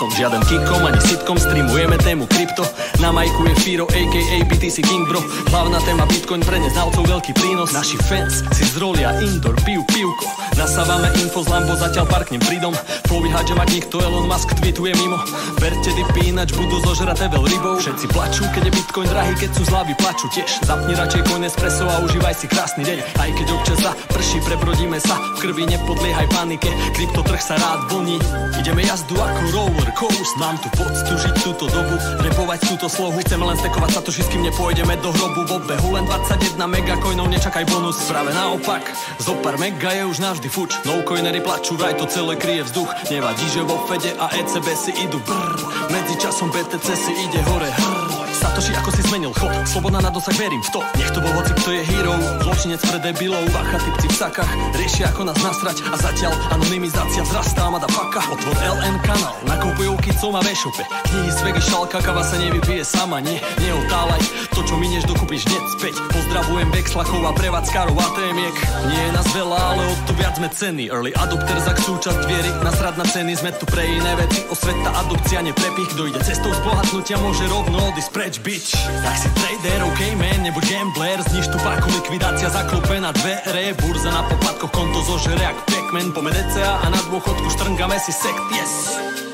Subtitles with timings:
[0.00, 2.64] Kicom Žiaden kikom ani sitkom, streamujeme tému krypto
[3.00, 5.24] Na majku je Firo, aka BTC King bro.
[5.48, 7.72] Hlavná téma Bitcoin pre neznalcov veľký prínos.
[7.72, 10.28] Naši fans si zrolia indoor, piju pivko.
[10.60, 12.76] Nasávame info z Lambo, zatiaľ parknem pridom.
[13.08, 15.16] Povíhať, že mať nikto Elon Musk tweetuje mimo.
[15.56, 17.80] Verte dipy, ináč budú zožraté veľ rybou.
[17.80, 20.60] Všetci plačú, keď je Bitcoin drahý, keď sú zlavy plačú tiež.
[20.68, 22.98] Zapni radšej coin espresso a užívaj si krásny deň.
[23.16, 25.16] Aj keď občas za prší, prebrodíme sa.
[25.40, 28.20] V krvi nepodliehaj panike, kryptotrh sa rád vlní
[28.60, 33.22] Ideme jazdu ako roller coast Mám tu poctu žiť túto dobu, repovať túto slohu.
[33.22, 35.46] Chceme len stekovať sa to, s kým nepôjdeme do hrobu.
[35.46, 38.02] V obehu len 21 megacoinov, nečakaj bonus.
[38.10, 38.82] Práve naopak,
[39.22, 40.74] zo pár mega je už navždy fuč.
[40.82, 42.90] No coinery plačú, vraj to celé kryje vzduch.
[43.08, 45.22] Nevadí, že vo Fede a ECB si idú.
[45.22, 45.54] Brr
[45.94, 47.70] Medzi časom BTC si ide hore.
[47.70, 47.99] Hrr
[48.40, 49.52] Satoshi, ako si zmenil chod.
[49.68, 50.80] Sloboda na dosah, verím v to.
[50.96, 52.16] Nech to bol hoci, kto je hero.
[52.40, 53.44] Zločinec pre debilov.
[53.52, 54.50] Bacha, typci v sakách.
[54.80, 55.84] Riešia, ako nás nasrať.
[55.92, 61.40] A zatiaľ anonymizácia vzrastá Mada faka Otvor LN kanál Nakupujú kicom a vešupe Knihy z
[61.44, 63.20] vegy, šalka, kava sa nevypije sama.
[63.20, 64.22] Nie, neotálaj.
[64.56, 65.94] To, čo minieš, dokúpiš hneď späť.
[66.08, 68.56] Pozdravujem Vexlakov a prevádzkarov a témiek
[68.88, 70.88] Nie je nás veľa, ale o to viac sme ceny.
[70.88, 72.50] Early adopter za súčasť viery.
[72.64, 75.90] Nasrad na ceny, sme tu pre iné veci Osveta, adopcia, neprepich.
[75.92, 78.78] Kto ide cestou zbohatnutia, môže rovno odísť bitch.
[79.02, 81.18] Tak si trader, ok man, nebuď gambler.
[81.26, 83.74] Zniž tu páku, likvidácia zaklope na dvere.
[83.82, 86.14] Burza na poplatkoch, konto zožere jak Pac-Man.
[86.14, 89.29] DCA a na dôchodku štrngame si sekt, yes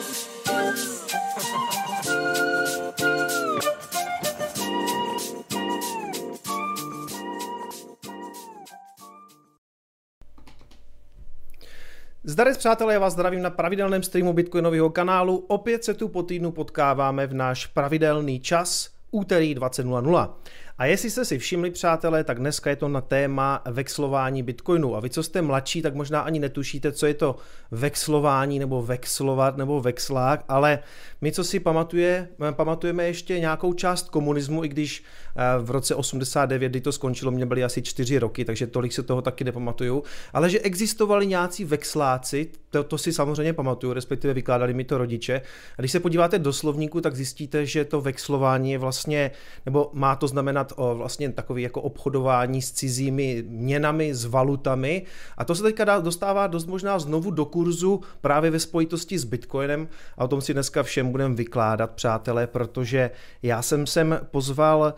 [12.28, 15.36] Zdarec přátelé, já vás zdravím na pravidelném streamu Bitcoinového kanálu.
[15.36, 20.30] Opět se tu po týdnu potkáváme v náš pravidelný čas, úterý 20.00.
[20.78, 24.96] A jestli jste si všimli, přátelé, tak dneska je to na téma vexlování bitcoinu.
[24.96, 27.36] A vy, co jste mladší, tak možná ani netušíte, co je to
[27.70, 30.78] vexlování nebo vexlovat nebo vexlák, ale
[31.20, 35.04] my, co si pamatuje, pamatujeme ještě nějakou část komunismu, i když
[35.36, 39.02] eh, v roce 89, kdy to skončilo, mě byly asi čtyři roky, takže tolik se
[39.02, 44.74] toho taky nepamatuju, ale že existovali nějací vexláci, to, to si samozřejmě pamatuju, respektive vykládali
[44.74, 45.42] mi to rodiče.
[45.78, 49.30] A když se podíváte do slovníku, tak zjistíte, že to vexlování je vlastně,
[49.66, 55.02] nebo má to znamenat o vlastně takový jako obchodování s cizími měnami, s valutami.
[55.38, 59.88] A to se teďka dostává dost možná znovu do kurzu právě ve spojitosti s Bitcoinem
[60.18, 63.10] a o tom si dneska všem budeme vykládat, přátelé, protože
[63.42, 64.94] já jsem sem pozval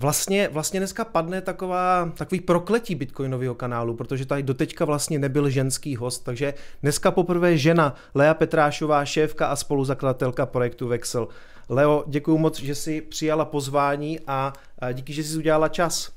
[0.00, 5.96] Vlastně, vlastně dneska padne taková, takový prokletí bitcoinového kanálu, protože tady doteďka vlastně nebyl ženský
[5.96, 11.28] host, takže dneska poprvé žena Lea Petrášová, šéfka a spoluzakladatelka projektu Vexel.
[11.72, 14.52] Leo, děkuji moc, že jsi přijala pozvání a
[14.92, 16.12] díky, že jsi udělala čas.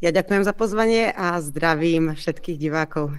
[0.00, 3.12] Já děkuji za pozvání a zdravím všetkých diváků.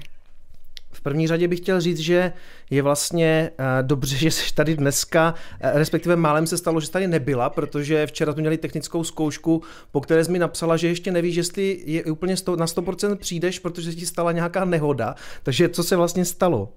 [0.91, 2.33] V první řadě bych chtěl říct, že
[2.69, 8.07] je vlastně dobře, že jsi tady dneska, respektive málem se stalo, že tady nebyla, protože
[8.07, 12.03] včera tu měli technickou zkoušku, po které jsi mi napsala, že ještě nevíš, jestli je
[12.03, 15.15] úplně na 100% přijdeš, protože ti stala nějaká nehoda.
[15.43, 16.69] Takže co se vlastně stalo?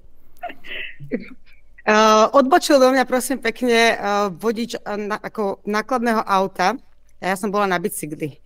[1.81, 6.77] Uh, odbočil do mňa prosím pekne uh, vodič uh, na, ako nákladného auta.
[7.21, 8.41] Ja som bola na bicykli.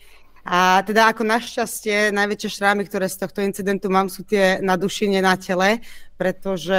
[0.44, 5.08] A teda ako našťastie najväčšie šrámy, ktoré z tohto incidentu mám, sú tie na duši,
[5.08, 5.80] nie na tele,
[6.20, 6.76] pretože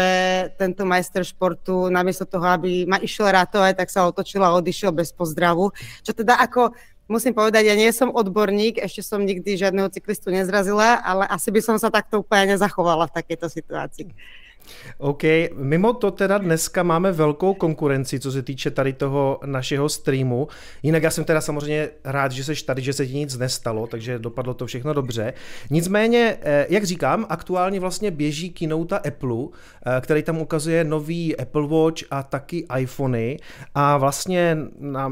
[0.62, 5.10] tento majster športu namiesto toho, aby ma išiel rátovať, tak sa otočil a odišiel bez
[5.10, 5.74] pozdravu.
[6.06, 6.78] Čo teda ako
[7.10, 11.62] musím povedať, ja nie som odborník, ešte som nikdy žiadneho cyklistu nezrazila, ale asi by
[11.66, 14.14] som sa takto úplne nezachovala v takejto situácii.
[14.98, 15.24] OK,
[15.54, 20.48] mimo to teda dneska máme velkou konkurenci, co se týče tady toho našeho streamu.
[20.84, 24.20] Jinak já jsem teda samozřejmě rád, že seš tady, že se ti nic nestalo, takže
[24.20, 25.34] dopadlo to všechno dobře.
[25.70, 29.36] Nicméně, eh, jak říkám, aktuálně vlastně běží keynote Apple,
[29.86, 33.38] eh, který tam ukazuje nový Apple Watch a taky iPhony
[33.76, 34.58] a vlastně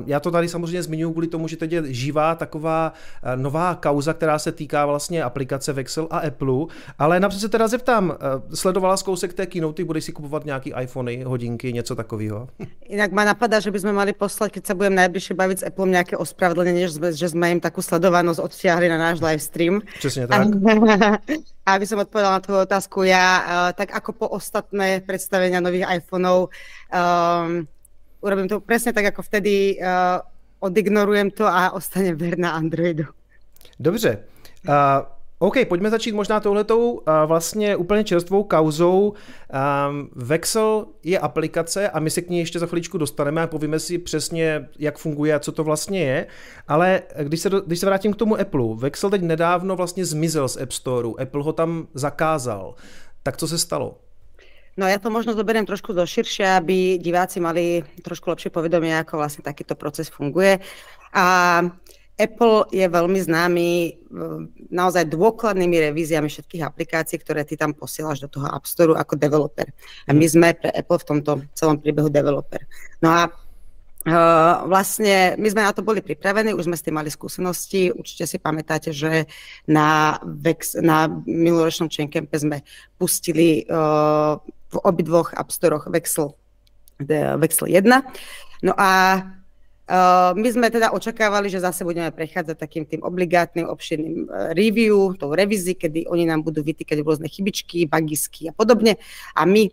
[0.05, 4.13] já to tady samozřejmě zmiňuji kvůli tomu, že teď je živá taková eh, nová kauza,
[4.13, 6.65] která se týká vlastně aplikace Vexel a Apple,
[6.99, 8.17] ale napřed se teda zeptám,
[8.53, 12.47] sledovala zkousek té keynoty, budeš si kupovat nějaký iPhony, hodinky, něco takového?
[12.85, 15.89] Inak ma napadá, že by sme mali poslať, keď sa budem najbližšie baviť s Apple,
[15.89, 19.81] nejaké ospravedlnenie, že že sme im takú sledovanosť odtiahli na náš live stream.
[19.97, 20.47] Přesně tak.
[21.65, 25.87] A aby som odpovedala na tvoju otázku, ja uh, tak ako po ostatné predstavenia nových
[25.87, 27.67] iPhoneov um,
[28.21, 30.19] urobím to presne tak, ako vtedy uh,
[30.59, 33.03] odignorujem to a ostanem verná Androidu.
[33.79, 34.23] Dobře.
[34.67, 34.73] Uh,
[35.43, 39.13] OK, pojďme začít možná touhletou uh, vlastně úplně čerstvou kauzou.
[39.89, 43.79] Um, Vexel je aplikace a my se k ní ještě za chviličku dostaneme a povíme
[43.79, 46.27] si přesně, jak funguje a co to vlastně je.
[46.67, 50.47] Ale když se, do, když se vrátím k tomu Apple, Vexel teď nedávno vlastně zmizel
[50.47, 52.75] z App Storeu, Apple ho tam zakázal.
[53.23, 53.97] Tak co se stalo?
[54.77, 59.21] No ja to možno zoberiem trošku do širšie, aby diváci mali trošku lepšie povedomie, ako
[59.21, 60.57] vlastne takýto proces funguje.
[61.13, 61.61] A
[62.13, 63.91] Apple je veľmi známy e,
[64.69, 69.65] naozaj dôkladnými revíziami všetkých aplikácií, ktoré ty tam posielaš do toho App Store ako developer.
[70.05, 70.31] A my mhm.
[70.31, 72.61] sme pre Apple v tomto celom príbehu developer.
[73.01, 73.21] No a
[74.03, 77.87] Uh, vlastne my sme na to boli pripravení, už sme s tým mali skúsenosti.
[77.87, 79.31] Určite si pamätáte, že
[79.63, 82.67] na, Vex, na minuloročnom Chaincampe sme
[82.99, 86.35] pustili uh, v obidvoch App Storoch Vexel,
[87.39, 87.87] Vexel 1.
[88.67, 89.23] No a
[89.83, 95.11] Uh, my sme teda očakávali, že zase budeme prechádzať takým tým obligátnym obširným uh, review,
[95.19, 98.95] tou revízi, kedy oni nám budú vytýkať rôzne chybičky, bagisky a podobne
[99.35, 99.67] a my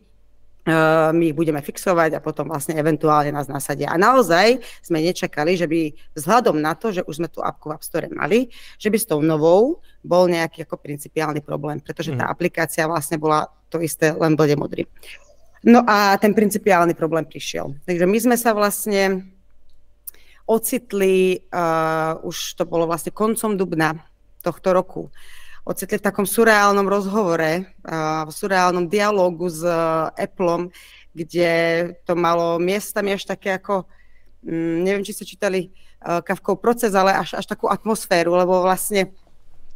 [0.66, 3.86] uh, my ich budeme fixovať a potom vlastne eventuálne nás nasadia.
[3.86, 7.78] A naozaj sme nečakali, že by vzhľadom na to, že už sme tú apku v
[7.78, 8.50] App Store mali,
[8.82, 12.32] že by s tou novou bol nejaký ako principiálny problém, pretože tá mhm.
[12.34, 14.90] aplikácia vlastne bola to isté, len blde modrý.
[15.60, 17.76] No a ten principiálny problém prišiel.
[17.84, 19.28] Takže my sme sa vlastne
[20.50, 23.94] ocitli, uh, už to bolo vlastne koncom dubna
[24.42, 25.06] tohto roku,
[25.62, 30.74] ocitli v takom surreálnom rozhovore, uh, v surreálnom dialogu s uh, Appleom,
[31.14, 31.50] kde
[32.02, 33.86] to malo miestami až také ako,
[34.42, 35.70] um, neviem, či ste čítali
[36.02, 39.14] uh, Kavkov proces, ale až, až takú atmosféru, lebo vlastne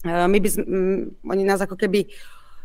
[0.03, 2.11] uh, my by, um, oni nás ako keby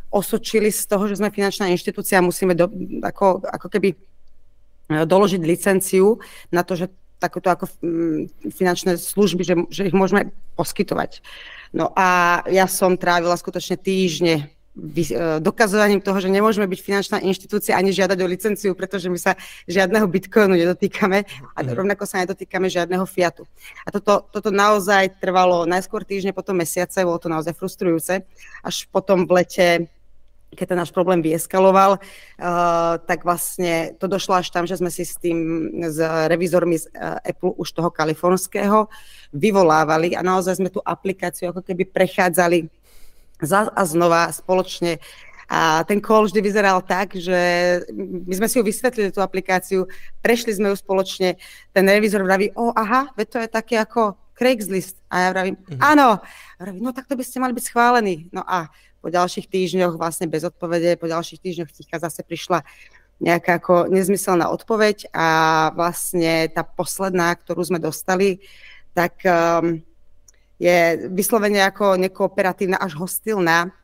[0.09, 2.65] osočili z toho, že sme finančná inštitúcia, musíme do,
[3.05, 3.93] ako, ako keby
[4.89, 6.17] doložiť licenciu
[6.49, 11.19] na to, že takúto ako mm, finančné služby, že, že ich môžeme poskytovať.
[11.75, 17.77] No a ja som trávila skutočne týždne e, dokazovaním toho, že nemôžeme byť finančná inštitúcia
[17.77, 19.37] ani žiadať o licenciu, pretože my sa
[19.69, 21.75] žiadneho bitcoinu nedotýkame a mhm.
[21.75, 23.45] rovnako sa nedotýkame žiadneho fiatu.
[23.83, 28.25] A toto, toto naozaj trvalo najskôr týždne, potom mesiace, bolo to naozaj frustrujúce.
[28.65, 29.67] Až potom v lete
[30.49, 35.05] keď ten náš problém vyeskaloval, uh, tak vlastne to došlo až tam, že sme si
[35.05, 38.89] s tým, s revizormi z uh, Apple už toho kalifornského
[39.29, 42.65] vyvolávali a naozaj sme tú aplikáciu ako keby prechádzali
[43.39, 44.99] za a znova spoločne
[45.49, 47.33] a ten call vždy vyzeral tak, že
[47.97, 49.89] my sme si ju vysvetlili, tú aplikáciu,
[50.21, 51.41] prešli sme ju spoločne,
[51.73, 55.01] ten revizor vraví, o aha, veď to je také ako Craigslist.
[55.09, 56.21] A ja vravím, mm-hmm.
[56.61, 58.29] Vravím, no tak to by ste mali byť schválení.
[58.29, 58.69] No a
[58.99, 62.63] po ďalších týždňoch vlastne bez odpovede, po ďalších týždňoch ticha zase prišla
[63.19, 65.27] nejaká ako nezmyselná odpoveď a
[65.75, 68.39] vlastne tá posledná, ktorú sme dostali,
[68.95, 69.83] tak um,
[70.55, 73.75] je vyslovene ako nekooperatívna až hostilná,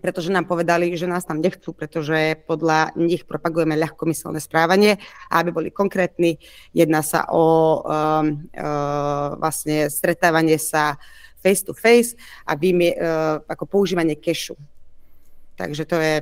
[0.00, 4.96] pretože nám povedali, že nás tam nechcú, pretože podľa nich propagujeme ľahkomyselné správanie.
[5.28, 6.40] A aby boli konkrétni,
[6.72, 10.96] jedná sa o um, uh, vlastne stretávanie sa
[11.40, 12.14] face to face
[12.44, 14.54] a vymie, uh, ako používanie kešu.
[15.60, 16.14] Takže to je,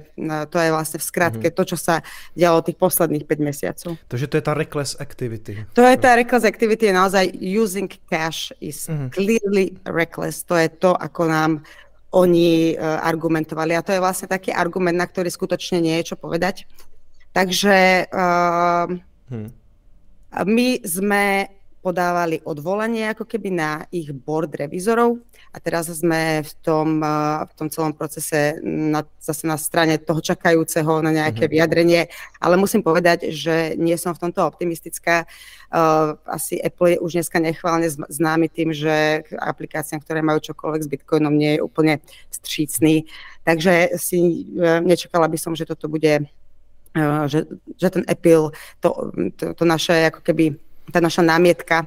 [0.51, 1.59] to je vlastne v skratke mm-hmm.
[1.63, 2.03] to, čo sa
[2.35, 3.95] dialo tých posledných 5 mesiacov.
[4.11, 5.63] Takže to je tá reckless activity.
[5.79, 9.15] To je tá reckless activity, je naozaj using cash is mm-hmm.
[9.15, 10.43] clearly reckless.
[10.51, 11.63] To je to, ako nám
[12.11, 13.79] oni uh, argumentovali.
[13.79, 16.67] A to je vlastne taký argument, na ktorý skutočne nie je čo povedať.
[17.31, 18.91] Takže uh,
[19.31, 19.51] hmm.
[20.49, 21.47] my sme
[21.79, 25.23] podávali odvolanie ako keby na ich board revizorov
[25.55, 27.01] a teraz sme v tom,
[27.49, 31.55] v tom celom procese na, zase na strane toho čakajúceho na nejaké mm-hmm.
[31.55, 32.03] vyjadrenie,
[32.43, 35.25] ale musím povedať, že nie som v tomto optimistická.
[35.69, 40.91] Uh, asi Apple je už dneska nechválne známy tým, že aplikáciám, ktoré majú čokoľvek s
[40.91, 41.95] Bitcoinom, nie je úplne
[42.33, 43.05] střícný.
[43.45, 46.29] Takže si uh, nečakala by som, že toto bude,
[46.97, 50.57] uh, že, že ten Apple, to, to, to naše ako keby
[50.93, 51.87] tá naša námietka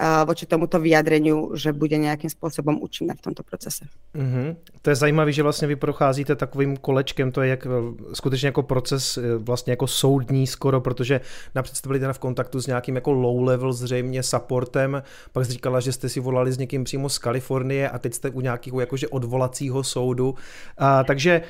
[0.00, 3.84] voči tomuto vyjadreniu, že bude nejakým spôsobom účinná v tomto procese.
[4.16, 4.56] Mm-hmm.
[4.82, 7.70] To je zajímavé, že vlastně vy procházíte takovým kolečkem, to je jak, eh,
[8.12, 11.20] skutečně jako proces eh, vlastně jako soudní skoro, protože
[11.64, 15.80] jste byli teda v kontaktu s nějakým jako low level zřejmě supportem, pak jste říkala,
[15.80, 19.08] že jste si volali s někým přímo z Kalifornie a teď jste u nějakého jakože
[19.08, 20.34] odvolacího soudu.
[20.78, 21.42] A, takže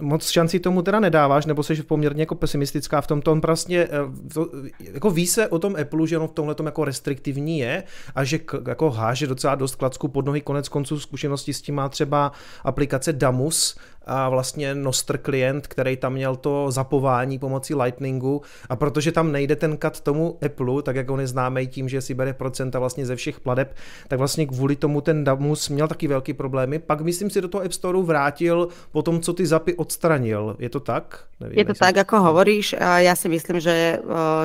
[0.00, 3.88] moc šancí tomu teda nedáváš, nebo jsi poměrně jako pesimistická v tom, tom prostě,
[4.34, 7.71] to, jako ví se o tom Apple, že on v tomhle jako restriktivní je
[8.14, 8.38] a že
[8.68, 12.32] jako háže docela dost klacku pod nohy, konec konců zkušenosti s tím má třeba
[12.64, 13.76] aplikace Damus,
[14.06, 19.56] a vlastně Nostr klient, který tam měl to zapování pomocí Lightningu a protože tam nejde
[19.56, 23.06] ten kat tomu Apple, tak jak on je známý tím, že si bere procenta vlastně
[23.06, 23.74] ze všech pladeb,
[24.08, 26.78] tak vlastně kvůli tomu ten Damus měl taky velký problémy.
[26.78, 30.56] Pak myslím si do toho App Store vrátil po tom, co ty zapy odstranil.
[30.58, 31.24] Je to tak?
[31.40, 32.74] Nevím, je to tak, ako hovoríš.
[32.96, 33.98] Já si myslím, že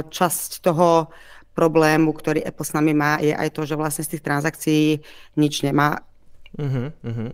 [0.09, 1.07] časť toho
[1.57, 5.01] problému, ktorý Apple s nami má, je aj to, že vlastne z tých transakcií
[5.33, 6.05] nič nemá.
[6.53, 7.33] Uh-huh, uh-huh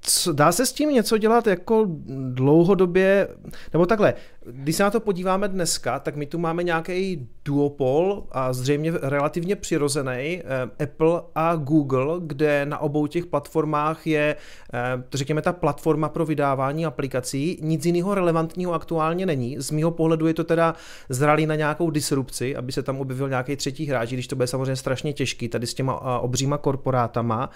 [0.00, 1.86] co, dá se s tím něco dělat jako
[2.30, 3.28] dlouhodobě,
[3.72, 4.14] nebo takhle,
[4.52, 9.56] když se na to podíváme dneska, tak my tu máme nějaký duopol a zřejmě relativně
[9.56, 14.36] přirozený eh, Apple a Google, kde na obou těch platformách je,
[14.74, 17.58] eh, řekněme, ta platforma pro vydávání aplikací.
[17.62, 19.56] Nic jiného relevantního aktuálně není.
[19.58, 20.74] Z mého pohledu je to teda
[21.08, 24.76] zralý na nějakou disrupci, aby se tam objevil nějaký třetí hráč, když to bude samozřejmě
[24.76, 27.50] strašně těžký tady s těma obříma korporátama.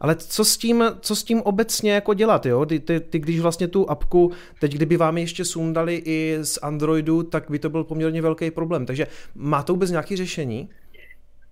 [0.00, 2.66] Ale co s tím, co s tím obecně jako dělat, jo?
[2.66, 7.22] Ty, ty, ty když vlastně tu apku, teď kdyby vám ještě sundali i z Androidu,
[7.22, 8.86] tak by to byl poměrně velký problém.
[8.86, 10.68] Takže má to vůbec nějaké řešení?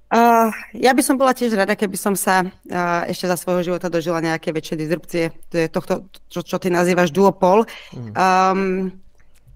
[0.09, 3.93] Uh, ja by som bola tiež rada, keby som sa uh, ešte za svojho života
[3.93, 5.37] dožila nejaké väčšie disrupcie
[5.69, 7.69] tohto, čo, čo ty nazývaš duopol.
[7.93, 8.13] Mm.
[8.17, 8.89] Um,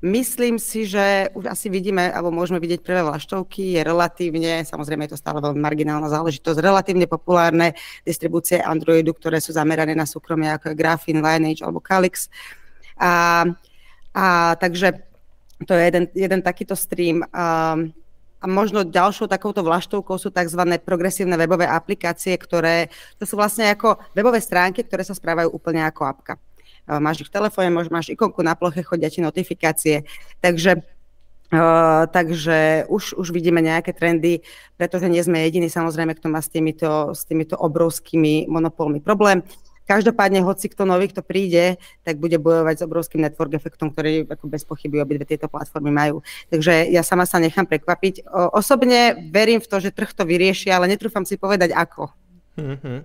[0.02, 5.14] Myslím si, že už asi vidíme, alebo môžeme vidieť prvé vlaštovky, je relatívne, samozrejme je
[5.14, 10.74] to stále veľmi marginálna záležitosť, relatívne populárne distribúcie Androidu, ktoré sú zamerané na súkromie, ako
[10.74, 12.26] je Graphene, Lineage alebo Calyx.
[12.98, 13.46] A,
[14.10, 14.24] a
[14.58, 15.06] takže
[15.64, 17.22] to je jeden, jeden takýto stream.
[17.32, 17.76] A,
[18.42, 20.62] a možno ďalšou takouto vlaštovkou sú tzv.
[20.82, 26.02] progresívne webové aplikácie, ktoré to sú vlastne ako webové stránky, ktoré sa správajú úplne ako
[26.06, 26.34] apka
[26.86, 30.02] máš ich v telefóne, máš ikonku na ploche, chodia ti notifikácie.
[30.42, 30.82] Takže
[31.52, 34.40] Uh, takže už, už vidíme nejaké trendy,
[34.80, 39.44] pretože nie sme jediní samozrejme, kto má s týmito, s týmito obrovskými monopolmi problém.
[39.84, 44.46] Každopádne, hoci kto nový, kto príde, tak bude bojovať s obrovským network efektom, ktorý ako
[44.46, 46.22] bez pochyby obidve tieto platformy majú.
[46.48, 48.26] Takže ja sama sa nechám prekvapiť.
[48.26, 52.14] O, osobne verím v to, že trh to vyrieši, ale netrúfam si povedať ako.
[52.58, 53.04] Mm-hmm.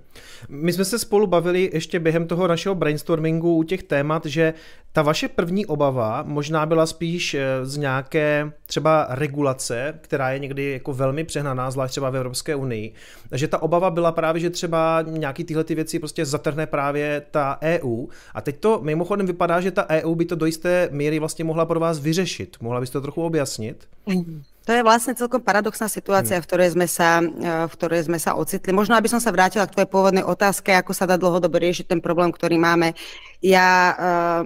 [0.49, 4.53] My jsme se spolu bavili ještě během toho našeho brainstormingu u těch témat, že
[4.91, 10.71] ta vaše první obava možná byla spíš eh, z nějaké třeba regulace, která je někdy
[10.71, 12.93] jako velmi přehnaná, zvlášť třeba v Evropské unii.
[13.31, 17.59] že ta obava byla právě, že třeba nějaký tyhle ty věci prostě zatrhne právě ta
[17.61, 18.05] EU.
[18.33, 21.65] A teď to mimochodem vypadá, že ta EU by to do jisté míry vlastně mohla
[21.65, 22.57] pro vás vyřešit.
[22.61, 23.87] Mohla byste to trochu objasnit?
[24.05, 24.43] Mm.
[24.67, 28.75] To je vlastne celkom paradoxná situácia, v ktorej, sme sa, v ktorej sme sa ocitli.
[28.75, 32.03] Možno, aby som sa vrátila k tvojej pôvodnej otázke, ako sa dá dlhodobo riešiť ten
[32.03, 32.91] problém, ktorý máme.
[33.39, 34.43] Ja uh,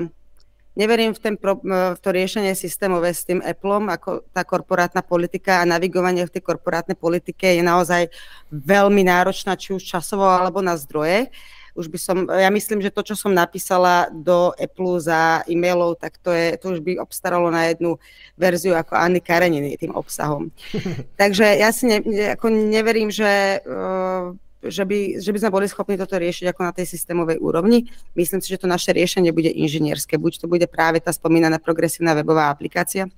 [0.78, 5.58] neverím v, ten pro, v to riešenie systémové s tým Appleom, ako tá korporátna politika
[5.58, 8.14] a navigovanie v tej korporátnej politike je naozaj
[8.54, 11.34] veľmi náročná, či už časovo alebo na zdroje.
[11.34, 15.96] Uh, už by som, ja myslím, že to, čo som napísala do Apple za e-mailov,
[16.00, 17.96] tak to, je, to už by obstaralo na jednu
[18.36, 20.52] verziu ako Anny Kareniny tým obsahom.
[21.22, 21.98] Takže ja si ne,
[22.36, 26.70] ako neverím, že uh, že by, že by sme boli schopní toto riešiť ako na
[26.70, 27.90] tej systémovej úrovni.
[28.14, 30.22] Myslím si, že to naše riešenie bude inžinierské.
[30.22, 33.10] Buď to bude práve tá spomínaná progresívna webová aplikácia,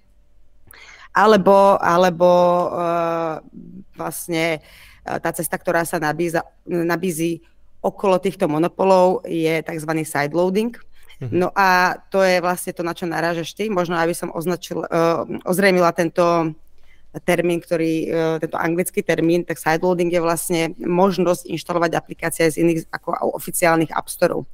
[1.11, 2.29] alebo, alebo
[2.71, 3.43] uh,
[3.99, 4.63] vlastne
[5.03, 7.43] uh, tá cesta, ktorá sa nabíza, nabízí
[7.83, 9.91] okolo týchto monopolov je tzv.
[10.07, 10.71] sideloading.
[11.19, 11.39] Mm-hmm.
[11.39, 13.67] No a to je vlastne to, na čo narážaš ty.
[13.67, 16.55] Možno, aby som označil, uh, ozrejmila tento
[17.27, 22.89] termín, ktorý, uh, tento anglický termín, tak sideloading je vlastne možnosť inštalovať aplikácie z iných
[22.89, 24.47] ako oficiálnych app storov.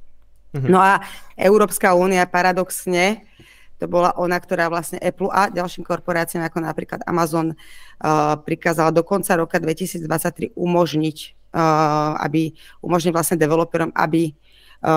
[0.50, 0.68] Mm-hmm.
[0.68, 0.98] No a
[1.38, 3.24] Európska únia paradoxne
[3.80, 9.00] to bola ona, ktorá vlastne Apple a ďalším korporáciám ako napríklad Amazon uh, prikázala do
[9.00, 11.39] konca roka 2023 umožniť Eh,
[12.20, 14.34] aby umožnil vlastne developerom, aby eh,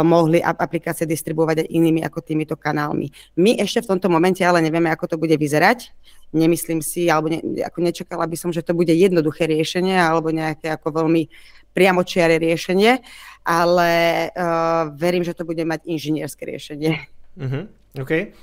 [0.05, 3.09] mohli aplikácie distribuovať aj inými ako týmito kanálmi.
[3.37, 5.89] My ešte v tomto momente ale nevieme, ako to bude vyzerať.
[6.33, 10.73] Nemyslím si, alebo ne, ako nečakala by som, že to bude jednoduché riešenie alebo nejaké
[10.73, 11.29] ako veľmi
[11.73, 13.01] priamočiare riešenie,
[13.45, 13.91] ale
[14.33, 17.05] uh, verím, že to bude mať inžinierské riešenie.
[17.37, 17.63] Mm-hmm.
[18.01, 18.33] Okay.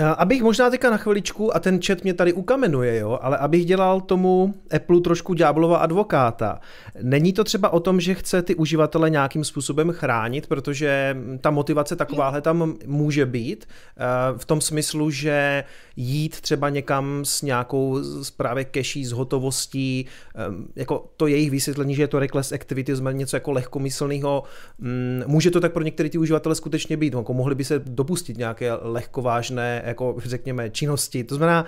[0.00, 3.64] Eh, abych možná teďka na chviličku, a ten chat mě tady ukamenuje, jo, ale abych
[3.64, 6.60] dělal tomu Apple trošku ďáblova advokáta.
[7.02, 11.96] Není to třeba o tom, že chce ty uživatele nějakým způsobem chránit, protože ta motivace
[11.96, 14.02] takováhle tam může být, eh,
[14.36, 15.64] v tom smyslu, že
[15.96, 17.98] jít třeba někam s nějakou
[18.36, 20.38] právě keší s hotovostí, eh,
[20.76, 24.42] jako to jejich vysvětlení, že je to reckless activity, znamená něco jako lehkomyslného,
[24.78, 28.38] mm, může to tak pro některé ty uživatele skutečně být, jako mohli by se dopustit
[28.38, 31.24] nějaké lehkovážné jako řekněme, činnosti.
[31.24, 31.64] To znamená,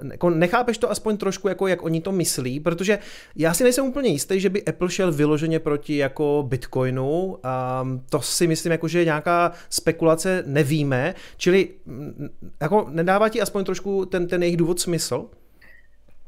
[0.00, 2.98] uh, jako nechápeš to aspoň trošku, jako jak oni to myslí, protože
[3.36, 7.38] já si nejsem úplně jistý, že by Apple šel vyloženě proti jako Bitcoinu.
[7.82, 12.28] Um, to si myslím, jako, že nějaká spekulace nevíme, čili mm,
[12.60, 15.26] jako nedává ti aspoň trošku ten, ten jejich důvod smysl?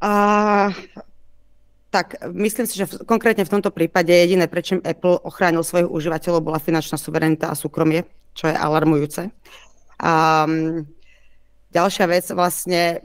[0.05, 0.73] Uh,
[1.91, 6.45] tak myslím si, že v, konkrétne v tomto prípade jediné, prečím Apple ochránil svojich užívateľov,
[6.45, 8.05] bola finančná suverenita a súkromie,
[8.37, 9.33] čo je alarmujúce.
[9.97, 10.85] Um,
[11.69, 13.05] ďalšia vec vlastne,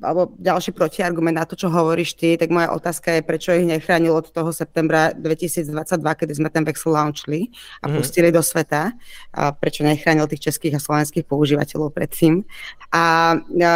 [0.00, 4.16] alebo ďalší protiargument na to, čo hovoríš ty, tak moja otázka je, prečo ich nechránil
[4.16, 5.68] od toho septembra 2022,
[6.00, 7.52] kedy sme ten Vexel launchli
[7.84, 7.94] a mm.
[8.00, 8.96] pustili do sveta.
[9.36, 12.40] A prečo nechránil tých českých a slovenských používateľov predtým.
[12.88, 13.72] A, a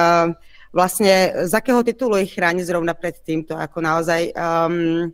[0.73, 5.13] vlastne z akého titulu ich chráni zrovna pred týmto, ako naozaj um,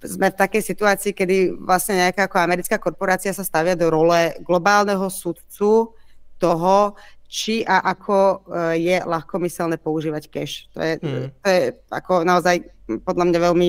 [0.00, 5.06] sme v takej situácii, kedy vlastne nejaká ako americká korporácia sa stavia do role globálneho
[5.12, 5.94] sudcu
[6.38, 6.94] toho,
[7.28, 8.36] či a ako e,
[8.80, 10.64] je ľahkomyselné používať cash.
[10.72, 11.28] To je, mm.
[11.44, 12.64] to je ako naozaj
[13.04, 13.68] podľa mňa veľmi,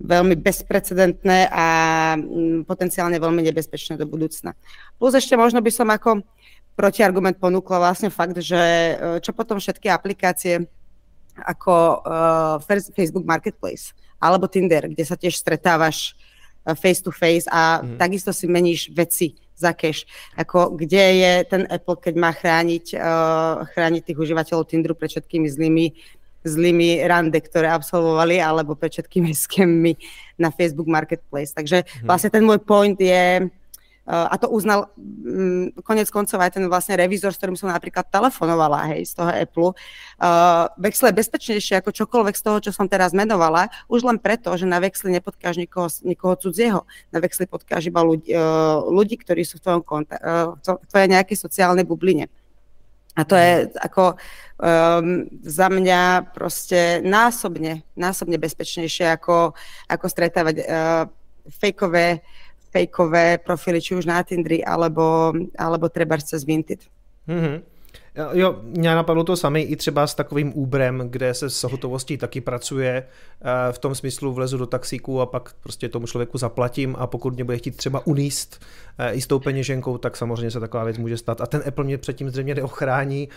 [0.00, 1.66] veľmi bezprecedentné a
[2.16, 4.56] mm, potenciálne veľmi nebezpečné do budúcna.
[4.96, 6.24] Plus ešte možno by som ako
[6.72, 10.64] protiargument ponúkla vlastne fakt, že e, čo potom všetky aplikácie
[11.40, 12.60] ako uh,
[12.92, 16.12] Facebook Marketplace alebo Tinder, kde sa tiež stretávaš
[16.76, 17.96] face to face a mm.
[17.96, 20.08] takisto si meníš veci za cash.
[20.34, 25.46] Ako, kde je ten Apple, keď má chrániť, uh, chrániť tých užívateľov Tinderu pred všetkými
[25.46, 25.86] zlými
[26.40, 29.92] zlými rande, ktoré absolvovali, alebo pred všetkými skémmi
[30.40, 31.52] na Facebook Marketplace.
[31.52, 32.08] Takže hmm.
[32.08, 33.52] vlastne ten môj point je,
[34.10, 38.90] a to uznal um, konec koncov aj ten vlastne revizor, s ktorým som napríklad telefonovala,
[38.90, 39.70] hej, z toho Apple.
[40.18, 44.50] Uh, Vexle je bezpečnejšie ako čokoľvek z toho, čo som teraz menovala, už len preto,
[44.58, 46.82] že na Vexli nepotkáš nikoho, nikoho cudzieho.
[47.14, 51.08] Na Vexli potkáš iba ľudí, uh, ľudí ktorí sú v tvojom konta- uh, v tvojej
[51.14, 52.26] nejakej sociálnej bubline.
[53.18, 59.54] A to je ako um, za mňa proste násobne, násobne bezpečnejšie ako,
[59.90, 61.10] ako stretávať uh,
[61.50, 62.22] fejkové
[62.70, 66.80] fejkové profily, či už na Tindri, alebo, alebo třeba cez Vinted.
[67.28, 67.62] Mm-hmm.
[68.32, 72.40] Jo, mě napadlo to sami i třeba s takovým Uberem, kde se s hotovostí taky
[72.40, 73.06] pracuje.
[73.42, 77.34] Eh, v tom smyslu vlezu do taxíku a pak prostě tomu člověku zaplatím a pokud
[77.34, 78.64] mě bude chtít třeba uníst
[79.08, 81.40] i s tou peněženkou, tak samozřejmě se taková věc může stát.
[81.40, 83.28] A ten Apple mě předtím zřejmě neochrání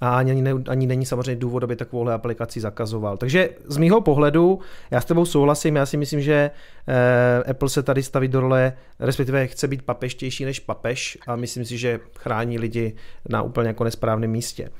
[0.00, 3.16] a ani, ne, ani není samozřejmě důvod, aby takovouhle aplikaci zakazoval.
[3.16, 4.58] Takže z mýho pohledu,
[4.90, 6.50] já s tebou souhlasím, já si myslím, že
[6.88, 11.64] eh, Apple se tady staví do role, respektive chce být papeštější než papež a myslím
[11.64, 12.94] si, že chrání lidi
[13.28, 14.70] na úplně jako nesprávném místě.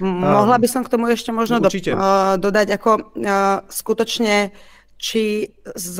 [0.00, 4.48] Mohla by som k tomu ešte možno do, uh, dodať, ako uh, skutočne,
[4.96, 5.96] či z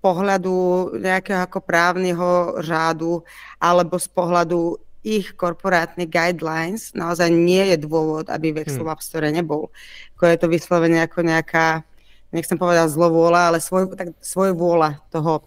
[0.00, 3.24] pohľadu nejakého ako právneho řádu
[3.58, 8.90] alebo z pohľadu ich korporátnych guidelines naozaj nie je dôvod, aby Vexel hmm.
[8.90, 9.70] v App Store nebol.
[10.18, 11.86] Ako je to vyslovene ako nejaká,
[12.34, 15.46] nechcem povedať zlovôľa, ale svoj, tak svoj vôľa toho,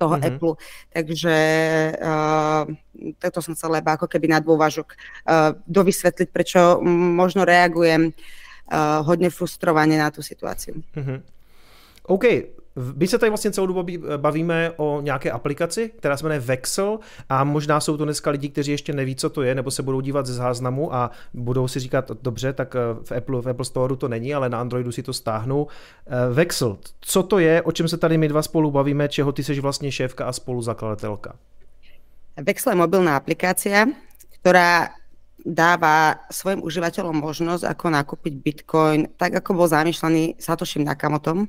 [0.00, 0.28] toho mm-hmm.
[0.32, 0.54] Apple.
[0.88, 1.36] Takže
[2.00, 2.64] uh,
[3.28, 9.28] to som chcela iba ako keby na dôvažok uh, dovysvetliť, prečo možno reagujem uh, hodne
[9.28, 10.80] frustrovane na tú situáciu.
[10.96, 11.18] Mm-hmm.
[12.08, 12.24] OK,
[12.96, 13.86] my se tady vlastně celou dobu
[14.16, 18.72] bavíme o nějaké aplikaci, která se jmenuje Vexel a možná jsou to dneska lidi, kteří
[18.72, 22.10] ještě neví, co to je, nebo se budou dívat ze záznamu a budou si říkat,
[22.22, 25.12] dobře, tak eh, v Apple, v Apple Store to není, ale na Androidu si to
[25.12, 25.66] stáhnu.
[26.06, 29.44] Eh, Vexel, co to je, o čem se tady my dva spolu bavíme, čeho ty
[29.44, 31.36] jsi vlastně šéfka a spoluzakladatelka?
[32.38, 33.90] Vexel je mobilná aplikácia,
[34.38, 34.94] ktorá
[35.48, 41.48] dáva svojim užívateľom možnosť, ako nakúpiť Bitcoin, tak ako bol zamýšľaný Satoshi Nakamotom,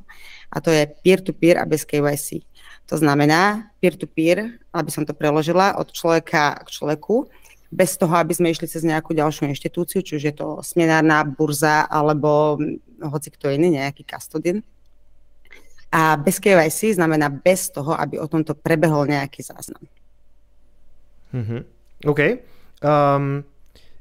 [0.50, 2.48] a to je peer-to-peer a bez KYC.
[2.88, 7.30] To znamená peer-to-peer, aby som to preložila, od človeka k človeku,
[7.70, 11.86] bez toho, aby sme išli cez nejakú ďalšiu inštitúciu, či už je to smenárna burza
[11.86, 12.58] alebo
[12.98, 14.66] hoci kto iný, nejaký custodian.
[15.94, 19.86] A bez KYC znamená bez toho, aby o tomto prebehol nejaký záznam.
[21.34, 21.62] Mm-hmm.
[22.10, 22.22] OK.
[22.82, 23.46] Um,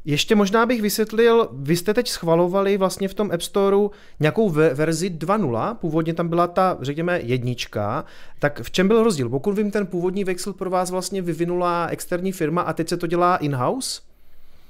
[0.04, 5.10] ještě možná bych vysvětlil, vy jste teď schvalovali vlastně v tom App Storeu nějakou verzi
[5.10, 8.04] 2.0, původně tam byla ta, řekněme, jednička,
[8.38, 9.28] tak v čem byl rozdíl?
[9.28, 13.06] Pokud vím, ten původní Vexel pro vás vlastně vyvinula externí firma a teď se to
[13.06, 14.00] dělá in-house?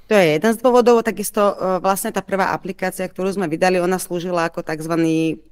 [0.09, 4.01] To je jeden z dôvodov, takisto e, vlastne tá prvá aplikácia, ktorú sme vydali, ona
[4.01, 4.97] slúžila ako tzv.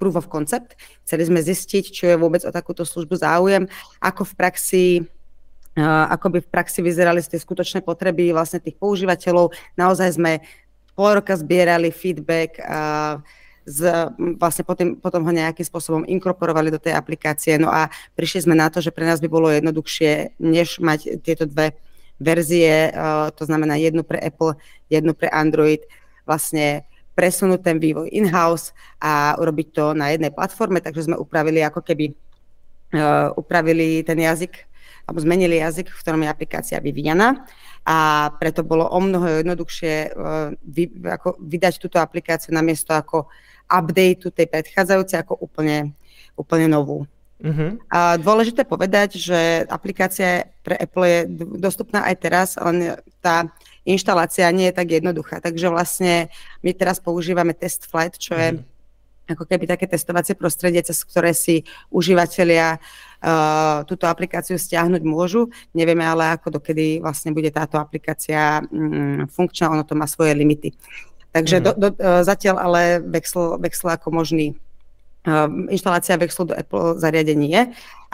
[0.01, 0.73] proof of concept.
[1.05, 3.69] Chceli sme zistiť, čo je vôbec o takúto službu záujem,
[4.01, 4.83] ako v praxi
[5.85, 9.53] ako by v praxi vyzerali tie skutočné potreby vlastne tých používateľov.
[9.77, 10.41] Naozaj sme
[10.97, 12.81] pol roka zbierali feedback a
[13.67, 14.09] z,
[14.39, 17.59] vlastne potom, potom ho nejakým spôsobom inkorporovali do tej aplikácie.
[17.59, 21.45] No a prišli sme na to, že pre nás by bolo jednoduchšie, než mať tieto
[21.45, 21.75] dve
[22.17, 22.89] verzie,
[23.37, 24.57] to znamená jednu pre Apple,
[24.89, 25.83] jednu pre Android,
[26.25, 31.81] vlastne presunúť ten vývoj in-house a urobiť to na jednej platforme, takže sme upravili ako
[31.81, 32.13] keby
[32.93, 34.53] uh, upravili ten jazyk
[35.07, 37.47] alebo zmenili jazyk, v ktorom je aplikácia vyvíjana
[37.87, 43.31] a preto bolo o mnoho jednoduchšie uh, vy, ako vydať túto aplikáciu namiesto ako
[43.71, 45.95] updateu tej predchádzajúcej ako úplne,
[46.35, 47.07] úplne novú.
[47.39, 47.79] Uh-huh.
[47.87, 51.19] A dôležité povedať, že aplikácia pre Apple je
[51.55, 53.47] dostupná aj teraz, len tá
[53.87, 55.39] inštalácia nie je tak jednoduchá.
[55.39, 56.27] Takže vlastne
[56.59, 58.75] my teraz používame test flight, čo je mm
[59.27, 63.06] ako keby také testovacie prostredie, cez ktoré si užívateľia uh,
[63.89, 65.49] túto aplikáciu stiahnuť môžu.
[65.73, 70.73] Nevieme ale, ako dokedy vlastne bude táto aplikácia um, funkčná, ono to má svoje limity.
[71.33, 71.63] Takže mm.
[71.65, 74.53] do, do, uh, zatiaľ ale Vexel, Vexel ako možný
[75.27, 77.61] Um, inštalácia Vexlu do Apple zariadení je,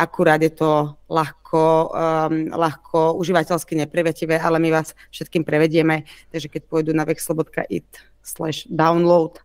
[0.02, 6.66] akurát je to ľahko, um, ľahko užívateľsky neprevetivé, ale my vás všetkým prevedieme, takže keď
[6.66, 7.86] pôjdu na vexel.it
[8.26, 9.38] slash download,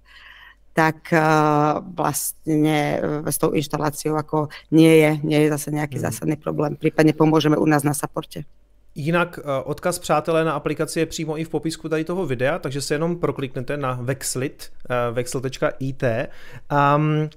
[0.79, 6.07] tak uh, vlastne s tou inštaláciou ako nie je, nie je zase nejaký hmm.
[6.07, 6.79] zásadný problém.
[6.79, 8.47] Prípadne pomôžeme u nás na supporte.
[8.95, 12.81] Jinak uh, odkaz přátelé na aplikaci je přímo i v popisku tady toho videa, takže
[12.81, 14.71] se jenom prokliknete na Vexlit,
[15.13, 16.03] vexel.it.
[16.71, 17.31] Um,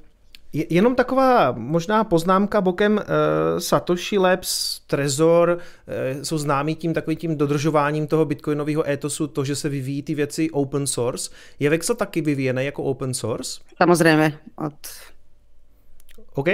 [0.53, 3.03] Jenom taková možná poznámka bokem uh,
[3.59, 9.55] Satoshi Labs, Trezor uh, jsou známí tím takovým tím dodržováním toho bitcoinového etosu, to, že
[9.55, 11.31] se vyvíjí ty věci open source.
[11.59, 13.61] Je Vexel taky vyvíjený jako open source?
[13.77, 14.39] Samozřejmě.
[14.65, 14.73] Od
[16.33, 16.47] OK,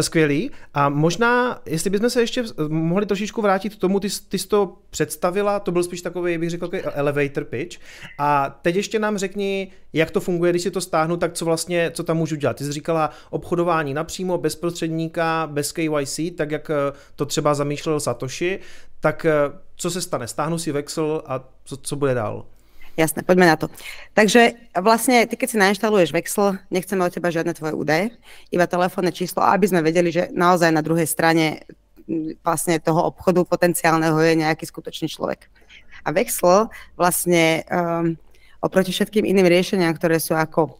[0.00, 0.50] skvělý.
[0.74, 4.76] A možná, jestli bychom se ještě mohli trošičku vrátit k tomu, ty, ty jsi to
[4.90, 7.78] představila, to byl spíš takový, bych řekl, elevator pitch.
[8.18, 11.90] A teď ještě nám řekni, jak to funguje, když si to stáhnu, tak co vlastně,
[11.94, 12.56] co tam můžu dělat.
[12.56, 18.00] Ty jsi říkala obchodování napřímo, bez prostředníka, bez KYC, tak jak eh, to třeba zamýšlel
[18.00, 18.58] Satoshi,
[19.00, 19.32] tak eh,
[19.76, 20.28] co se stane?
[20.28, 22.46] Stáhnu si Vexel a co, co bude dál?
[23.00, 23.72] Jasné, poďme na to.
[24.12, 28.12] Takže vlastne, ty keď si nainštaluješ Vexel, nechceme od teba žiadne tvoje údaje,
[28.52, 31.64] iba telefónne číslo, aby sme vedeli, že naozaj na druhej strane
[32.44, 35.48] vlastne toho obchodu potenciálneho je nejaký skutočný človek.
[36.04, 38.20] A Vexel vlastne um,
[38.60, 40.76] oproti všetkým iným riešeniam, ktoré sú ako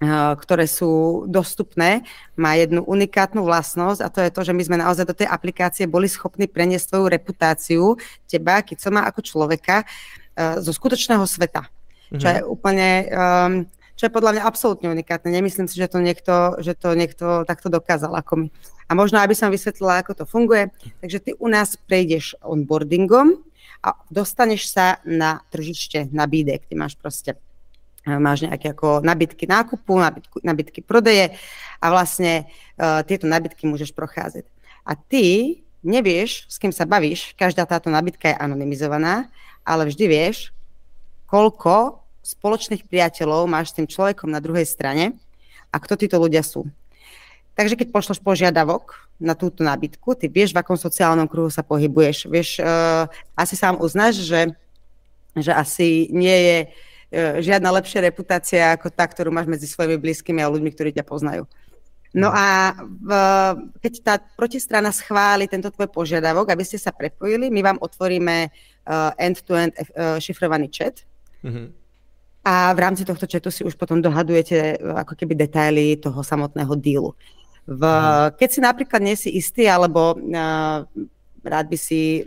[0.00, 2.00] uh, ktoré sú dostupné,
[2.32, 5.84] má jednu unikátnu vlastnosť a to je to, že my sme naozaj do tej aplikácie
[5.84, 7.84] boli schopní preniesť svoju reputáciu
[8.24, 11.68] teba, má ako človeka, Eh, zo skutočného sveta.
[11.68, 12.20] Mm-hmm.
[12.20, 12.88] Čo je úplne...
[13.12, 13.54] Um,
[13.92, 15.30] čo je podľa mňa absolútne unikátne.
[15.30, 18.48] Nemyslím si, že to niekto, že to niekto takto dokázal ako my.
[18.88, 20.74] A možno, aby som vysvetlila, ako to funguje.
[20.98, 23.38] Takže ty u nás prejdeš onboardingom
[23.84, 26.66] a dostaneš sa na tržište, na bídek.
[26.66, 27.38] Ty máš proste
[28.02, 31.38] eh, máš nejaké ako nabitky nákupu, nabitky, nabitky prodeje
[31.82, 32.46] a vlastne
[32.78, 34.46] uh, tieto nabitky môžeš procházet.
[34.82, 39.30] A ty nevieš, s kým sa bavíš, každá táto nabitka je anonymizovaná
[39.62, 40.50] ale vždy vieš,
[41.26, 45.18] koľko spoločných priateľov máš s tým človekom na druhej strane
[45.74, 46.70] a kto títo ľudia sú.
[47.52, 52.26] Takže keď pošloš požiadavok na túto nábytku, ty vieš, v akom sociálnom kruhu sa pohybuješ.
[52.26, 54.50] Vieš, uh, asi sám uznáš, že,
[55.36, 60.40] že asi nie je uh, žiadna lepšia reputácia ako tá, ktorú máš medzi svojimi blízkymi
[60.40, 61.44] a ľuďmi, ktorí ťa poznajú.
[62.12, 63.10] No a v,
[63.80, 68.52] keď tá protistrana schváli tento tvoj požiadavok, aby ste sa prepojili, my vám otvoríme
[69.18, 71.06] end-to-end uh, šifrovaný chat.
[71.44, 71.66] Mm-hmm.
[72.42, 76.74] A v rámci tohto chatu si už potom dohadujete uh, ako keby detaily toho samotného
[76.78, 77.10] dílu.
[77.62, 78.34] V, mm.
[78.42, 80.82] Keď si napríklad nie si istý, alebo uh,
[81.46, 82.26] rád by si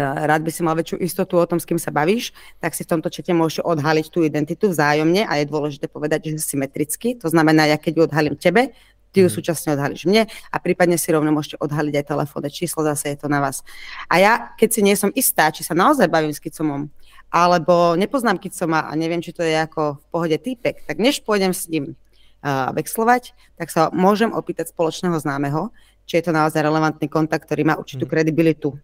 [0.00, 2.96] rád by si mal väčšiu istotu o tom, s kým sa bavíš, tak si v
[2.96, 7.20] tomto čete môžeš odhaliť tú identitu vzájomne a je dôležité povedať, že symetricky.
[7.20, 8.72] To znamená, ja keď ju odhalím tebe,
[9.12, 9.36] ty ju mm.
[9.36, 13.28] súčasne odhalíš mne a prípadne si rovno môžete odhaliť aj telefónne číslo, zase je to
[13.28, 13.60] na vás.
[14.08, 16.88] A ja, keď si nie som istá, či sa naozaj bavím s kicomom,
[17.32, 21.52] alebo nepoznám kicoma a neviem, či to je ako v pohode týpek, tak než pôjdem
[21.52, 21.96] s ním
[22.44, 25.72] uh, vexlovať, tak sa môžem opýtať spoločného známeho,
[26.04, 28.10] či je to naozaj relevantný kontakt, ktorý má určitú mm.
[28.10, 28.76] kredibilitu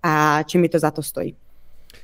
[0.00, 1.36] a či mi to za to stojí.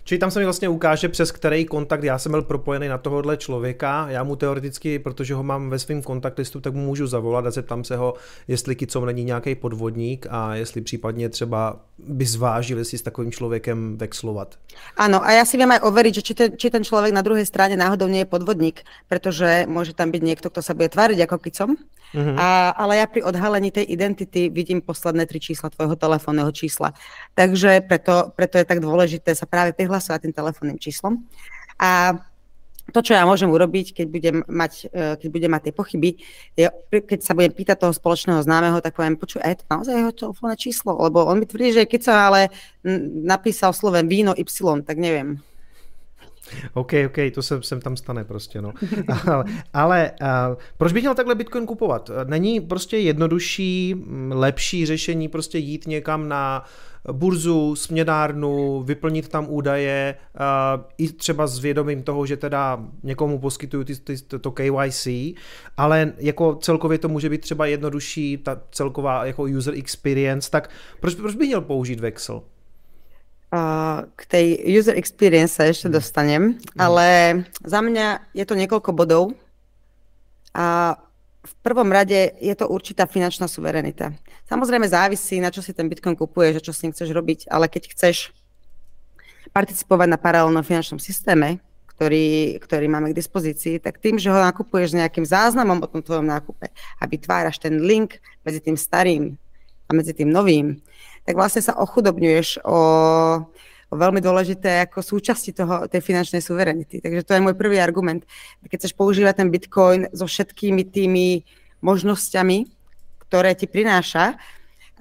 [0.04, 3.36] Čili tam se mi vlastně ukáže, přes který kontakt já jsem byl propojený na tohohle
[3.36, 4.06] člověka.
[4.10, 7.84] Já mu teoreticky, protože ho mám ve svém kontaktlistu, tak mu můžu zavolat a zeptám
[7.84, 8.14] se ho,
[8.48, 13.96] jestli Kicom není nějaký podvodník a jestli případně třeba by zvážil, jestli s takovým člověkem
[13.98, 14.58] vexlovat.
[14.96, 17.46] Ano, a já si vím aj overiť, že či ten, či ten člověk na druhé
[17.46, 21.38] straně náhodou nie je podvodník, protože může tam být někdo, kdo se bude tvářit jako
[21.38, 21.76] Kicom.
[22.14, 22.36] Mm-hmm.
[22.38, 26.94] A, ale ja pri odhalení tej identity vidím posledné tri čísla tvojho telefónneho čísla.
[27.34, 31.26] Takže preto, preto je tak dôležité sa práve prihlasovať tým telefónnym číslom.
[31.76, 32.14] A
[32.94, 36.10] to, čo ja môžem urobiť, keď budem mať, e, keď budem mať tie pochyby,
[36.54, 40.12] je, keď sa budem pýtať toho spoločného známeho, tak poviem, počuj, je to naozaj jeho
[40.14, 40.94] telefónne číslo?
[40.94, 42.54] Lebo on mi tvrdí, že keď sa ale
[43.26, 44.46] napísal slovem víno Y,
[44.86, 45.42] tak neviem.
[46.74, 48.72] OK, OK, to se sem tam stane prostě, no.
[49.26, 52.10] ale, ale uh, proč bych měl takhle Bitcoin kupovat?
[52.24, 53.94] Není prostě jednodušší,
[54.30, 56.64] lepší řešení prostě jít někam na
[57.12, 63.84] burzu, směnárnu, vyplnit tam údaje, uh, i třeba s vědomím toho, že teda někomu poskytuju
[63.84, 65.08] ty, ty, to KYC,
[65.76, 71.14] ale jako celkově to může být třeba jednodušší, ta celková jako user experience, tak proč,
[71.14, 72.42] proč bych měl použít Vexel?
[74.16, 75.94] K tej user experience sa ešte mhm.
[75.94, 76.78] dostanem, mm.
[76.78, 77.06] ale
[77.62, 79.24] za mňa je to niekoľko bodov.
[80.56, 80.96] A
[81.46, 84.10] v prvom rade je to určitá finančná suverenita.
[84.50, 87.70] Samozrejme závisí, na čo si ten Bitcoin kupuješ a čo s ním chceš robiť, ale
[87.70, 88.34] keď chceš
[89.54, 91.62] participovať na paralelnom finančnom systéme,
[91.96, 96.04] ktorý, ktorý máme k dispozícii, tak tým, že ho nakupuješ s nejakým záznamom o tom
[96.04, 99.38] tvojom nákupe a vytváraš ten link medzi tým starým
[99.86, 100.76] a medzi tým novým,
[101.26, 102.78] tak vlastne sa ochudobňuješ o,
[103.90, 107.02] o veľmi dôležité ako súčasti toho, tej finančnej suverenity.
[107.02, 108.22] Takže to je môj prvý argument.
[108.62, 111.42] Keď chceš používať ten Bitcoin so všetkými tými
[111.82, 112.70] možnosťami,
[113.26, 114.38] ktoré ti prináša,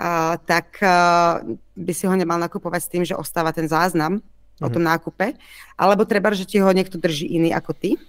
[0.02, 1.46] a, tak a,
[1.78, 4.20] by si ho nemal nakupovať s tým, že ostáva ten záznam
[4.58, 4.90] o tom mhm.
[4.98, 5.38] nákupe,
[5.78, 8.02] alebo treba, že ti ho niekto drží iný ako ty.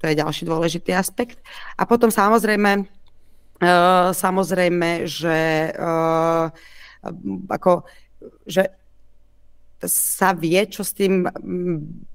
[0.00, 1.44] To je ďalší dôležitý aspekt.
[1.76, 2.88] A potom samozrejme,
[3.60, 6.48] uh, samozrejme, že uh,
[7.48, 7.84] ako,
[8.44, 8.68] že
[9.80, 11.24] sa vie, čo s tým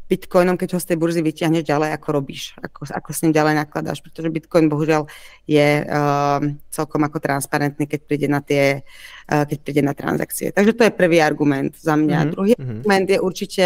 [0.06, 3.58] bitcoinom, keď ho z tej burzy vyťahneš ďalej, ako robíš, ako, ako s ním ďalej
[3.58, 5.10] nakladáš, pretože bitcoin bohužiaľ
[5.50, 8.86] je uh, celkom ako transparentný, keď príde na tie,
[9.34, 10.54] uh, keď príde na transakcie.
[10.54, 12.18] Takže to je prvý argument za mňa.
[12.22, 12.34] Mm-hmm.
[12.38, 12.70] Druhý mm-hmm.
[12.86, 13.66] argument je určite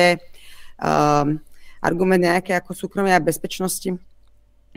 [0.80, 1.28] uh,
[1.84, 4.00] argument nejaké ako súkromia a bezpečnosti.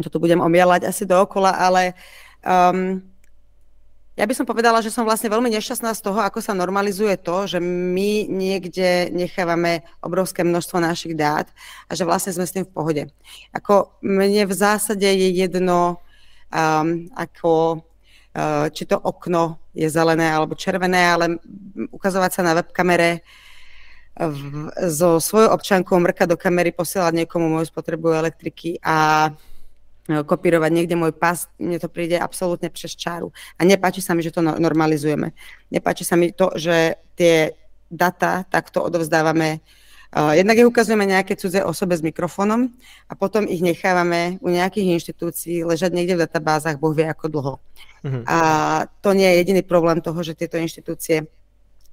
[0.02, 1.94] Toto budem omielať asi dookola, ale
[2.42, 2.98] um,
[4.12, 7.48] ja by som povedala, že som vlastne veľmi nešťastná z toho, ako sa normalizuje to,
[7.48, 11.48] že my niekde nechávame obrovské množstvo našich dát
[11.88, 13.02] a že vlastne sme s tým v pohode.
[13.56, 15.96] Ako mne v zásade je jedno,
[16.52, 17.80] um, ako
[18.36, 21.40] uh, či to okno je zelené alebo červené, ale
[21.88, 23.24] ukazovať sa na webkamere
[24.12, 29.32] v, so svojou občankou, mrkať do kamery, posielať niekomu moju spotrebu elektriky a
[30.06, 33.30] kopírovať niekde môj pas, mne to príde absolútne přes čáru.
[33.58, 35.30] A nepáči sa mi, že to no, normalizujeme.
[35.70, 37.54] Nepáči sa mi to, že tie
[37.86, 39.62] data takto odovzdávame
[40.12, 42.68] Uh, jednak ich ukazujeme nejaké cudzie osobe s mikrofónom
[43.08, 47.54] a potom ich nechávame u nejakých inštitúcií ležať niekde v databázach, Boh vie ako dlho.
[48.04, 48.24] Mm-hmm.
[48.28, 48.38] A
[49.00, 51.32] to nie je jediný problém toho, že tieto inštitúcie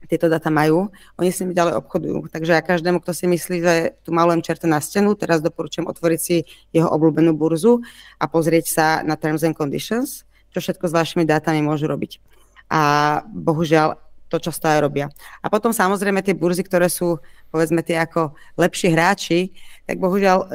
[0.08, 0.88] tieto data majú,
[1.20, 2.32] oni s nimi ďalej obchodujú.
[2.32, 3.74] Takže ja každému, kto si myslí, že
[4.06, 7.84] tu malujem čerta na stenu, teraz doporučujem otvoriť si jeho obľúbenú burzu
[8.16, 10.24] a pozrieť sa na Terms and Conditions,
[10.56, 12.24] čo všetko s vašimi dátami môžu robiť.
[12.72, 12.82] A
[13.28, 15.10] bohužiaľ to často aj robia.
[15.42, 17.18] A potom samozrejme tie burzy, ktoré sú
[17.50, 19.52] povedzme tie ako lepší hráči,
[19.90, 20.48] tak bohužiaľ e,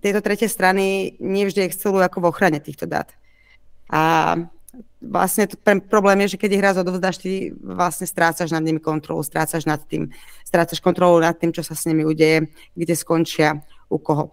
[0.00, 3.12] tieto tretie strany nevždy excelujú ako v ochrane týchto dát.
[3.92, 4.34] A
[5.00, 5.56] vlastne to,
[5.86, 9.80] problém je, že keď ich raz odovzdáš, ty vlastne strácaš nad nimi kontrolu, strácaš nad
[9.84, 10.08] tým,
[10.42, 13.60] strácaš kontrolu nad tým, čo sa s nimi udeje, kde skončia,
[13.92, 14.32] u koho.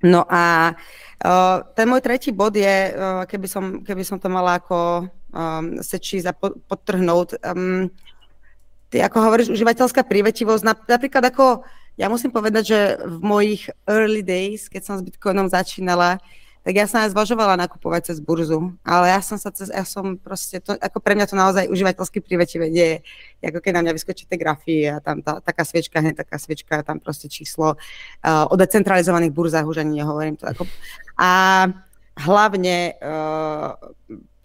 [0.00, 4.56] No a uh, ten môj tretí bod je, uh, keby, som, keby som to mala
[4.56, 7.92] ako um, sečiť a podtrhnúť, um,
[8.88, 11.68] ty ako hovoríš, užívateľská prívetivosť, napríklad ako,
[12.00, 16.16] ja musím povedať, že v mojich early days, keď som s Bitcoinom začínala,
[16.60, 20.20] tak ja som aj zvažovala nakupovať cez burzu, ale ja som sa cez, ja som
[20.20, 23.00] proste, to, ako pre mňa to naozaj užívateľsky privetivé nie
[23.40, 26.36] je, ako keď na mňa vyskočí tie grafy a tam tá, taká sviečka, hneď taká
[26.36, 30.68] sviečka, tam proste číslo, uh, o decentralizovaných burzách už ani nehovorím to ako,
[31.16, 31.64] a
[32.20, 33.72] hlavne uh,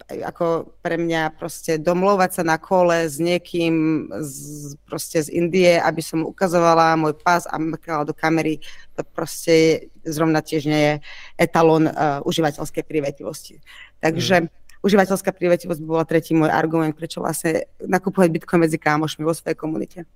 [0.06, 4.38] ako pre mňa proste domlovať sa na kole s niekým z,
[4.86, 8.62] proste z Indie, aby som ukazovala môj pás a mrkala do kamery,
[8.94, 10.94] to proste zrovna tiež nie je
[11.42, 13.58] etalon uh, užívateľskej privetivosti.
[13.98, 14.48] Takže mm.
[14.86, 19.58] užívateľská privetivosť by bola tretí môj argument, prečo vlastne nakupovať Bitcoin medzi kámošmi vo svojej
[19.58, 20.06] komunitě.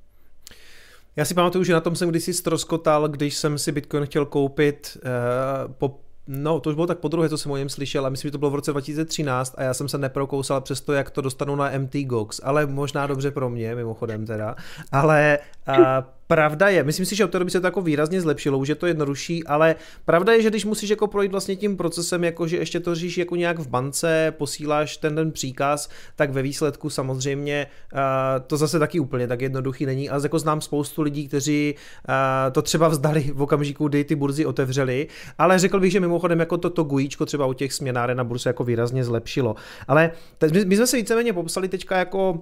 [1.16, 4.98] Já si pamatuju, že na tom jsem kdysi stroskotal, když jsem si Bitcoin chtěl koupit
[5.03, 8.09] uh, po No, to už bylo tak po druhé, co jsem o něm slyšel, a
[8.09, 11.11] myslím, že to bylo v roce 2013 a já jsem se neprokousal přes to, jak
[11.11, 14.56] to dostanu na MT Gox, ale možná dobře pro mě, mimochodem teda.
[14.92, 18.58] Ale a, Pravda je, myslím si, že od té doby se to jako výrazně zlepšilo,
[18.58, 22.24] už je to jednodušší, ale pravda je, že když musíš jako projít vlastně tím procesem,
[22.24, 26.42] jako že ještě to řešíš jako nějak v bance, posíláš ten den příkaz, tak ve
[26.42, 27.98] výsledku samozřejmě uh,
[28.46, 30.10] to zase taky úplně tak jednoduchý není.
[30.10, 31.74] A jako znám spoustu lidí, kteří
[32.08, 32.14] uh,
[32.52, 35.06] to třeba vzdali v okamžiku, kdy ty burzy otevřely,
[35.38, 38.64] ale řekl bych, že mimochodem jako toto gujíčko třeba u těch směnáren na burse jako
[38.64, 39.54] výrazně zlepšilo.
[39.88, 40.10] Ale
[40.52, 42.38] my, my jsme si víceméně popsali teďka jako uh,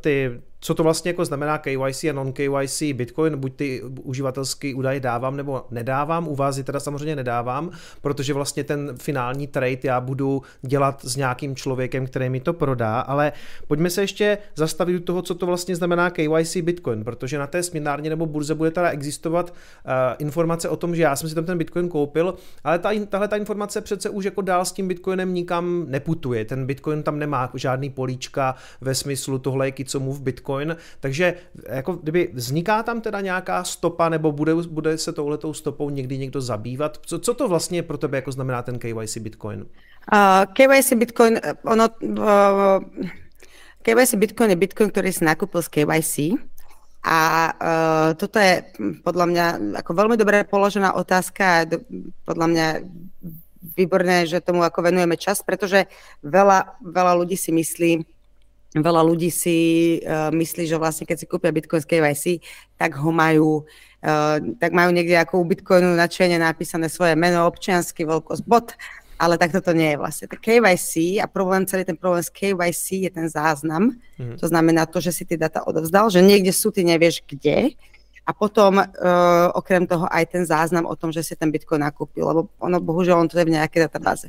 [0.00, 5.36] ty co to vlastně jako znamená KYC a non-KYC Bitcoin, buď ty uživatelský údaje dávám
[5.36, 7.70] nebo nedávám, u vás je teda samozřejmě nedávám,
[8.00, 13.00] protože vlastně ten finální trade já budu dělat s nějakým člověkem, který mi to prodá,
[13.00, 13.32] ale
[13.68, 17.62] pojďme se ještě zastavit u toho, co to vlastně znamená KYC Bitcoin, protože na té
[17.62, 21.44] směnárně nebo burze bude teda existovat uh, informace o tom, že já jsem si tam
[21.44, 25.34] ten Bitcoin koupil, ale ta, tahle ta informace přece už jako dál s tím Bitcoinem
[25.34, 26.44] nikam neputuje.
[26.44, 31.34] Ten Bitcoin tam nemá žádný políčka ve smyslu tohle je v Bitcoin Bitcoin, takže
[31.68, 36.40] jako kdyby vzniká tam teda nějaká stopa, nebo bude, bude se touhletou stopou někdy někdo
[36.40, 36.98] zabývat?
[37.06, 39.66] Co, co to vlastně pro tebe jako znamená ten KYC Bitcoin?
[40.12, 43.04] Uh, KYC Bitcoin, ono, uh,
[43.82, 46.14] KYC Bitcoin je Bitcoin, ktorý si nakúpil z KYC
[47.02, 48.62] a uh, toto je
[49.02, 49.46] podľa mňa
[49.82, 51.66] ako veľmi dobre položená otázka a
[52.26, 52.66] podľa mňa
[53.78, 55.86] výborné, že tomu ako venujeme čas, pretože
[56.22, 58.02] veľa, veľa ľudí si myslí,
[58.72, 59.56] veľa ľudí si
[60.00, 62.24] uh, myslí, že vlastne keď si kúpia Bitcoin z KYC,
[62.80, 63.68] tak ho majú
[64.00, 68.72] uh, tak majú niekde ako u Bitcoinu na čene napísané svoje meno, občiansky, veľkosť, bot
[69.22, 70.26] ale tak toto nie je vlastne.
[70.26, 73.94] Tak KYC a problém, celý ten problém s KYC je ten záznam.
[74.18, 74.34] Mm-hmm.
[74.42, 77.78] To znamená to, že si ty data odovzdal, že niekde sú, ty nevieš kde.
[78.26, 78.86] A potom uh,
[79.54, 83.22] okrem toho aj ten záznam o tom, že si ten Bitcoin nakúpil, lebo ono bohužiaľ
[83.22, 84.26] on to je v nejakej databáze.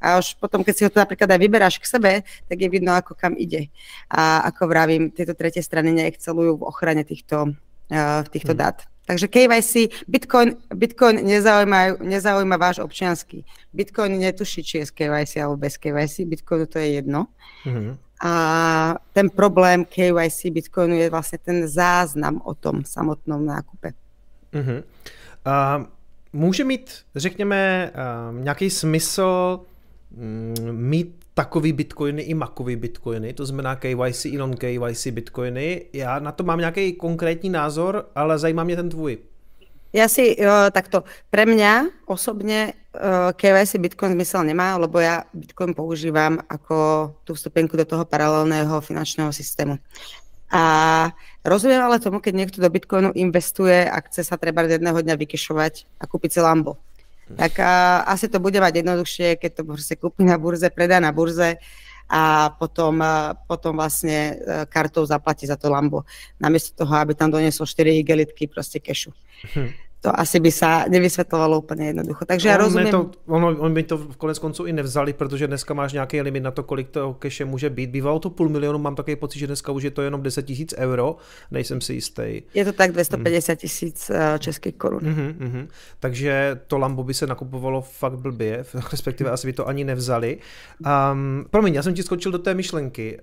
[0.00, 2.12] A už potom, keď si ho to napríklad aj vyberáš k sebe,
[2.46, 3.66] tak je vidno, ako kam ide.
[4.10, 7.50] A ako vravím, tieto tretie strany neexcelujú v ochrane týchto,
[7.90, 8.58] uh, týchto mm.
[8.58, 8.78] dát.
[9.08, 9.72] Takže KYC,
[10.08, 13.44] Bitcoin, Bitcoin nezaujíma, nezaujíma váš občiansky.
[13.72, 16.28] Bitcoin netuší, či je z KYC alebo bez KYC.
[16.28, 17.26] Bitcoinu to je jedno.
[17.64, 17.96] Mm-hmm.
[18.20, 18.32] A
[19.12, 23.92] ten problém KYC Bitcoinu je vlastně ten záznam o tom samotnom nákupe.
[24.52, 24.82] Mm-hmm.
[25.46, 25.86] Uh,
[26.32, 29.60] může mít, řekněme, uh, nějaký smysl
[30.72, 35.84] mít takový bitcoiny i makový bitcoiny, to znamená KYC i non-KYC bitcoiny.
[35.92, 39.18] Já na to mám nějaký konkrétní názor, ale zajímá mě ten tvůj.
[39.88, 45.72] Ja si uh, takto, pre mňa osobne uh, KYC Bitcoin zmysel nemá, lebo ja Bitcoin
[45.72, 49.80] používam ako tú vstupenku do toho paralelného finančného systému.
[50.52, 51.08] A
[51.40, 55.88] rozumiem ale tomu, keď niekto do Bitcoinu investuje a chce sa treba jedného dňa vykešovať
[55.96, 56.76] a kúpiť si Lambo
[57.36, 61.12] tak a, asi to bude mať jednoduchšie, keď to proste kúpi na burze, predá na
[61.12, 61.60] burze
[62.08, 63.04] a potom,
[63.44, 66.08] potom vlastne e, kartou zaplatí za to Lambo.
[66.40, 69.12] Namiesto toho, aby tam doniesol 4 igelitky proste kešu.
[69.52, 72.24] Hm to asi by sa nevysvětlovalo úplně jednoducho.
[72.24, 72.90] Takže on já rozumím.
[72.90, 76.42] To, on, on by to v konec konců i nevzali, protože dneska máš nějaký limit
[76.42, 77.90] na to, kolik to keše může být.
[77.90, 80.74] Bývalo to půl milionu, mám takový pocit, že dneska už je to jenom 10 tisíc
[80.78, 81.16] euro,
[81.50, 82.42] nejsem si jistý.
[82.54, 84.38] Je to tak 250 tisíc hmm.
[84.38, 85.00] českých korun.
[85.00, 85.68] Uh-huh, uh-huh.
[86.00, 90.38] Takže to Lambo by se nakupovalo fakt blbě, respektive asi by to ani nevzali.
[91.12, 93.18] Um, promiň, já jsem ti skočil do té myšlenky,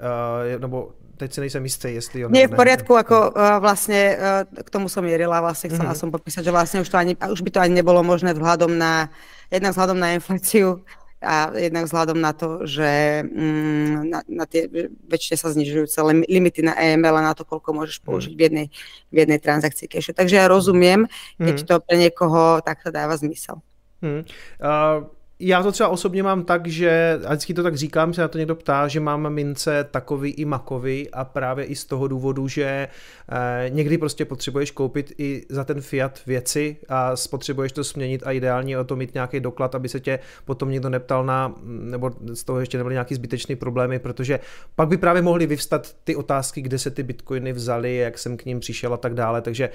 [0.55, 2.27] uh, nebo teď si nejsem jistý, jestli jo.
[2.29, 6.01] Nie, v poriadku, ako uh, vlastne uh, k tomu som mierila, vlastne chcela mm-hmm.
[6.01, 9.07] som popísať, že vlastne už, to ani, už by to ani nebolo možné vzhľadom na,
[9.47, 10.83] jednak vzhľadom na infláciu
[11.25, 14.69] a jednak vzhľadom na to, že mm, na, na tie
[15.09, 18.05] väčšine sa znižujú celé limity na EML a na to, koľko môžeš mhm.
[18.05, 18.67] použiť v jednej,
[19.09, 20.11] v jednej transakcii cache.
[20.13, 21.09] Takže ja rozumiem,
[21.41, 21.65] keď mm.
[21.65, 23.63] to pre niekoho takto dáva zmysel.
[24.03, 24.27] Mm.
[24.61, 25.07] Uh,
[25.39, 28.37] já to třeba osobně mám tak, že, a vždycky to tak říkám, se na to
[28.37, 32.87] někdo ptá, že mám mince takový i makový a právě i z toho důvodu, že
[33.29, 38.31] eh, někdy prostě potřebuješ koupit i za ten fiat věci a potřebuješ to směnit a
[38.31, 42.43] ideálně o to mít nějaký doklad, aby se tě potom někdo neptal na, nebo z
[42.43, 44.39] toho ještě nebyly nějaký zbytečný problémy, protože
[44.75, 48.45] pak by právě mohly vyvstat ty otázky, kde se ty bitcoiny vzaly, jak jsem k
[48.45, 49.69] ním přišel a tak dále, takže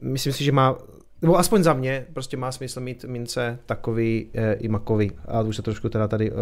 [0.00, 0.76] myslím si, že má
[1.24, 5.12] nebo aspoň za mě, prostě má smysl mít mince takový e, i makový.
[5.28, 6.34] A už se trošku teda tady e,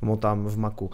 [0.00, 0.90] motám v maku.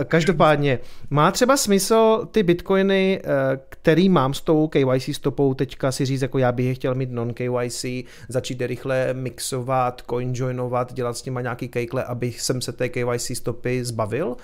[0.00, 0.78] E, každopádně,
[1.10, 6.22] má třeba smysl ty bitcoiny, e, který mám s tou KYC stopou, teďka si říct,
[6.22, 11.68] jako já bych je chtěl mít non-KYC, začít rychle mixovat, coinjoinovat, dělat s nima nějaký
[11.68, 14.36] kejkle, abych jsem se té KYC stopy zbavil?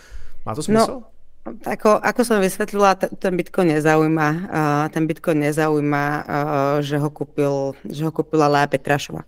[0.46, 0.92] Má to smysl?
[0.92, 1.15] No.
[1.46, 7.78] Ako, ako som vysvetlila, ten Bitcoin nezaujíma, uh, ten Bitcoin nezaujíma, uh, že ho kúpil,
[7.87, 9.22] že ho kúpila Lea Petrašova.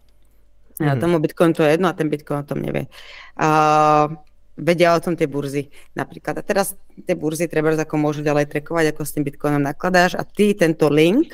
[0.83, 0.99] Mm.
[0.99, 2.91] Tomu Bitcoin to je jedno a ten Bitcoin o tom nevie.
[3.39, 4.19] Uh,
[4.59, 6.39] vedia o tom tie burzy napríklad.
[6.39, 6.75] A teraz
[7.07, 10.91] tie burzy treba ako môžu ďalej trekovať, ako s tým Bitcoinom nakladáš a ty tento
[10.91, 11.31] link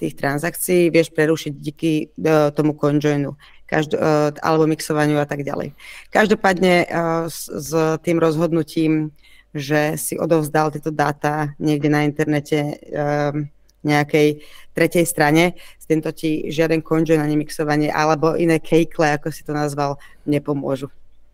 [0.00, 1.92] tých transakcií vieš prerušiť díky
[2.24, 3.36] uh, tomu CoinJoinu
[3.68, 5.76] každo, uh, alebo mixovaniu a tak ďalej.
[6.12, 7.70] Každopádne uh, s, s
[8.04, 9.12] tým rozhodnutím
[9.54, 13.46] že si odovzdal tieto dáta niekde na internete um,
[13.84, 14.42] nejakej
[14.74, 19.52] tretej strane, s týmto ti žiaden conjoin ani mixovanie alebo iné kejkle, ako si to
[19.52, 20.88] nazval, nepomôžu.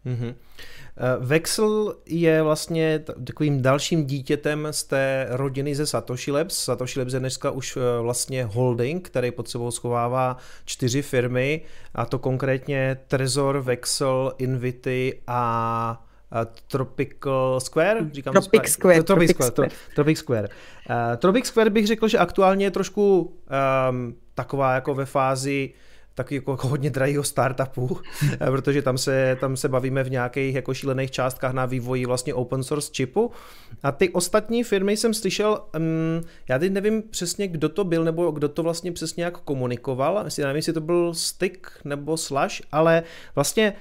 [0.04, 0.32] Mm-hmm.
[1.18, 6.64] Vexel je vlastně takovým dalším dítětem z té rodiny ze Satoshi Labs.
[6.64, 11.60] Satoshi Labs je dneska už eh, vlastně holding, který pod sebou schovává čtyři firmy,
[11.94, 16.06] a to konkrétně Trezor, Vexel, Invity a
[16.66, 18.10] Tropical Square?
[18.12, 19.02] Říkám Tropic Square.
[19.02, 19.70] Tropic, Tropic Square.
[19.94, 20.48] Tropic Square.
[20.90, 23.34] Uh, Tropic Square bych řekl, že aktuálně je trošku
[23.90, 25.72] um, taková jako ve fázi
[26.14, 28.00] taky jako hodně drahého startupu,
[28.50, 32.62] protože tam se, tam se bavíme v nějakých jako šílených částkách na vývoji vlastně open
[32.62, 33.30] source čipu.
[33.82, 38.30] A ty ostatní firmy jsem slyšel, um, já teď nevím přesně, kdo to byl, nebo
[38.30, 43.02] kdo to vlastně přesně jak komunikoval, já nevím, jestli to byl Stick nebo Slash, ale
[43.34, 43.72] vlastně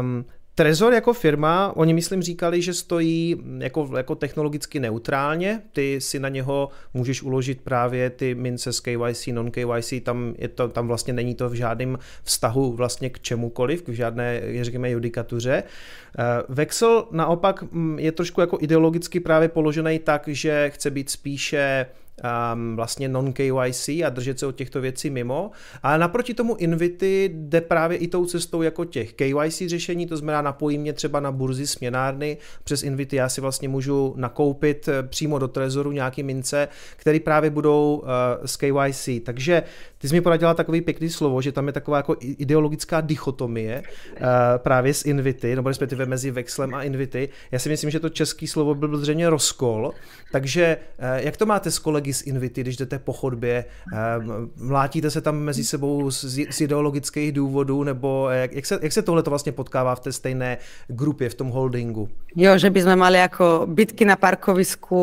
[0.00, 0.24] um,
[0.58, 6.28] Trezor jako firma, oni myslím říkali, že stojí jako, jako technologicky neutrálně, ty si na
[6.28, 11.34] něho můžeš uložit právě ty mince z KYC, non-KYC, tam, je to, tam vlastně není
[11.34, 15.62] to v žádném vztahu vlastně k čemukoliv, k žádné, řekněme, judikatuře.
[15.62, 21.86] Eh, Vexel naopak mm, je trošku jako ideologicky právě položený tak, že chce být spíše
[22.24, 25.50] um, vlastně non-KYC a držet se od těchto věcí mimo.
[25.82, 30.42] A naproti tomu Invity jde právě i tou cestou jako těch KYC řešení, to znamená
[30.42, 35.38] napojí mě třeba na burzy směnárny, přes Invity já si vlastně můžu nakoupit eh, přímo
[35.38, 38.08] do Trezoru nějaký mince, které právě budou uh,
[38.44, 39.08] z KYC.
[39.24, 39.62] Takže
[39.98, 44.26] ty jsi mi poradila takový pěkný slovo, že tam je taková jako ideologická dichotomie uh,
[44.56, 47.28] právě s Invity, nebo respektive mezi Vexlem a Invity.
[47.50, 49.92] Já si myslím, že to český slovo byl zřejmě rozkol,
[50.32, 55.10] takže uh, jak to máte s kolegy z Invity, když jdete po chodbě, uh, mlátíte
[55.10, 59.30] se tam mezi sebou z, ideologických důvodů, nebo jak, jak, se, jak se tohle to
[59.30, 62.08] vlastně potkává v té stejné grupě, v tom holdingu?
[62.36, 65.00] Jo, že by sme mali jako bitky na parkovisku,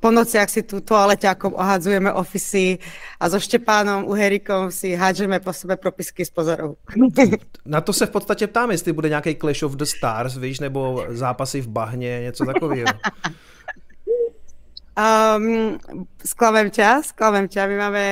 [0.00, 2.78] po nociach si tu toaleťákom ohadzujeme ofisy
[3.20, 6.76] a so Štěpánom u Uherikom si hádžeme po sebe propisky z pozorů.
[7.66, 11.04] Na to se v podstatě ptám, jestli bude nějaký Clash of the Stars, víš, nebo
[11.08, 12.86] zápasy v bahně, něco takového.
[15.00, 15.80] Um,
[16.20, 17.64] sklamem ťa, sklamem ťa.
[17.72, 18.04] My máme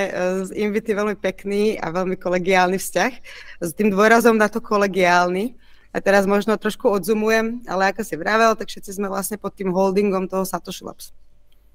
[0.48, 3.12] z eh, Invity veľmi pekný a veľmi kolegiálny vzťah.
[3.60, 5.52] S tým dôrazom na to kolegiálny.
[5.92, 9.68] A teraz možno trošku odzumujem, ale ako si vravel, tak všetci sme vlastne pod tým
[9.68, 11.12] holdingom toho Satoshi Labs.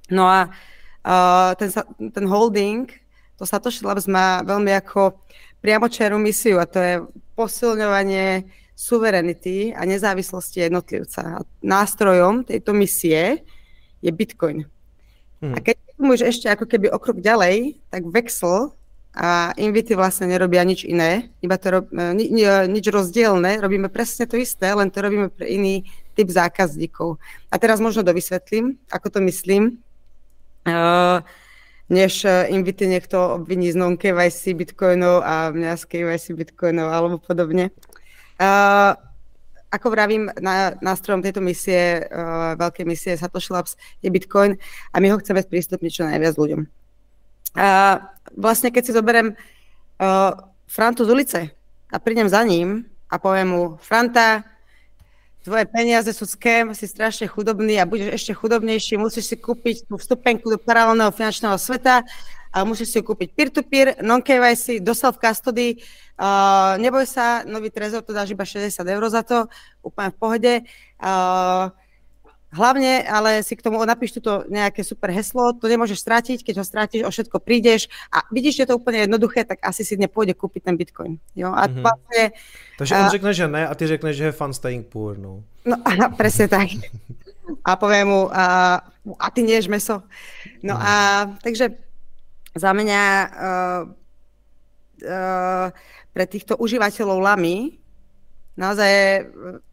[0.10, 1.70] No a uh, ten,
[2.14, 2.90] ten holding
[3.38, 5.18] to Satoshi Labs má veľmi ako
[5.66, 6.94] priamočerú misiu a to je
[7.34, 8.46] posilňovanie
[8.78, 11.22] suverenity a nezávislosti jednotlivca.
[11.22, 13.42] A nástrojom tejto misie
[14.02, 14.70] je Bitcoin.
[15.44, 15.54] Hmm.
[15.54, 18.72] A keď môžeš ešte ako keby o krok ďalej, tak Vexel
[19.12, 23.92] a Invity vlastne nerobia nič iné, iba to rob, e, ni, ni, nič rozdielne, robíme
[23.92, 25.84] presne to isté, len to robíme pre iný
[26.16, 27.20] typ zákazníkov.
[27.52, 29.84] A teraz možno dovysvetlím, ako to myslím.
[30.64, 31.20] Uh,
[31.92, 37.76] než invity niekto obviní z non-KYC bitcoinov a mňa z KYC bitcoinov alebo podobne.
[38.40, 38.96] Uh,
[39.74, 43.74] ako vravím, na, nástrojom tejto misie, uh, veľkej misie Satoshi Labs
[44.06, 44.54] je Bitcoin
[44.94, 46.62] a my ho chceme sprístupniť čo najviac ľuďom.
[47.58, 47.98] Uh,
[48.38, 50.32] vlastne keď si zoberiem uh,
[50.70, 51.40] Frantu z ulice
[51.90, 54.46] a prídem za ním a poviem mu, Franta,
[55.42, 60.00] tvoje peniaze sú scam, si strašne chudobný a budeš ešte chudobnejší, musíš si kúpiť tú
[60.00, 62.06] vstupenku do paralelného finančného sveta
[62.54, 65.82] a musíš si kúpiť peer-to-peer, non-KYC, do self-custody,
[66.22, 69.50] uh, neboj sa, nový trezor to dáš iba 60 eur za to,
[69.82, 70.54] úplne v pohode.
[71.02, 71.74] Uh,
[72.54, 76.66] Hlavne, ale si k tomu napíš tuto nejaké super heslo, to nemôžeš strátiť, keď ho
[76.66, 80.38] strátiš, o všetko prídeš a vidíš, že je to úplne jednoduché, tak asi si nepôjde
[80.38, 81.18] kúpiť ten Bitcoin.
[81.34, 81.50] Jo?
[81.50, 81.82] A mm-hmm.
[81.82, 82.24] vlastne,
[82.78, 85.18] Takže on uh, řekne, že ne a ty řekneš, že je fun staying poor.
[85.18, 85.78] No, no
[86.14, 86.70] presne tak.
[87.68, 88.80] A poviem mu, a,
[89.20, 90.00] a ty nieš meso.
[90.64, 90.84] No mm.
[90.84, 90.94] a
[91.44, 91.76] takže
[92.54, 93.82] za mňa uh,
[95.04, 95.68] uh,
[96.14, 97.82] pre týchto užívateľov lamy
[98.54, 99.10] naozaj je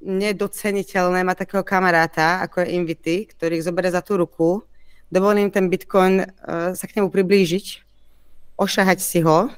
[0.01, 4.65] nedoceniteľné mať takého kamaráta, ako je Invity, ktorý ich zoberie za tú ruku,
[5.13, 7.85] dovolí im ten Bitcoin uh, sa k nemu priblížiť,
[8.57, 9.53] ošahať si ho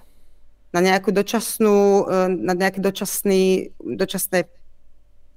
[0.74, 4.50] na nejakú dočasnú, uh, na nejaký dočasný, dočasné,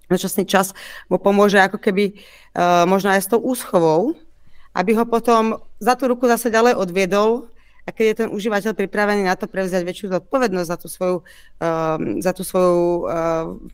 [0.10, 0.74] dočasný čas
[1.06, 2.18] mu pomôže ako keby
[2.58, 4.18] uh, možno aj s tou úschovou,
[4.74, 7.54] aby ho potom za tú ruku zase ďalej odviedol
[7.86, 11.18] a keď je ten užívateľ pripravený na to prevziať väčšiu zodpovednosť za tú svoju,
[11.62, 13.14] uh, za tú svoju uh,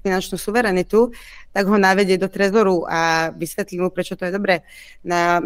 [0.04, 1.16] finančnú suverenitu,
[1.56, 4.68] tak ho navedie do trezoru a vysvetlí mu, prečo to je dobré.
[5.08, 5.40] Na,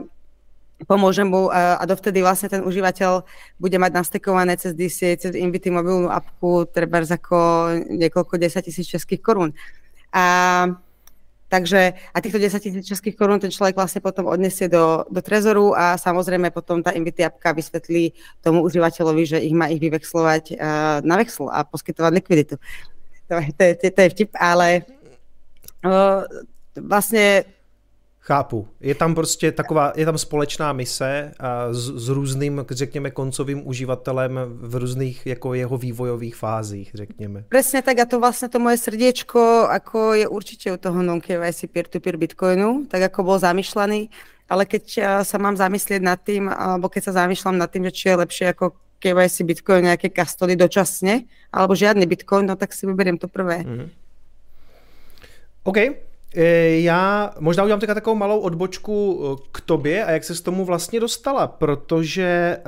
[0.89, 3.21] pomôže mu uh, a dovtedy vlastne ten užívateľ
[3.61, 7.37] bude mať nastekované cez DC, cez Invity mobilnú apku, treba ako
[7.85, 9.53] niekoľko 10 tisíc českých korún.
[10.09, 10.84] A
[11.49, 15.77] takže a týchto 10 tisíc českých korún ten človek vlastne potom odnesie do, do trezoru
[15.77, 20.57] a samozrejme potom tá Invity apka vysvetlí tomu užívateľovi, že ich má ich vyvexlovať uh,
[21.05, 22.55] na vexl a poskytovať likviditu.
[23.29, 24.85] To, to, to, to je vtip, ale
[25.85, 26.25] uh,
[26.77, 27.45] vlastne
[28.25, 28.67] Chápu.
[28.81, 34.39] Je tam prostě taková, je tam společná mise a s, s různým, řekněme, koncovým uživatelem
[34.45, 37.43] v různých jako jeho vývojových fázích, řekněme.
[37.49, 42.17] Presne tak a to vlastně to moje srdiečko, ako je určitě u toho non-KYC peer-to-peer
[42.17, 44.09] Bitcoinu, tak ako bol zamýšľaný,
[44.49, 44.83] ale keď
[45.21, 48.45] sa mám zamyslieť nad tým, alebo keď sa zamýšľam nad tým, že či je lepšie
[48.57, 53.61] ako KYC Bitcoin nejaké kastody dočasne, alebo žiadny Bitcoin, no tak si vyberiem to prvé.
[53.61, 53.89] Mm-hmm.
[55.69, 55.77] OK.
[56.35, 60.41] E, já možná udělám teďka takovou malou odbočku e, k tobě a jak se s
[60.41, 62.61] tomu vlastně dostala, protože e,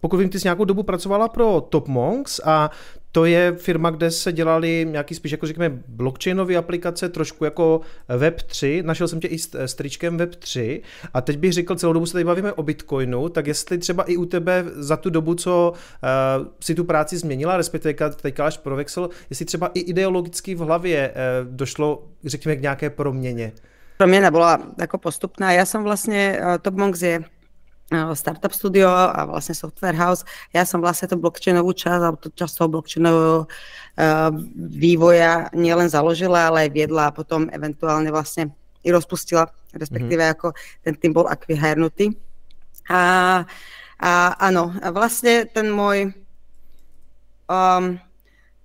[0.00, 2.70] pokud vím, ty jsi nějakou dobu pracovala pro Top Monks a
[3.16, 7.80] to je firma, kde se dělali nějaký spíš jako řekněme blockchainové aplikace, trošku jako
[8.18, 8.84] Web3.
[8.84, 10.80] Našel jsem tě i s, tričkem Web3
[11.14, 14.16] a teď bych řekl, celou dobu se tady bavíme o Bitcoinu, tak jestli třeba i
[14.16, 18.76] u tebe za tu dobu, co uh, si tu práci změnila, respektive teďka až pro
[18.76, 23.52] Vexel, jestli třeba i ideologicky v hlavě uh, došlo, řekněme, k nějaké proměně.
[23.98, 25.52] Proměna byla jako postupná.
[25.52, 27.24] Já jsem vlastně, uh, Top Monks je
[27.90, 30.26] startup studio a vlastne software house.
[30.50, 34.30] Ja som vlastne tú blockchainovú časť, alebo tú časť toho blockchainového uh,
[34.74, 38.50] vývoja nielen založila, ale aj viedla a potom eventuálne vlastne
[38.82, 40.36] i rozpustila, respektíve mm-hmm.
[40.38, 40.48] ako
[40.82, 42.14] ten tým bol akvihernutý.
[42.90, 43.42] A,
[43.98, 46.10] a áno, a vlastne ten môj
[47.50, 47.98] um,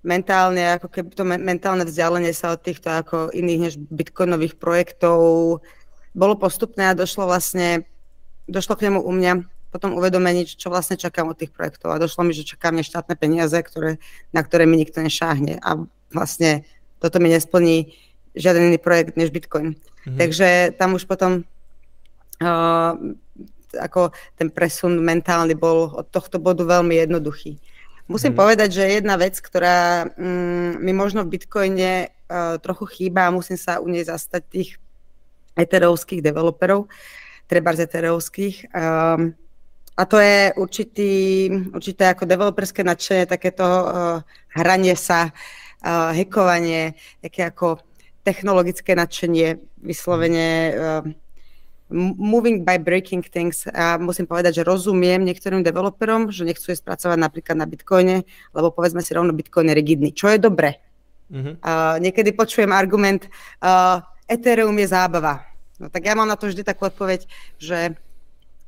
[0.01, 5.17] mentálne, ako keby to mentálne vzdialenie sa od týchto ako iných než bitcoinových projektov
[6.11, 7.86] bolo postupné a došlo vlastne
[8.48, 9.34] došlo k nemu u mňa
[9.72, 11.96] potom uvedomení, čo vlastne čakám od tých projektov.
[11.96, 14.04] A došlo mi, že čakám mňa štátne peniaze, ktoré,
[14.36, 15.64] na ktoré mi nikto nešáhne.
[15.64, 15.80] A
[16.12, 16.68] vlastne
[17.00, 17.96] toto mi nesplní
[18.36, 19.80] žiaden iný projekt než Bitcoin.
[19.80, 20.20] Mm-hmm.
[20.20, 21.48] Takže tam už potom
[22.44, 22.94] uh,
[23.80, 27.56] ako ten presun mentálny bol od tohto bodu veľmi jednoduchý.
[28.12, 28.44] Musím mm-hmm.
[28.44, 33.56] povedať, že jedna vec, ktorá um, mi možno v Bitcoine uh, trochu chýba a musím
[33.56, 34.70] sa u nej zastať tých
[35.56, 36.92] eterovských developerov,
[37.52, 38.72] treba z eterovských.
[38.72, 39.36] Um,
[39.99, 41.14] a to je určitý,
[41.76, 44.24] určité ako developerské nadšenie, takéto uh,
[44.56, 45.36] hranie sa,
[45.84, 47.84] uh, hackovanie, také ako
[48.24, 51.04] technologické nadšenie, vyslovene uh,
[51.91, 53.68] moving by breaking things.
[53.68, 58.24] A musím povedať, že rozumiem niektorým developerom, že nechcú spracovať napríklad na Bitcoine,
[58.56, 60.80] lebo povedzme si rovno Bitcoin je rigidný, čo je dobre.
[61.28, 61.60] Mm-hmm.
[61.60, 63.28] Uh, niekedy počujem argument,
[63.60, 65.51] uh, Ethereum je zábava.
[65.82, 67.26] No tak ja mám na to vždy takú odpoveď,
[67.58, 67.98] že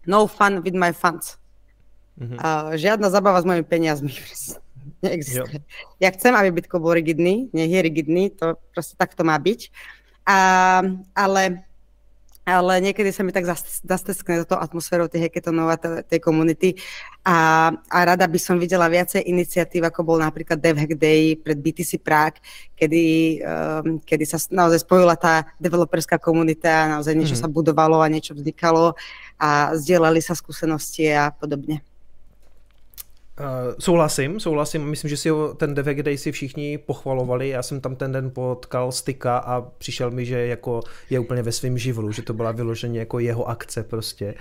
[0.10, 1.38] no fun with my funds.
[2.18, 2.38] Mm-hmm.
[2.42, 4.14] Uh, žiadna zabava s mojimi peniazmi
[5.04, 5.60] neexistuje.
[5.60, 5.64] Jo.
[6.00, 9.72] Ja chcem, aby Bitcoin bol rigidný, nech je rigidný, to proste tak to má byť.
[10.24, 10.38] A,
[11.12, 11.68] ale
[12.44, 13.48] ale niekedy sa mi tak
[13.84, 16.76] zasteskne za to atmosférou tých hackathonov a tej komunity
[17.24, 22.04] a, a rada by som videla viacej iniciatív, ako bol napríklad DevHack Day pred BTC
[22.04, 22.44] Prague,
[22.76, 27.42] kedy, um, kedy sa naozaj spojila tá developerská komunita a naozaj niečo mm.
[27.42, 29.00] sa budovalo a niečo vznikalo
[29.40, 31.93] a zdieľali sa skúsenosti a podobne.
[33.40, 34.86] Uh, souhlasím, souhlasím.
[34.86, 37.50] Myslím, že si ho ten DVG Day si všichni pochvalovali.
[37.50, 41.52] Já jsem tam ten den potkal Styka a přišel mi, že jako je úplně ve
[41.52, 44.34] svém živlu, že to byla vyloženě jako jeho akce prostě.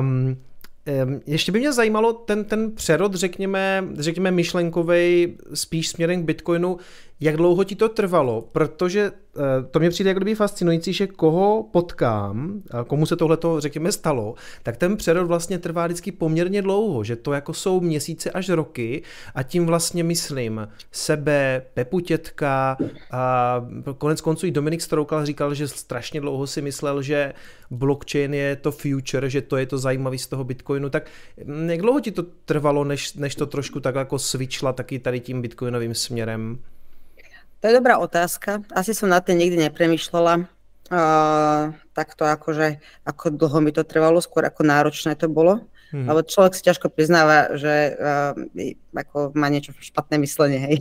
[0.00, 0.36] Um,
[1.26, 6.78] ještě by mě zajímalo ten, ten přerod, řekněme, řekněme myšlenkovej spíš směrem k Bitcoinu,
[7.20, 9.40] jak dlouho ti to trvalo, protože eh,
[9.70, 14.34] to mě přijde jako kdyby fascinující, že koho potkám, komu se tohle to řekněme stalo,
[14.62, 19.02] tak ten přerod vlastně trvá vždycky poměrně dlouho, že to jako jsou měsíce až roky
[19.34, 22.76] a tím vlastně myslím sebe, Pepu Tětka
[23.10, 23.64] a
[23.98, 27.32] konec konců i Dominik Stroukal říkal, že strašně dlouho si myslel, že
[27.70, 31.10] blockchain je to future, že to je to zajímavé z toho Bitcoinu, tak
[31.44, 35.20] hm, jak dlouho ti to trvalo, než, než to trošku tak jako switchla taky tady
[35.20, 36.58] tím Bitcoinovým směrem?
[37.66, 38.62] To je dobrá otázka.
[38.70, 40.46] Asi som na tým nikdy nepremýšľala.
[40.86, 45.66] Uh, takto akože, ako dlho mi to trvalo, skôr ako náročné to bolo.
[45.90, 46.06] Hmm.
[46.06, 48.38] Lebo človek si ťažko priznáva, že uh,
[48.94, 50.62] ako má niečo špatné myslenie.
[50.62, 50.78] Hej.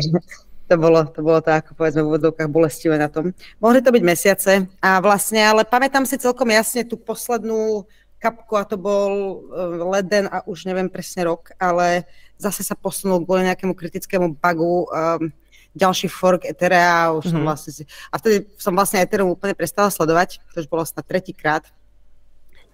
[0.72, 3.36] to bolo, to bolo to ako povedzme v úvodzovkách bolestivé na tom.
[3.60, 7.84] Mohli to byť mesiace a vlastne, ale pamätám si celkom jasne tú poslednú
[8.16, 12.08] kapku a to bol uh, leden a už neviem presne rok, ale
[12.40, 15.28] zase sa posunul kvôli nejakému kritickému bugu um,
[15.76, 17.32] ďalší fork Etherea, už mm-hmm.
[17.32, 21.04] som vlastne si, a vtedy som vlastne Ethereum úplne prestala sledovať, to už bolo snad
[21.04, 21.64] tretíkrát.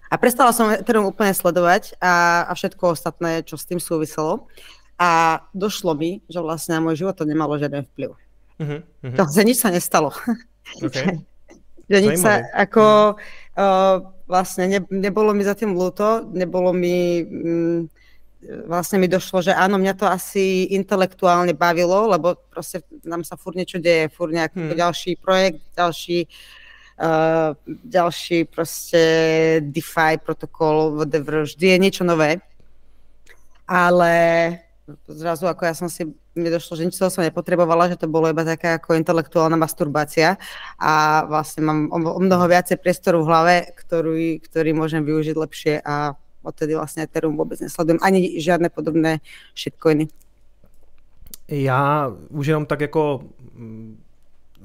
[0.07, 4.47] A prestala som Ethereum úplne sledovať a, a všetko ostatné, čo s tým súviselo.
[4.95, 8.15] A došlo mi, že vlastne na môj život to nemalo žiaden vplyv.
[8.61, 9.15] Mm-hmm.
[9.19, 10.15] To, že nič sa nestalo.
[10.79, 11.19] Okay.
[11.91, 13.17] že nič sa ako
[13.59, 17.21] uh, vlastne ne, nebolo mi za tým ľúto, nebolo mi...
[17.21, 17.79] Mm,
[18.65, 23.57] vlastne mi došlo, že áno, mňa to asi intelektuálne bavilo, lebo proste nám sa furt
[23.57, 24.77] niečo deje, furt nejaký hmm.
[24.77, 26.29] ďalší projekt, ďalší
[26.99, 29.01] uh, ďalší proste
[29.65, 32.39] DeFi protokol, whatever, vždy je niečo nové.
[33.65, 34.13] Ale
[35.09, 36.05] zrazu ako ja som si,
[36.37, 40.37] mi došlo, že nič toho som nepotrebovala, že to bolo iba taká ako intelektuálna masturbácia
[40.77, 45.73] a vlastne mám o, o mnoho viacej priestoru v hlave, ktorý, ktorý môžem využiť lepšie
[45.81, 46.13] a
[46.45, 49.19] odtedy vlastne Ethereum vôbec nesledujem, ani žiadne podobné
[49.57, 50.07] shitcoiny.
[51.47, 53.23] Já už jenom tak jako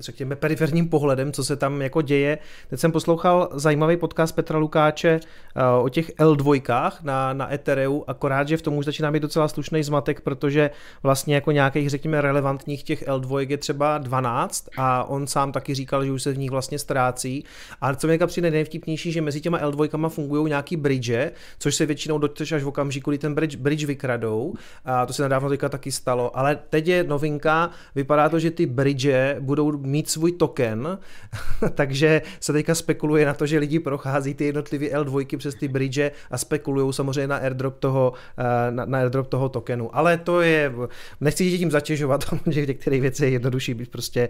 [0.00, 2.38] řekněme, periferním pohledem, co se tam jako děje.
[2.70, 5.20] Teď jsem poslouchal zajímavý podcast Petra Lukáče
[5.56, 9.48] eh, o těch L2 na, na Ethereu, akorát, že v tom už začíná být docela
[9.48, 10.70] slušný zmatek, protože
[11.02, 16.04] vlastně jako nějakých, řekněme, relevantních těch L2 je třeba 12 a on sám taky říkal,
[16.04, 17.44] že už se v nich vlastně ztrácí.
[17.80, 22.18] A co mě přijde nejvtipnější, že mezi těma L2 fungují nějaký bridge, což se většinou
[22.18, 24.54] dotež až v okamžiku, kdy ten bridge, bridge vykradou.
[24.84, 26.36] A to se nedávno teďka taky stalo.
[26.36, 30.98] Ale teď je novinka, vypadá to, že ty bridge budou mít svůj token,
[31.74, 36.10] takže se teďka spekuluje na to, že lidi prochází ty jednotlivé L2 přes ty bridge
[36.30, 39.96] a spekulují samozřejmě na airdrop toho, eh, na, na airdrop toho tokenu.
[39.96, 40.72] Ale to je,
[41.20, 44.28] nechci tím zatěžovat, že v některých věcech je jednodušší být prostě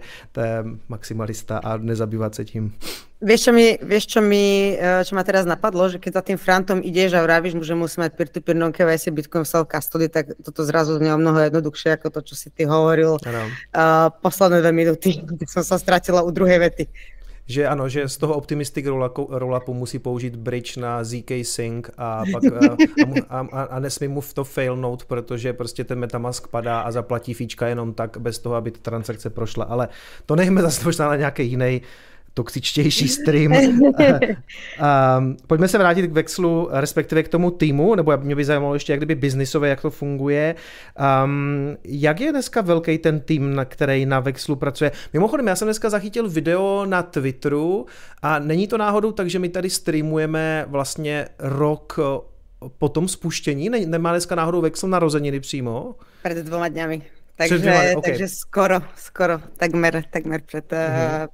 [0.89, 2.73] maximalista a nezabývat se tím.
[3.21, 6.41] Vieš čo, mi, vieš, čo mi, eh, čo ma teraz napadlo, že keď za tým
[6.41, 10.97] Frantom ideš a vravíš mu, že musí mať peer-to-peer non-KYC Bitcoin self-custody, tak toto zrazu
[10.97, 15.61] znie mnoho jednoduchšie ako to, čo si ty hovoril uh, posledné dve minúty, keď som
[15.61, 16.89] sa stratila u druhej vety.
[17.45, 18.85] Že ano, že z toho optimistic
[19.29, 24.21] rollupu musí použít bridge na ZK Sync a, pak, eh, a, a, a nesmí mu
[24.21, 28.55] v to failnout, protože prostě ten Metamask padá a zaplatí fíčka jenom tak, bez toho,
[28.55, 29.65] aby ta transakce prošla.
[29.65, 29.89] Ale
[30.25, 31.81] to nechme zase možná na nějaký jiný
[32.33, 33.51] toxičtější stream.
[33.51, 38.93] um, pojďme se vrátit k Vexlu, respektive k tomu týmu, nebo mě by zajímalo ještě,
[38.93, 40.55] jak kdyby biznisové, jak to funguje.
[41.23, 44.91] Um, jak je dneska velký ten tým, na který na Vexlu pracuje?
[45.13, 47.85] Mimochodem, já jsem dneska zachytil video na Twitteru
[48.21, 51.99] a není to náhodou tak, že my tady streamujeme vlastně rok
[52.77, 53.69] po tom spuštění?
[53.69, 55.95] Nemá dneska náhodou Vexl narozeniny přímo?
[56.23, 57.01] Před dvoma dňami.
[57.35, 58.11] Takže, okay.
[58.11, 61.27] takže skoro, skoro, takmer, takmer před, mm-hmm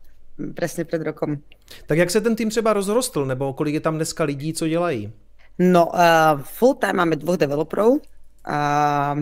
[0.54, 1.42] přesně před rokem.
[1.86, 5.12] Tak jak se ten tým třeba rozrostl, nebo kolik je tam dneska lidí, co dělají?
[5.60, 9.18] No, uh, full time máme dvoch developerov, uh,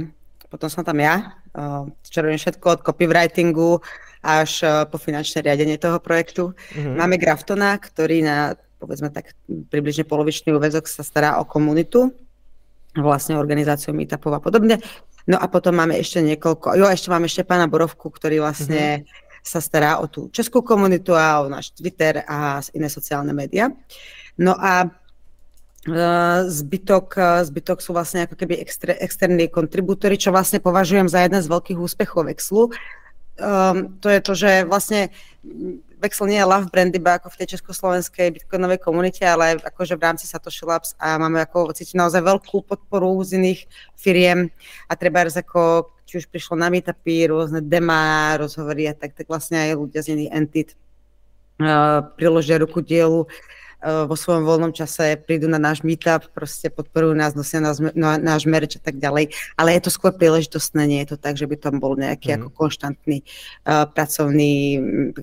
[0.49, 3.79] potom som tam ja, uh, čo robím všetko od copywritingu
[4.19, 6.51] až uh, po finančné riadenie toho projektu.
[6.75, 6.95] Mm-hmm.
[6.99, 9.31] Máme Graftona, ktorý na povedzme tak
[9.71, 12.11] približne polovičný úvezok sa stará o komunitu,
[12.99, 14.83] vlastne organizáciu meetupov a podobne.
[15.25, 19.24] No a potom máme ešte niekoľko, jo, ešte máme ešte pána Borovku, ktorý vlastne mm-hmm
[19.45, 23.69] sa stará o tú českú komunitu a o náš Twitter a iné sociálne médiá.
[24.41, 24.89] No a e,
[26.49, 31.45] zbytok, e, zbytok sú vlastne ako keby exter, externí kontribútory, čo vlastne považujem za jeden
[31.45, 32.73] z veľkých úspechov Vexlu.
[33.35, 35.11] Um, to je to, že vlastne
[36.05, 40.05] Vexel nie je love brand iba ako v tej československej bitcoinovej komunite, ale akože v
[40.05, 43.65] rámci Satoshi Labs a máme ako cítiť naozaj veľkú podporu z iných
[43.97, 44.53] firiem
[44.85, 49.57] a treba ako či už prišlo na meetupy, rôzne demá, rozhovory a tak, tak vlastne
[49.57, 50.69] aj ľudia z iných entit
[51.57, 53.29] uh, priložia ruku dielu uh,
[53.85, 58.49] vo svojom voľnom čase, prídu na náš meetup, proste podporujú nás, nosia nás, no, náš
[58.49, 59.29] merch a tak ďalej.
[59.53, 62.35] Ale je to skôr príležitostné, nie je to tak, že by tam bol nejaký mm.
[62.41, 64.53] ako konštantný uh, pracovný,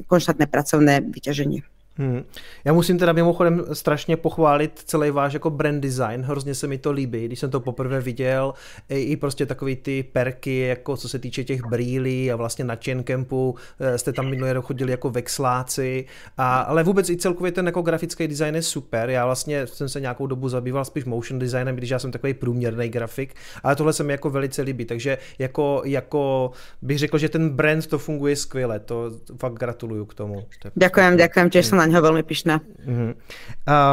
[0.07, 1.72] konštantné pracovné vyťaženie.
[1.97, 2.25] Hmm.
[2.65, 6.93] Já musím teda mimochodem strašně pochválit celý váš jako brand design, hrozně se mi to
[6.93, 8.55] líbí, když jsem to poprvé viděl,
[8.89, 13.55] i, prostě takový ty perky, jako co se týče těch brýlí a vlastně na Chaincampu
[13.81, 16.05] eh, jste tam minulý rok chodili jako vexláci,
[16.39, 20.01] a, ale vůbec i celkově ten jako grafický design je super, já vlastně jsem se
[20.01, 24.03] nějakou dobu zabýval spíš motion designem, když já jsem takový průměrný grafik, ale tohle se
[24.03, 26.51] mi jako velice líbí, takže jako, jako
[26.83, 30.47] bych řekl, že ten brand to funguje skvěle, to fakt gratuluju k tomu.
[30.75, 32.59] Děkujem, děkujem, těž jsem na něho velmi pišná.
[32.59, 33.15] Mm-hmm.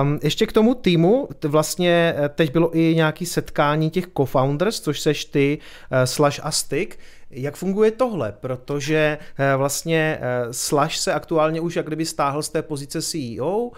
[0.01, 4.99] Um, ještě k tomu týmu, vlastně eh, teď bylo i nějaké setkání těch co-founders, což
[4.99, 6.99] seš ty uh, Slash a Stick.
[7.31, 8.33] Jak funguje tohle?
[8.39, 13.71] Protože eh, vlastně eh, Slash se aktuálně už jak kdyby stáhl z té pozice CEO,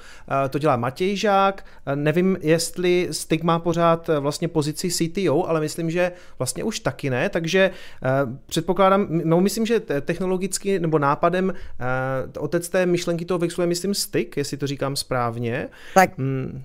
[0.46, 5.92] eh, to dělá Matěj Žák, nevím, jestli Stig má pořád vlastně pozici CTO, ale myslím,
[5.92, 7.72] že vlastně už taky ne, takže
[8.46, 11.54] předpokládám, no myslím, že technologicky nebo nápadem
[12.40, 15.70] otec té myšlenky toho Vexu je myslím Stig, jestli to říkám správně.
[15.94, 16.64] Tak mm,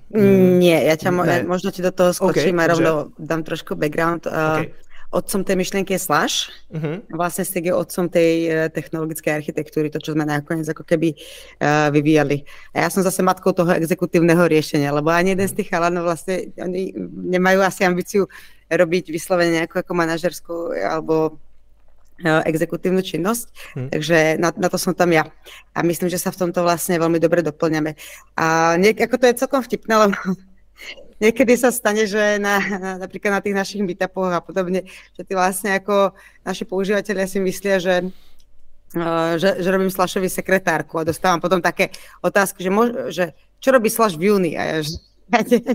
[0.59, 4.27] nie, já tě mo- možná ti do toho skočím okay, a rovno dám trošku background.
[4.27, 4.71] Okay
[5.11, 6.51] otcom tej myšlienky je Slash.
[6.71, 7.03] Uh-huh.
[7.15, 11.89] Vlastne Stig je otcom tej uh, technologickej architektúry, to, čo sme nakoniec ako keby uh,
[11.95, 12.43] vyvíjali.
[12.75, 16.51] A ja som zase matkou toho exekutívneho riešenia, lebo ani jeden z tých chalanov vlastne,
[16.59, 16.95] oni
[17.31, 18.27] nemajú asi ambíciu
[18.67, 21.39] robiť vyslovene nejakú ako manažerskú alebo
[22.27, 23.47] uh, exekutívnu činnosť,
[23.79, 23.89] hmm.
[23.95, 25.31] takže na, na to som tam ja.
[25.71, 27.95] A myslím, že sa v tomto vlastne veľmi dobre doplňame.
[28.35, 30.19] A niek- ako to je celkom vtipné, lebo
[31.21, 34.85] niekedy sa stane, že na, na, napríklad na tých našich meetupoch a podobne,
[35.17, 36.13] že ty vlastne ako
[36.45, 37.95] naši používateľia si myslia, že
[38.97, 43.73] uh, že, že robím Slashovi sekretárku a dostávam potom také otázky, že, mož, že čo
[43.73, 44.53] robí Slash v júni?
[44.55, 44.97] A ja, že,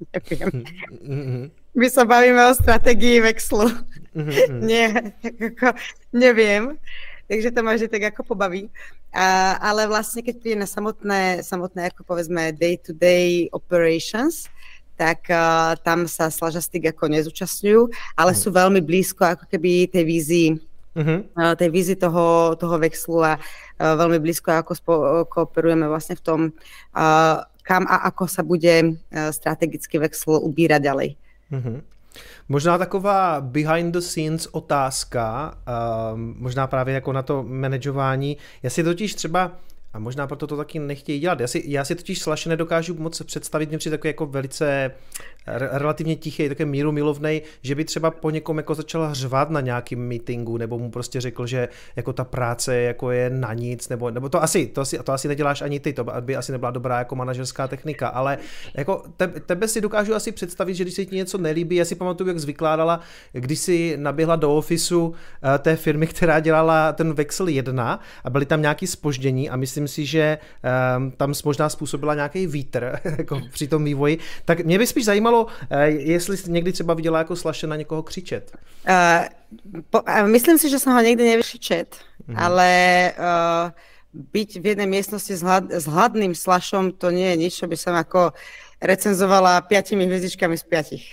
[0.00, 0.64] Neviem.
[1.04, 1.44] Mm-hmm.
[1.76, 3.68] My sa bavíme o stratégii vexlu.
[4.16, 4.58] Mm-hmm.
[4.64, 5.76] Nie, ako,
[6.10, 6.80] neviem.
[7.30, 8.66] Takže to ma vždy tak ako pobaví.
[9.14, 14.50] A, ale vlastne, keď príde na samotné, samotné ako povedzme day-to-day operations,
[15.00, 17.88] tak uh, tam sa slažastik ako nezúčastňujú,
[18.20, 18.38] ale mm.
[18.38, 20.48] sú veľmi blízko ako keby tej vízii
[20.92, 21.24] uh-huh.
[21.24, 26.22] uh, tej vízy toho, toho vexlu a uh, veľmi blízko ako spo- kooperujeme vlastne v
[26.22, 26.40] tom,
[26.92, 31.08] uh, kam a ako sa bude strategický vexl ubírať ďalej.
[31.54, 31.78] Uh-huh.
[32.50, 35.54] Možná taková behind the scenes otázka,
[36.16, 38.36] možná právě jako na to manažování.
[38.62, 39.52] Já si totiž třeba
[39.92, 41.40] a možná proto to taky nechtějí dělat.
[41.40, 44.90] Já si, já si totiž Slaše nedokážu moc představit, mě přijde takový jako velice
[45.46, 50.08] relativně tichý, také míru milovnej, že by třeba po někom jako začal hřvat na nějakým
[50.08, 54.28] meetingu, nebo mu prostě řekl, že jako ta práce jako je na nic, nebo, nebo
[54.28, 57.16] to asi, to asi, to asi neděláš ani ty, to by asi nebyla dobrá jako
[57.16, 58.38] manažerská technika, ale
[58.74, 61.94] jako tebe, tebe si dokážu asi představit, že když se ti něco nelíbí, já si
[61.94, 63.00] pamatuju, jak zvykládala,
[63.32, 65.14] když si naběhla do ofisu
[65.54, 69.79] eh, té firmy, která dělala ten Vexel 1 a byly tam nějaký spoždění a myslím
[69.88, 70.38] si, že
[70.96, 75.46] um, tam možná způsobila nějaký vítr jako při tom vývoji, tak mě by spíš zajímalo,
[75.70, 78.52] eh, jestli jste někdy třeba viděla jako Slaše na někoho křičet.
[78.88, 78.94] Uh,
[79.90, 82.36] po, uh, myslím si, že jsem ho někdy nevyšičet, mm.
[82.38, 83.70] ale uh,
[84.12, 87.76] byť v jednej miestnosti s, hlad, s hladným slašom, to nie je nič, čo by
[87.78, 88.34] som ako
[88.82, 91.04] recenzovala pětimi hvězdičkami z pětich.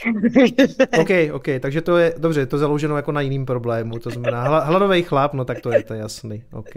[1.02, 4.60] OK, OK, takže to je, dobře, je to založeno jako na jiným problému, to znamená
[4.60, 6.76] hladový chlap, no tak to je to jasný, OK.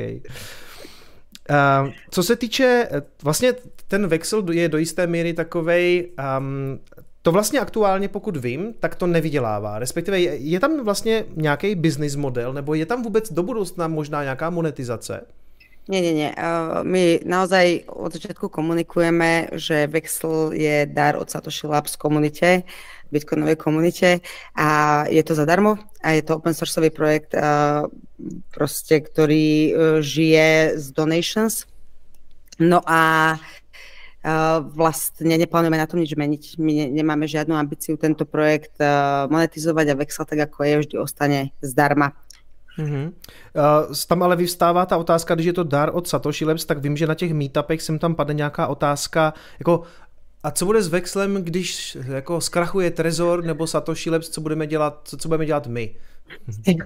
[1.50, 2.88] Uh, co se týče,
[3.22, 3.52] vlastně
[3.88, 6.80] ten Vexel je do jisté míry takovej um,
[7.22, 9.78] to vlastně aktuálně, pokud vím, tak to nevydělává.
[9.78, 14.22] Respektive je, je tam vlastně nějaký business model, nebo je tam vůbec do budoucna možná
[14.22, 15.20] nějaká monetizace?
[15.88, 16.30] Nie, nie, nie.
[16.82, 22.62] My naozaj od začiatku komunikujeme, že Vexel je dar od Satoshi Labs komunite,
[23.12, 24.20] bitcoinovej komunite
[24.56, 27.36] a je to zadarmo a je to open sourceový projekt,
[28.50, 31.68] proste, ktorý e, žije z donations.
[32.60, 33.36] No a
[34.76, 36.60] vlastne neplánujeme na tom nič meniť.
[36.60, 38.76] My ne, nemáme žiadnu ambíciu tento projekt
[39.32, 42.12] monetizovať a Vexel tak ako je vždy ostane zdarma.
[42.78, 43.06] Mm-hmm.
[43.56, 46.96] Uh, tam ale vyvstává ta otázka, když je to dar od Satoshi Labs, tak vím,
[46.96, 49.82] že na těch meetupech sem tam padne nějaká otázka, jako
[50.42, 55.00] a co bude s Vexlem, když jako zkrachuje Trezor nebo Satoshi Labs, co budeme dělat,
[55.04, 55.94] co, co budeme dělat my?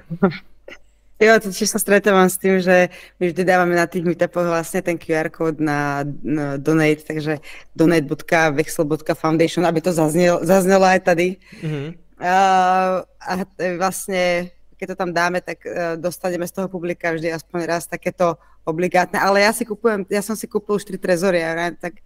[1.22, 2.90] Jo, to tiež sa stretávam s tým, že
[3.22, 7.38] my vždy dávame na tých meetupoch vlastne ten QR kód na, na donate, takže
[7.78, 11.38] donate.vexel.foundation, aby to zaznelo, zaznelo aj tady.
[11.62, 11.88] Mm-hmm.
[12.18, 13.32] Uh, a
[13.78, 18.34] vlastne, keď to tam dáme, tak uh, dostaneme z toho publika vždy aspoň raz takéto
[18.66, 19.22] obligátne.
[19.22, 22.02] Ale ja si kupujem, ja som si kúpil už tri trezory, a tak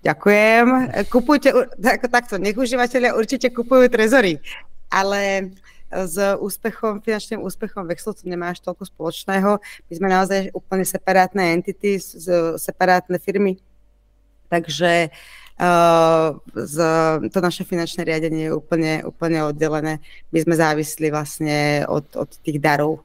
[0.00, 0.66] ďakujem.
[1.12, 4.40] Kupujte, tak, takto, nech užívateľia určite kupujú trezory.
[4.90, 5.52] Ale
[5.90, 9.58] s úspechom, finančným úspechom Vexlu to nemá až toľko spoločného.
[9.60, 11.98] My sme naozaj úplne separátne entity,
[12.58, 13.58] separátne firmy.
[14.50, 15.10] Takže
[15.58, 16.76] uh, z,
[17.30, 19.98] to naše finančné riadenie je úplne, úplne oddelené.
[20.30, 23.02] My sme závislí vlastně od, od tých darov.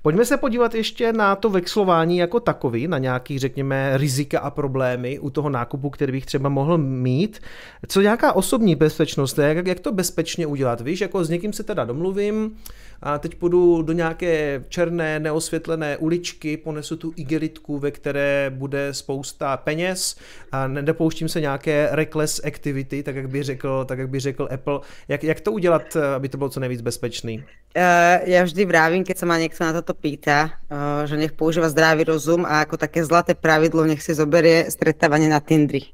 [0.02, 5.20] Pojďme se podívat ještě na to vexlování jako takový, na nějaký, řekněme, rizika a problémy
[5.20, 7.40] u toho nákupu, který bych třeba mohl mít.
[7.88, 10.82] Co nějaká osobní bezpečnost, jak, jak to bezpečně udělat?
[10.82, 12.56] Víš, jako s někým se teda domluvím,
[13.02, 19.58] a teď půjdu do nějaké černé neosvětlené uličky, ponesu tu igelitku, ve které bude spousta
[19.58, 20.16] peněz
[20.52, 24.80] a nedopouštím se nějaké reckless activity, tak jak by řekl, tak jak by řekl Apple.
[25.08, 27.44] Jak, jak to udělat, aby to bylo co nejvíc bezpečný?
[27.70, 32.02] Uh, vždy vravím, keď sa ma niekto na toto pýta, uh, že nech používa zdravý
[32.02, 35.94] rozum a ako také zlaté pravidlo nech si zoberie stretávanie na Tindri.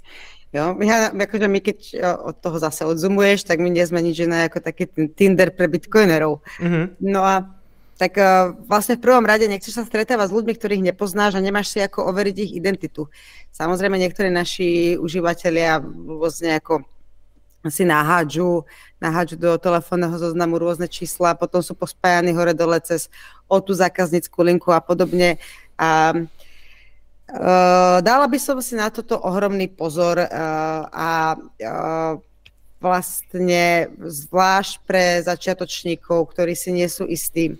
[0.55, 0.71] Jo?
[0.79, 1.77] Ja, akože my keď
[2.23, 6.39] od toho zase odzumuješ, tak my nie sme nič iné ako taký Tinder pre bitcoinerov.
[6.63, 6.85] Mm-hmm.
[7.03, 7.43] No a
[7.99, 11.75] tak uh, vlastne v prvom rade nechceš sa stretávať s ľuďmi, ktorých nepoznáš a nemáš
[11.75, 13.07] si ako overiť ich identitu.
[13.55, 16.83] Samozrejme, niektorí naši užívateľia rôzne ako
[17.71, 18.67] si nahádžu,
[19.01, 23.09] nahádžu do telefónneho zoznamu rôzne čísla, potom sú pospájani hore dole cez
[23.49, 25.41] o tú zákaznícku linku a podobne.
[25.75, 26.13] A
[28.05, 30.27] dala by som si na toto ohromný pozor uh,
[30.93, 32.13] a uh,
[32.85, 37.57] vlastne zvlášť pre začiatočníkov, ktorí si nie sú istí,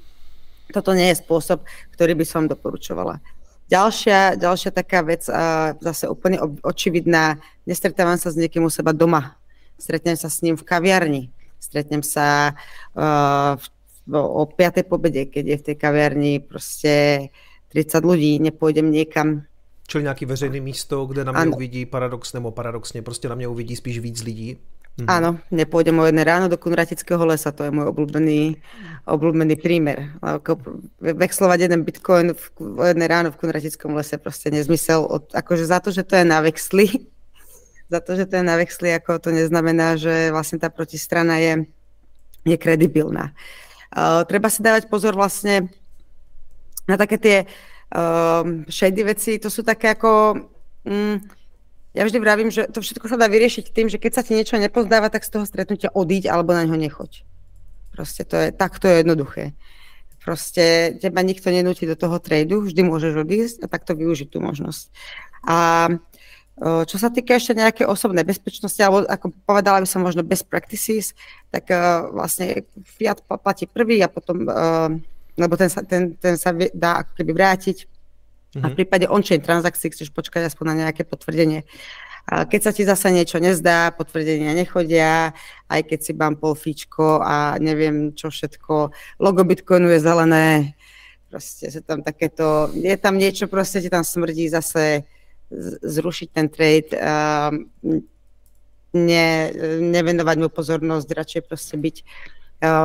[0.70, 1.66] toto nie je spôsob,
[1.98, 3.18] ktorý by som doporučovala.
[3.66, 5.26] Ďalšia, ďalšia taká vec,
[5.82, 9.34] zase úplne očividná, nestretávam sa s niekým u seba doma.
[9.82, 11.24] Stretnem sa s ním v kaviarni.
[11.58, 12.54] Stretnem sa
[12.94, 13.66] v,
[14.14, 14.86] o 5.
[14.86, 17.28] pobede, keď je v tej kaviarni proste
[17.74, 19.50] 30 ľudí, nepôjdem niekam
[19.88, 21.52] Čili nějaký veřejný místo, kde na mě ano.
[21.56, 24.58] uvidí paradox nebo paradoxně, prostě na mě uvidí spíš víc lidí.
[24.96, 25.12] Mhm.
[25.12, 28.56] Áno, nepôjdem o jedné ráno do Kunratického lesa, to je môj obľúbený,
[29.04, 30.16] obľúbený prímer.
[31.04, 32.44] Vexlovať jeden bitcoin v,
[32.80, 35.04] o jedné ráno v Kunratickom lese proste nezmysel.
[35.04, 36.88] Od, akože za to, že to je na vexli,
[37.94, 41.68] za to, že to je na vexli, ako to neznamená, že vlastne tá protistrana je,
[42.48, 43.36] je kredibilná.
[43.92, 45.68] Uh, treba si dávať pozor vlastne
[46.88, 47.75] na také tie uh,
[48.70, 50.42] shady veci, to sú také ako...
[50.86, 51.22] Mm,
[51.96, 54.60] ja vždy vravím, že to všetko sa dá vyriešiť tým, že keď sa ti niečo
[54.60, 57.24] nepozdáva, tak z toho stretnutia odíď alebo na ňo nechoď.
[57.96, 59.56] Proste to je, tak to je jednoduché.
[60.20, 64.92] Proste teba nikto nenúti do toho tradu, vždy môžeš odísť a takto využiť tú možnosť.
[65.48, 65.88] A
[66.64, 71.12] čo sa týka ešte nejaké osobnej bezpečnosti, alebo ako povedala by som možno best practices,
[71.52, 72.64] tak uh, vlastne
[72.96, 74.88] Fiat platí prvý a potom, uh,
[75.36, 77.78] lebo ten sa, ten, ten sa dá ako keby vrátiť
[78.56, 78.64] Mm-hmm.
[78.64, 78.78] A v mhm.
[78.80, 81.68] prípade on-chain transakcií chceš počkať aspoň na nejaké potvrdenie.
[82.26, 85.36] A keď sa ti zase niečo nezdá, potvrdenia nechodia,
[85.70, 90.74] aj keď si bumpol fíčko a neviem čo všetko, logo Bitcoinu je zelené,
[91.30, 95.06] proste sa tam takéto, je tam niečo, proste ti tam smrdí zase
[95.86, 97.54] zrušiť ten trade, a
[98.98, 99.28] ne,
[99.86, 101.96] nevenovať mu pozornosť, radšej proste byť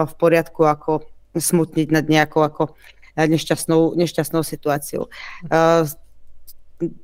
[0.05, 1.01] v poriadku, ako
[1.37, 2.75] smutniť nad nejakou ako
[3.15, 5.11] nešťastnou, nešťastnou situáciou.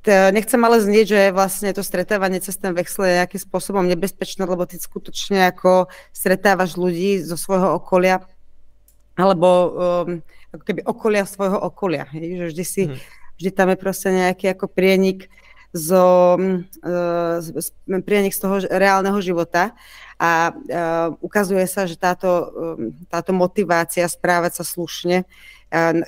[0.06, 4.64] Nechcem ale znieť, že vlastne to stretávanie cez ten vexel je nejakým spôsobom nebezpečné, lebo
[4.64, 8.24] ty skutočne ako stretávaš ľudí zo svojho okolia,
[9.20, 9.70] alebo um,
[10.56, 12.08] ako keby okolia svojho okolia.
[12.16, 12.40] Hej?
[12.40, 12.96] Že vždy, si, hmm.
[13.36, 15.28] vždy tam je proste nejaký ako prienik
[15.76, 19.76] zo, uh, prienik z toho reálneho života
[20.16, 25.28] a uh, ukazuje sa, že táto, um, táto motivácia správať sa slušne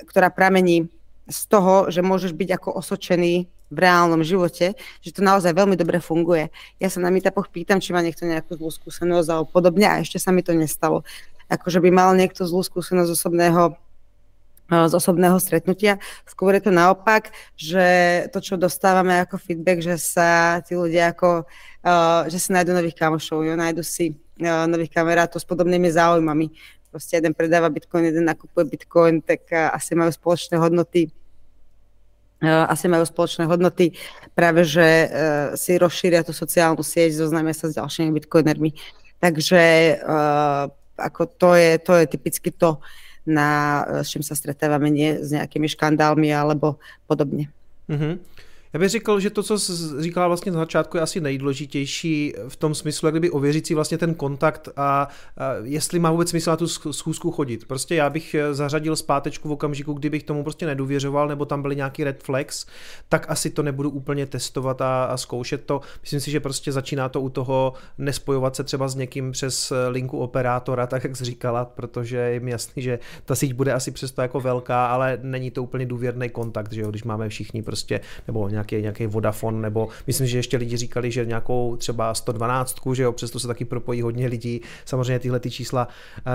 [0.05, 0.87] ktorá pramení
[1.29, 3.33] z toho, že môžeš byť ako osočený
[3.69, 4.73] v reálnom živote,
[5.05, 6.49] že to naozaj veľmi dobre funguje.
[6.81, 10.17] Ja sa na meetupoch pýtam, či má niekto nejakú zlú skúsenosť alebo podobne a ešte
[10.17, 11.05] sa mi to nestalo.
[11.53, 13.77] Akože by mal niekto zlú skúsenosť osobného
[14.69, 15.97] z osobného stretnutia.
[16.29, 17.87] Skôr je to naopak, že
[18.29, 21.49] to, čo dostávame ako feedback, že sa tí ľudia ako,
[22.29, 26.53] že si nájdu nových kamošov, jo, nájdu si nových kamarátov s podobnými záujmami
[26.89, 31.13] proste jeden predáva Bitcoin, jeden nakupuje Bitcoin, tak uh, asi majú spoločné hodnoty
[32.43, 33.93] uh, asi majú spoločné hodnoty,
[34.33, 35.09] práve že uh,
[35.55, 38.73] si rozšíria tú sociálnu sieť, zoznámia sa s ďalšími bitcoinermi.
[39.19, 39.61] Takže
[40.01, 42.79] uh, ako to je, to je typicky to,
[43.27, 47.51] na, s čím sa stretávame, nie s nejakými škandálmi alebo podobne.
[47.89, 48.13] Mm-hmm.
[48.73, 49.57] Já bych řekl, že to, co
[49.99, 53.97] říkala vlastně na začátku, je asi nejdůležitější v tom smyslu, jak kdyby ověřit si vlastně
[53.97, 55.07] ten kontakt a, a
[55.63, 57.67] jestli má vůbec smysl na tu schůzku chodit.
[57.67, 61.75] Prostě já bych eh, zařadil zpátečku v okamžiku, kdybych tomu prostě nedůvěřoval, nebo tam byly
[61.75, 62.65] nějaký red flags,
[63.09, 65.81] tak asi to nebudu úplně testovat a, a zkoušet to.
[66.01, 69.87] Myslím si, že prostě začíná to u toho nespojovat se třeba s někým přes eh,
[69.87, 73.91] linku operátora, tak jak jsi říkala, protože je mi jasný, že ta síť bude asi
[73.91, 77.99] přesto jako velká, ale není to úplně důvěrný kontakt, že jo, když máme všichni prostě,
[78.27, 83.03] nebo nějaký, nějaký Vodafone, nebo myslím, že ještě lidi říkali, že nějakou třeba 112, že
[83.03, 84.61] jo, přesto se taky propojí hodně lidí.
[84.85, 85.87] Samozřejmě tyhle ty čísla.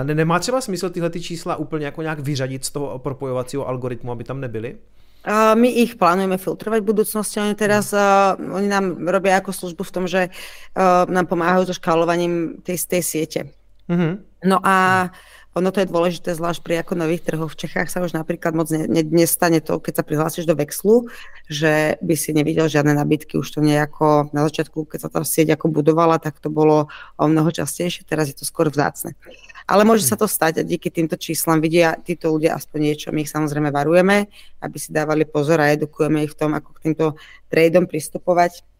[0.03, 4.11] Ne, nemá třeba smysl tyhle ty čísla úplně jako nějak vyřadit z toho propojovacího algoritmu,
[4.11, 4.77] aby tam nebyly?
[5.25, 7.41] Uh, my ich plánujeme filtrovať v budúcnosti.
[7.41, 11.73] Oni teraz uh, oni nám robia ako službu v tom, že uh, nám pomáhajú so
[11.73, 13.41] škálovaním tej, tej siete.
[13.89, 14.21] Uh-huh.
[14.45, 17.47] No a uh, ono to je dôležité, zvlášť pri ako nových trhoch.
[17.47, 21.07] V Čechách sa už napríklad moc ne, ne, nestane to, keď sa prihlásiš do Vexlu,
[21.47, 23.39] že by si nevidel žiadne nabídky.
[23.39, 27.25] Už to nejako na začiatku, keď sa tá sieť ako budovala, tak to bolo o
[27.31, 29.15] mnoho častejšie, teraz je to skôr vzácne.
[29.63, 33.07] Ale môže sa to stať a díky týmto číslam vidia títo ľudia aspoň niečo.
[33.15, 34.27] My ich samozrejme varujeme,
[34.59, 37.05] aby si dávali pozor a edukujeme ich v tom, ako k týmto
[37.47, 38.74] tradeom pristupovať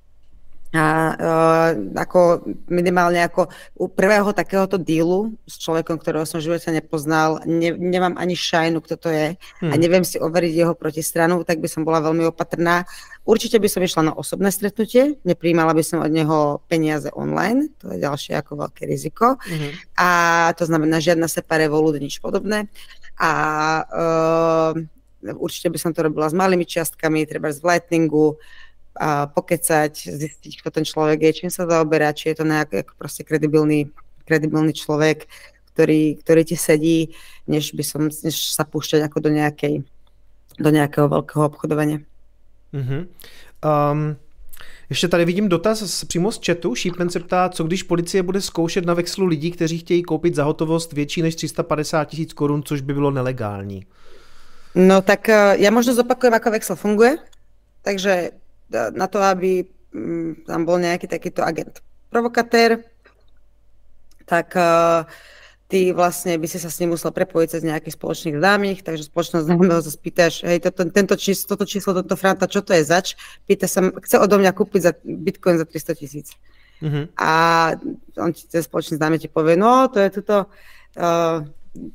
[0.76, 3.48] a uh, ako minimálne ako
[3.80, 8.84] u prvého takéhoto dílu s človekom, ktorého som v živote nepoznal, ne, nemám ani šajnu,
[8.84, 9.72] kto to je hmm.
[9.72, 12.84] a neviem si overiť jeho protistranu, tak by som bola veľmi opatrná.
[13.24, 17.96] Určite by som išla na osobné stretnutie, nepríjmala by som od neho peniaze online, to
[17.96, 19.40] je ďalšie ako veľké riziko.
[19.40, 19.72] Hmm.
[19.96, 20.10] A
[20.60, 22.68] to znamená žiadna separé volud, nič podobné.
[23.16, 23.32] A
[23.88, 24.76] uh,
[25.40, 28.65] určite by som to robila s malými čiastkami, treba z Lightningu, a
[29.36, 33.28] pokecať, zistiť, kto ten človek je, čím sa zaoberá, či je to nejaký ako proste
[33.28, 33.92] kredibilný,
[34.24, 35.28] kredibilný človek,
[35.76, 37.12] ktorý, ktorý ti sedí,
[37.48, 39.84] než by som, než sa púšťať ako do nejakej,
[40.60, 42.00] do nějakého velkého obchodovania.
[42.74, 43.08] Mm-hmm.
[43.92, 44.16] Um,
[44.90, 46.76] ještě tady vidím dotaz přímo z chatu.
[46.76, 50.44] Šípen se ptá, co když policie bude zkoušet na vexlu lidí, kteří chtějí koupit za
[50.44, 53.86] hotovost větší než 350 tisíc korun, což by bylo nelegální.
[54.76, 57.18] No tak eh, já možno zopakujem, ako vexel funguje.
[57.82, 58.32] Takže
[58.72, 62.84] na to, aby mm, tam bol nejaký takýto agent provokatér,
[64.26, 65.06] tak uh,
[65.68, 69.46] ty vlastne by si sa s ním musel prepojiť cez nejakých spoločných známych, takže spoločnosť
[69.50, 73.20] známeho sa spýtaš, hej, toto, tento číslo, toto číslo, toto franta, čo to je zač?
[73.46, 76.28] Pýta sa, chce odo mňa kúpiť za bitcoin za 300 tisíc.
[76.84, 77.06] Mm-hmm.
[77.18, 77.32] A
[78.20, 81.40] on ti, ten spoločný známy ti povie, no, to je tuto uh,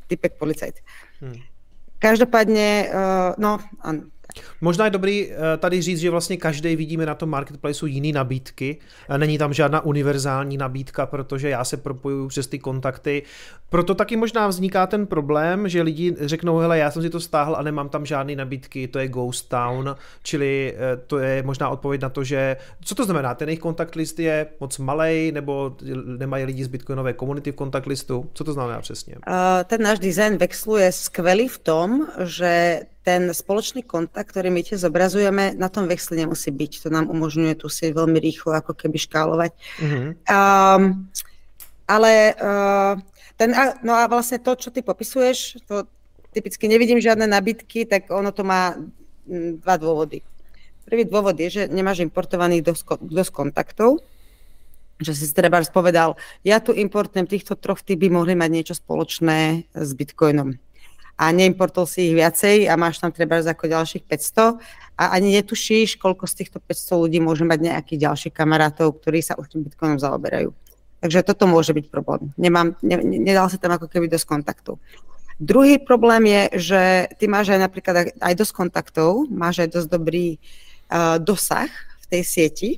[0.09, 0.81] typek policajt.
[1.21, 1.37] Mm.
[1.99, 4.01] Každopádně, uh, no, ano,
[4.61, 8.79] Možná je dobrý eh, tady říct, že vlastně každý vidíme na tom marketplaceu jiný nabídky.
[9.09, 13.23] Eh, není tam žádná univerzální nabídka, protože já se propojuju přes ty kontakty.
[13.71, 17.57] Proto taky možná vzniká ten problém, že lidi řeknou, hele, já jsem si to stáhl
[17.57, 22.01] a nemám tam žádné nabídky, to je Ghost Town, čili eh, to je možná odpověď
[22.03, 25.77] na to, že co to znamená, ten jejich kontakt list je moc malý, nebo
[26.19, 28.31] nemají lidi z bitcoinové komunity v kontakt listu?
[28.33, 29.15] Co to znamená přesně?
[29.65, 34.77] Ten náš design Vexlu je skvelý v tom, že ten spoločný kontakt, ktorý my tie
[34.77, 36.73] zobrazujeme, na tom vexli nemusí byť.
[36.85, 39.53] To nám umožňuje tu si veľmi rýchlo ako keby škálovať.
[39.81, 40.09] Mm-hmm.
[40.29, 41.09] Um,
[41.89, 42.95] ale uh,
[43.41, 45.89] ten, no a vlastne to, čo ty popisuješ, to
[46.31, 48.77] typicky nevidím žiadne nabitky, tak ono to má
[49.27, 50.21] mm, dva dôvody.
[50.85, 54.05] Prvý dôvod je, že nemáš importovaných dosť, dosť kontaktov,
[55.01, 59.73] že si treba povedal, ja tu importujem týchto troch, ty by mohli mať niečo spoločné
[59.73, 60.61] s Bitcoinom
[61.21, 64.57] a neimportol si ich viacej a máš tam treba ako ďalších 500
[64.97, 69.37] a ani netušíš, koľko z týchto 500 ľudí môže mať nejakých ďalších kamarátov, ktorí sa
[69.37, 70.57] už tým Bitcoinom zaoberajú.
[71.05, 72.33] Takže toto môže byť problém.
[72.41, 74.81] Nemám, ne, nedal sa tam ako keby dosť kontaktov.
[75.41, 76.43] Druhý problém je,
[76.73, 76.83] že
[77.17, 81.69] ty máš aj napríklad aj dosť kontaktov, máš aj dosť dobrý uh, dosah
[82.05, 82.71] v tej sieti,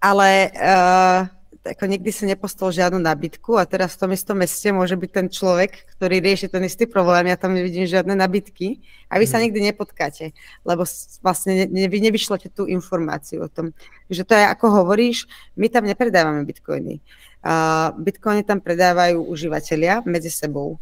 [0.00, 1.28] ale uh,
[1.66, 5.26] ako nikdy si nepostol žiadnu nabitku a teraz v tom istom meste môže byť ten
[5.26, 8.78] človek, ktorý rieši ten istý problém, ja tam nevidím žiadne nabitky
[9.10, 9.44] a vy sa hmm.
[9.50, 10.30] nikdy nepotkáte,
[10.62, 10.86] lebo
[11.20, 13.74] vlastne ne, vy nevyšlete tú informáciu o tom.
[14.06, 15.26] Takže to je ako hovoríš,
[15.58, 17.02] my tam nepredávame bitcoiny.
[17.46, 20.78] Uh, bitcoiny tam predávajú užívateľia medzi sebou.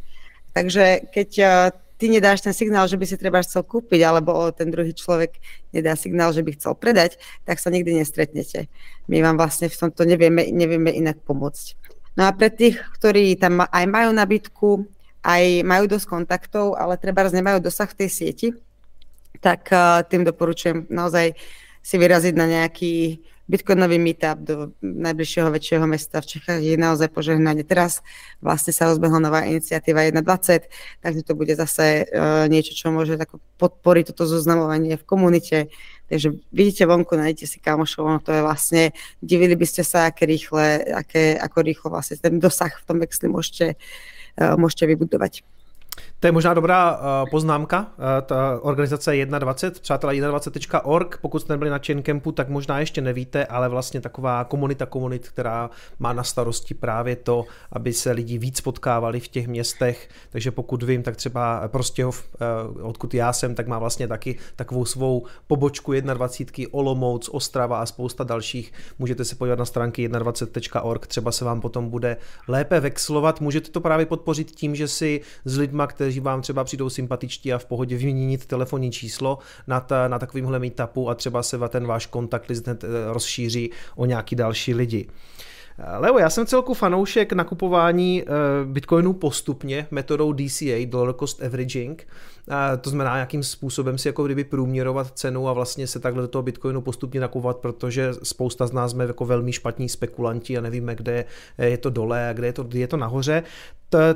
[0.55, 1.31] Takže keď
[2.05, 5.41] ty nedáš ten signál, že by si treba chcel kúpiť, alebo ten druhý človek
[5.73, 7.17] nedá signál, že by chcel predať,
[7.49, 8.69] tak sa nikdy nestretnete.
[9.09, 11.81] My vám vlastne v tomto nevieme, nevieme inak pomôcť.
[12.21, 14.85] No a pre tých, ktorí tam aj majú nabídku,
[15.25, 18.49] aj majú dosť kontaktov, ale treba nemajú dosah v tej sieti,
[19.41, 19.73] tak
[20.13, 21.33] tým doporučujem naozaj
[21.81, 27.61] si vyraziť na nejaký bitcoinový meetup do najbližšieho väčšieho mesta v Čechách je naozaj požehnanie.
[27.61, 28.01] Teraz
[28.41, 30.65] vlastne sa rozbehla nová iniciatíva 1.20,
[31.05, 35.57] takže to bude zase uh, niečo, čo môže tako podporiť toto zoznamovanie v komunite.
[36.09, 38.83] Takže vidíte vonku, nájdete si kamošov, ono to je vlastne,
[39.21, 43.29] divili by ste sa, aké rýchle, aké, ako rýchlo vlastne ten dosah v tom vexli
[43.29, 43.77] môžete,
[44.41, 45.45] uh, môžete vybudovať.
[46.21, 51.71] To je možná dobrá uh, poznámka, uh, ta organizace 21, přátelé 21.org, pokud jste nebyli
[51.71, 56.75] na Chaincampu, tak možná ještě nevíte, ale vlastně taková komunita komunit, která má na starosti
[56.75, 61.69] právě to, aby se lidi víc potkávali v těch městech, takže pokud vím, tak třeba
[61.69, 62.29] Prostěhov,
[62.77, 67.87] uh, odkud já jsem, tak má vlastně taky takovou svou pobočku 21, Olomouc, Ostrava a
[67.87, 68.73] spousta dalších.
[68.99, 72.17] Můžete se podívat na stránky 21.org, třeba se vám potom bude
[72.49, 73.41] lépe vexlovat.
[73.41, 77.53] Můžete to právě podpořit tím, že si s lidma, kteří kteří vám třeba přijdou sympatičtí
[77.53, 81.87] a v pohodě vyměnit telefonní číslo na, ta, na takovýmhle meetupu a třeba se ten
[81.87, 82.77] váš kontakt list eh,
[83.13, 85.07] rozšíří o nějaký další lidi.
[85.99, 88.27] Leo, já jsem celku fanoušek nakupování eh,
[88.65, 92.07] bitcoinů postupně metodou DCA, Dollar Cost Averaging.
[92.81, 96.43] To znamená, jakým způsobem si jako kdyby průměrovat cenu a vlastně se takhle do toho
[96.43, 101.25] Bitcoinu postupně nakupovat, protože spousta z nás jsme jako velmi špatní spekulanti a nevíme, kde
[101.59, 103.43] je to dole a kde je to, kde je to nahoře.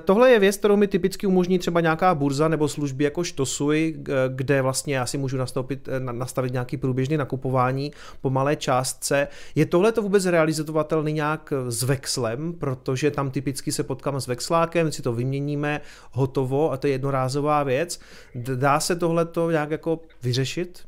[0.04, 3.96] Tohle je věc, kterou mi typicky umožní třeba nějaká burza nebo služby jako Štosui,
[4.28, 9.28] kde vlastně já si můžu nastoupit, nastavit nějaký průběžný nakupování po malé částce.
[9.54, 14.92] Je tohle to vůbec realizovatelný nějak s Vexlem, protože tam typicky se potkám s Vexlákem,
[14.92, 15.80] si to vyměníme,
[16.12, 18.00] hotovo a to je jednorázová věc.
[18.34, 20.84] Dá se tohle to nějak jako vyřešit?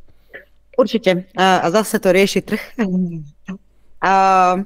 [0.78, 1.24] Určitě.
[1.36, 2.60] A zase to řeší trh.
[4.00, 4.56] A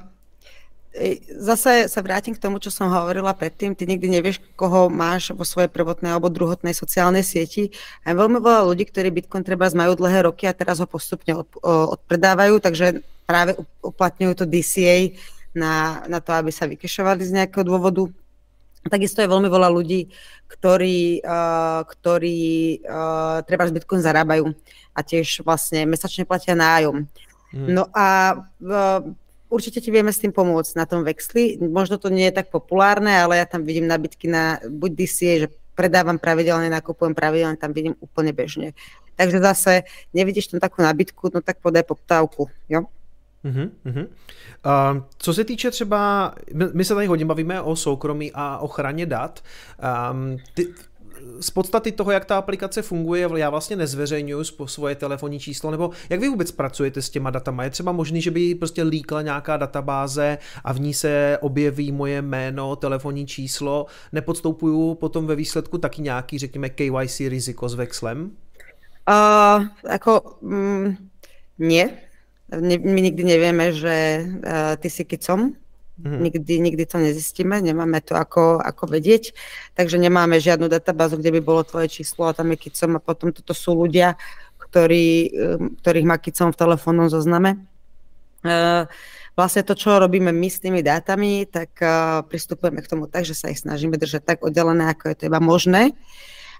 [1.43, 3.75] zase sa vrátim k tomu, čo som hovorila predtým.
[3.75, 7.75] Ty nikdy nevieš, koho máš vo svojej prvotnej alebo druhotnej sociálnej sieti.
[8.07, 11.51] A veľmi veľa ľudí, ktorí Bitcoin treba majú dlhé roky a teraz ho postupne od,
[11.67, 15.19] odpredávajú, takže práve uplatňujú to DCA
[15.51, 18.07] na, na to, aby sa vykešovali z nejakého dôvodu.
[18.85, 20.13] Takisto je veľmi veľa ľudí,
[20.45, 22.41] ktorí, uh, ktorí
[22.85, 24.53] uh, treba z Bitcoin zarábajú
[24.93, 27.09] a tiež vlastne mesačne platia nájom.
[27.55, 27.67] Hmm.
[27.71, 29.01] No a uh,
[29.49, 31.57] určite ti vieme s tým pomôcť na tom Vexli.
[31.63, 35.49] Možno to nie je tak populárne, ale ja tam vidím nabitky na buď DCA, že
[35.75, 38.77] predávam pravidelne, nakupujem pravidelne, tam vidím úplne bežne.
[39.15, 39.73] Takže zase
[40.11, 42.91] nevidíš tam takú nabitku, no tak podaj poptávku, jo?
[43.45, 44.07] Uh-huh, uh-huh.
[44.97, 46.35] Uh, co se týče třeba,
[46.73, 49.41] my se tady hodně bavíme o soukromí a ochraně dat.
[50.11, 50.69] Um, ty,
[51.41, 56.21] z podstaty toho, jak ta aplikace funguje, já vlastně nezveřejňuji svoje telefonní číslo, nebo jak
[56.21, 57.65] vy vůbec pracujete s těma datama?
[57.65, 62.23] Je třeba možný, že by prostě líkla nějaká databáze a v ní se objeví moje
[62.23, 68.31] jméno, telefonní číslo, nepodstoupuju potom ve výsledku taky nějaký, řekněme, KYC riziko s Vexlem?
[69.09, 70.97] Uh, jako, mm,
[72.53, 72.77] nie.
[72.81, 75.57] My nikdy nevieme, že uh, ty si kicom,
[75.95, 76.21] Mm-hmm.
[76.27, 79.31] Nikdy, nikdy to nezistíme, nemáme to ako, ako vedieť,
[79.79, 83.31] takže nemáme žiadnu databázu, kde by bolo tvoje číslo a tam je kicom a potom
[83.31, 84.19] toto sú ľudia,
[84.59, 87.63] ktorí, um, ktorých má kicom v telefónnom zozname.
[88.43, 88.91] Uh,
[89.39, 93.39] vlastne to, čo robíme my s tými dátami, tak uh, pristupujeme k tomu tak, že
[93.39, 95.95] sa ich snažíme držať tak oddelené, ako je to iba možné.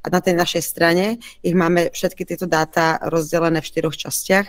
[0.07, 4.47] A na tej našej strane ich máme všetky tieto dáta rozdelené v štyroch častiach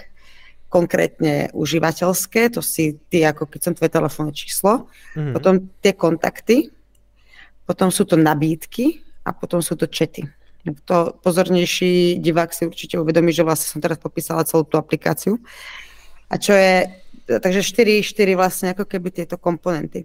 [0.76, 5.32] konkrétne užívateľské, to si ty ako keď som tvoje telefónne číslo, mm-hmm.
[5.32, 6.68] potom tie kontakty,
[7.64, 10.28] potom sú to nabídky a potom sú to čety.
[10.90, 15.40] To pozornejší divák si určite uvedomí, že vlastne som teraz popísala celú tú aplikáciu.
[16.28, 16.90] A čo je,
[17.30, 20.04] takže 4, 4 vlastne ako keby tieto komponenty.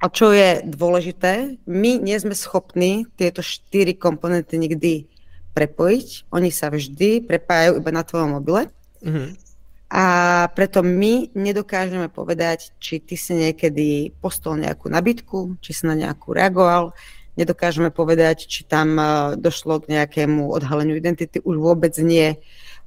[0.00, 5.04] A čo je dôležité, my nie sme schopní tieto 4 komponenty nikdy
[5.52, 6.30] prepojiť.
[6.30, 8.70] Oni sa vždy prepájajú iba na tvojom mobile.
[9.02, 9.45] Mm-hmm.
[9.86, 10.04] A
[10.50, 16.34] preto my nedokážeme povedať, či ty si niekedy postol nejakú nabitku, či si na nejakú
[16.34, 16.90] reagoval.
[17.38, 21.38] Nedokážeme povedať, či tam uh, došlo k nejakému odhaleniu identity.
[21.38, 22.34] Už vôbec nie,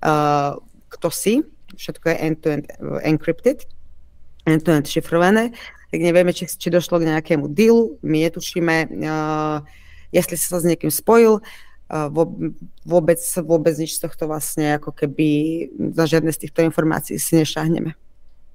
[0.03, 0.59] uh,
[0.91, 1.33] kto si.
[1.77, 2.65] Všetko je end-to-end
[3.05, 3.63] encrypted,
[4.43, 5.55] end-to-end šifrované.
[5.93, 7.95] Tak nevieme, či, či došlo k nejakému dealu.
[8.03, 8.89] My netušíme,
[10.11, 11.41] jestli sa s niekým spojil
[12.85, 15.27] vôbec, vôbec nič z tohto vlastne ako keby
[15.97, 17.97] za žiadne z týchto informácií si nešáhneme.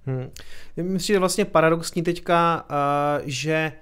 [0.07, 0.31] Hmm.
[0.77, 3.73] Myslím, že vlastně paradoxní teďka, uh, že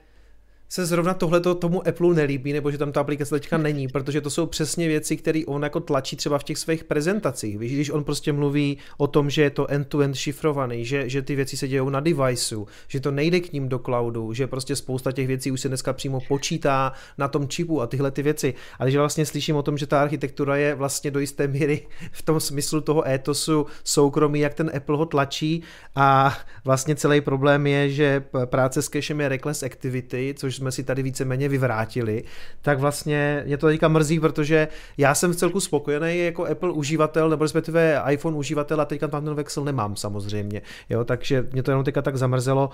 [0.72, 4.30] se zrovna tohle tomu Apple nelíbí, nebo že tam ta aplikace teďka není, protože to
[4.30, 7.58] jsou přesně věci, které on jako tlačí třeba v těch svých prezentacích.
[7.58, 11.36] Víš, když on prostě mluví o tom, že je to end-to-end šifrovaný, že, že ty
[11.36, 15.12] věci se dějou na deviceu, že to nejde k ním do cloudu, že prostě spousta
[15.12, 18.54] těch věcí už se dneska přímo počítá na tom čipu a tyhle ty věci.
[18.78, 22.22] Ale že vlastně slyším o tom, že ta architektura je vlastně do jisté míry v
[22.22, 25.62] tom smyslu toho étosu soukromí, jak ten Apple ho tlačí
[25.94, 30.84] a vlastně celý problém je, že práce s cachem je reckless activity, což jsme si
[30.84, 32.24] tady víceméně vyvrátili,
[32.62, 37.30] tak vlastně mě to teďka mrzí, protože já jsem v celku spokojený jako Apple uživatel,
[37.30, 41.70] nebo respektive iPhone uživatel a teďka tam ten Vexel nemám samozřejmě, jo, takže mě to
[41.70, 42.70] jenom teďka tak zamrzelo.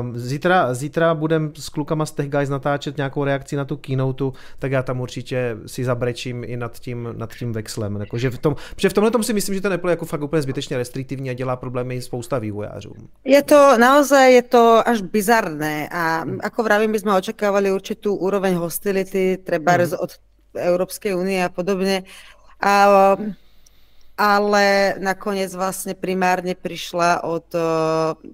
[0.00, 4.24] Um, zítra, zítra budem s klukama z Tech Guys natáčet nějakou reakci na tu keynote,
[4.58, 7.96] tak já tam určitě si zabrečím i nad tím, nad tím Vexlem.
[7.96, 10.04] Jako, že v tom, protože v tomhle tom si myslím, že ten Apple je jako
[10.04, 13.08] fakt úplně zbytečně restriktivní a dělá problémy spousta vývojářům.
[13.24, 18.58] Je to naozaj je to až bizarné a ako vravím, by sme očakávali určitú úroveň
[18.58, 19.94] hostility, treba mm.
[19.94, 20.10] od
[20.58, 22.02] Európskej únie a podobne.
[22.58, 23.14] A,
[24.18, 27.46] ale nakoniec vlastne primárne prišla od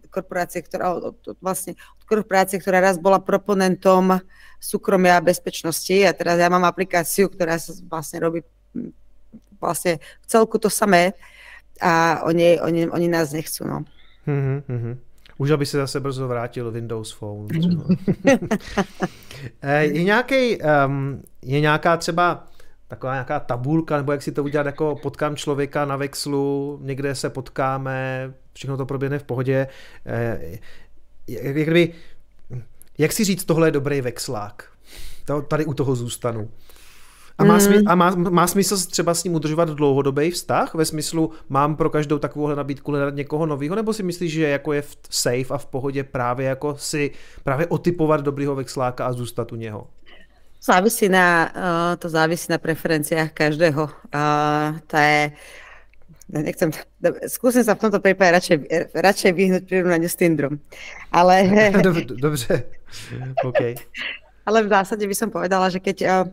[0.09, 4.25] korporácie, ktorá, od, od, vlastne od korporácie, ktorá raz bola proponentom
[4.57, 8.41] súkromia a bezpečnosti a teraz ja mám aplikáciu, ktorá sa vlastne robí
[9.61, 11.13] vlastne v celku to samé
[11.77, 13.69] a oni, oni, oni nás nechcú.
[13.69, 13.85] No.
[14.25, 15.12] Mm-hmm.
[15.43, 17.49] Už aby se zase brzo vrátil Windows Phone.
[19.81, 22.47] je, nějaký, um, je nějaká třeba
[22.89, 27.31] taková nějaká tabulka, nebo jak si to udělat, jako potkám člověka na vexlu, někde se
[27.31, 29.67] potkáme, všechno to proběhne v pohodě.
[30.07, 30.59] Eh,
[31.29, 31.93] jak, kdyby,
[32.99, 34.65] jak si říct, tohle je dobrý vexlák?
[35.25, 36.51] To, tady u toho zůstanu.
[37.39, 40.75] A, má, smysl, a má, má smysl třeba s ním udržovat dlouhodobý vztah?
[40.75, 43.77] Ve smyslu, mám pro každou takovouhle nabídku hledat někoho nového?
[43.77, 47.11] Nebo si myslíš, že jako je v safe a v pohodě právě jako si
[47.45, 49.87] právě otypovat dobrýho vexláka a zůstat u něho?
[50.63, 53.85] Závisí na, uh, to závisí na preferenciách každého.
[53.85, 55.33] Uh, to je,
[56.31, 56.71] nechcem,
[57.27, 58.59] skúsim sa v tomto prípade radšej,
[58.95, 60.63] radšej vyhnúť prirovnaniu s Tinderom.
[61.11, 61.51] Ale...
[62.23, 62.63] Dobře,
[63.45, 63.61] OK.
[64.47, 66.31] Ale v zásade by som povedala, že keď, uh,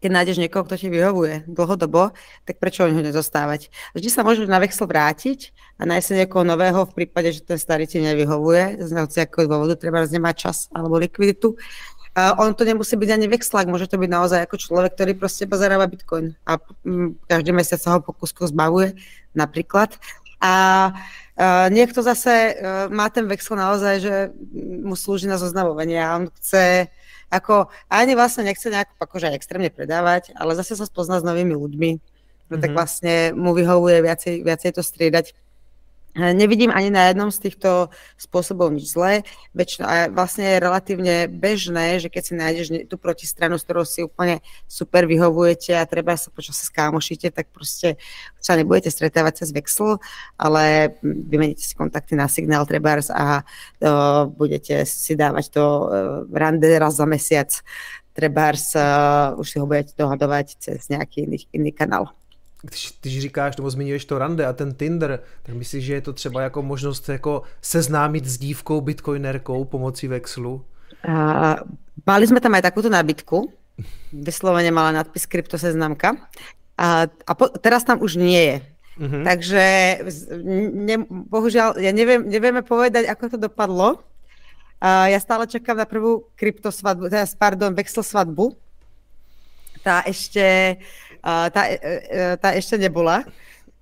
[0.00, 2.14] keď nájdeš niekoho, kto ti vyhovuje dlhodobo,
[2.48, 3.68] tak prečo o neho nezostávať?
[3.92, 7.58] Vždy sa môžeš na vexel vrátiť a nájsť si niekoho nového v prípade, že ten
[7.58, 11.58] starý ti nevyhovuje, z nejakého dôvodu treba nemá čas alebo likviditu,
[12.14, 15.50] Uh, on to nemusí byť ani vexlák, môže to byť naozaj ako človek, ktorý proste
[15.50, 18.94] pozeráva Bitcoin a um, každý mesiac sa ho po kusku zbavuje
[19.34, 19.98] napríklad.
[20.38, 20.54] A
[20.94, 24.14] uh, niekto zase uh, má ten vexel naozaj, že
[24.86, 26.86] mu slúži na zoznamovanie a on chce
[27.30, 31.90] ako ani vlastne nechce nejak akože extrémne predávať, ale zase sa spozná s novými ľuďmi,
[31.94, 32.62] no mm-hmm.
[32.62, 32.76] tak mhm.
[32.76, 35.36] vlastne mu vyhovuje viacej, viacej to striedať
[36.14, 39.26] Nevidím ani na jednom z týchto spôsobov nič zlé.
[39.50, 44.06] Väčšina, a vlastne je relatívne bežné, že keď si nájdeš tú protistranu, s ktorou si
[44.06, 44.38] úplne
[44.70, 47.98] super vyhovujete a treba sa počas sa skámošíte, tak proste
[48.38, 49.98] sa nebudete stretávať cez Vexel,
[50.38, 55.86] ale vymeníte si kontakty na Signál Trebars a uh, budete si dávať to uh,
[56.30, 57.50] rande raz za mesiac.
[58.14, 62.14] Trebars uh, už si ho budete dohadovať cez nejaký iný, iný kanál
[62.64, 66.12] když, když říkáš nebo zmiňuješ to rande a ten Tinder, tak myslíš, že je to
[66.12, 70.64] třeba jako možnost jako seznámit s dívkou bitcoinerkou pomocí Vexlu?
[71.04, 71.60] Uh,
[72.08, 73.52] mali sme tam aj takúto nábytku,
[74.16, 76.16] vyslovene mala nadpis kryptoseznamka
[76.80, 78.56] a, a po, teraz tam už nie je.
[78.94, 79.20] Uh-huh.
[79.26, 79.64] Takže
[80.72, 84.00] ne, bohužiaľ, ja neviem, nevieme povedať, ako to dopadlo.
[84.80, 88.56] Uh, ja stále čakám na prvú kryptosvadbu, teda, pardon, Vexel svadbu.
[89.84, 90.78] Tá ešte
[91.24, 93.24] tá, e, e, tá ešte nebola.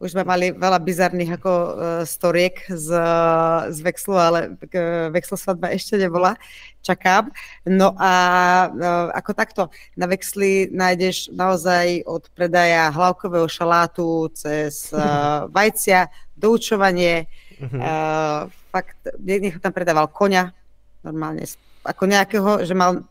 [0.03, 1.71] Už sme mali veľa bizarných ako uh,
[2.03, 2.91] storiek z,
[3.71, 6.35] z Vexlu, ale uh, Vexlu svadba ešte nebola.
[6.83, 7.31] Čakám.
[7.71, 8.13] No a
[8.67, 9.63] uh, ako takto,
[9.95, 17.31] na Vexli nájdeš naozaj od predaja hlavkového šalátu cez uh, vajcia, doučovanie,
[17.63, 20.51] uh, fakt, niekto tam predával koňa,
[21.07, 21.47] normálne,
[21.87, 23.07] ako nejakého, že mal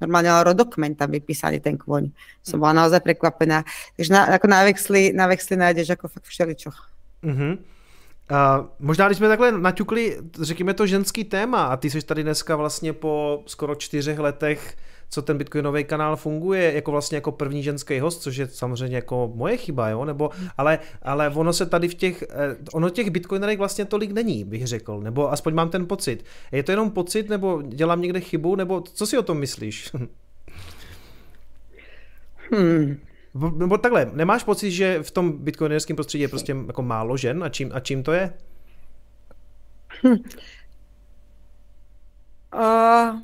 [0.00, 2.10] normálne rodokmen tam vypísaný ten kvoň.
[2.44, 3.64] Som bola naozaj prekvapená.
[3.96, 6.70] Takže na, ako na vexli, na vexli nájdeš ako fakt všeličo.
[7.24, 7.58] Uh-huh.
[8.30, 12.56] Uh, možná, když jsme takhle naťukli, řekněme to ženský téma a ty jsi tady dneska
[12.56, 14.76] vlastně po skoro čtyřech letech
[15.10, 19.32] co ten bitcoinový kanál funguje jako vlastně jako první ženský host, což je samozřejmě jako
[19.34, 23.58] moje chyba, jo, nebo, ale, ale ono se tady v těch, eh, ono těch bitcoinerek
[23.58, 26.24] vlastně tolik není, bych řekl, nebo aspoň mám ten pocit.
[26.52, 29.92] Je to jenom pocit, nebo dělám někde chybu, nebo co si o tom myslíš?
[32.50, 32.96] Hmm.
[33.56, 37.48] Nebo takhle, nemáš pocit, že v tom bitcoinerském prostředí je prostě jako málo žen a
[37.48, 38.32] čím, a čím to je?
[40.02, 40.16] Hm.
[42.54, 43.20] Uh,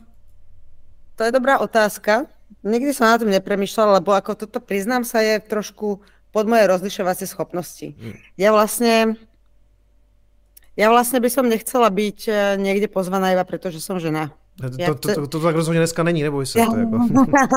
[1.22, 2.26] to je dobrá otázka.
[2.66, 6.02] Nikdy som na tom nepremýšľala, lebo ako toto, priznám sa, je trošku
[6.34, 7.94] pod moje rozlišovacie schopnosti.
[7.94, 8.18] Hmm.
[8.34, 9.14] Ja vlastne
[10.74, 14.34] ja vlastne by som nechcela byť e, niekde pozvaná iba preto, že som žena.
[14.58, 16.58] To, ja to, to, to, to tak rozhodne dneska není, neboj sa.
[16.64, 16.66] Ja...
[16.66, 17.56] To jako...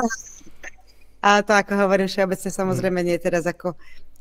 [1.25, 3.73] A to ako hovorím všeobecne samozrejme nie teraz ako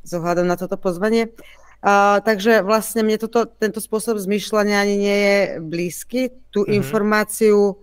[0.08, 1.28] zohľadom na toto pozvanie.
[1.84, 6.32] Uh, takže vlastne mne toto, tento spôsob zmýšľania ani nie je blízky.
[6.48, 6.80] Tú mm-hmm.
[6.80, 7.76] informáciu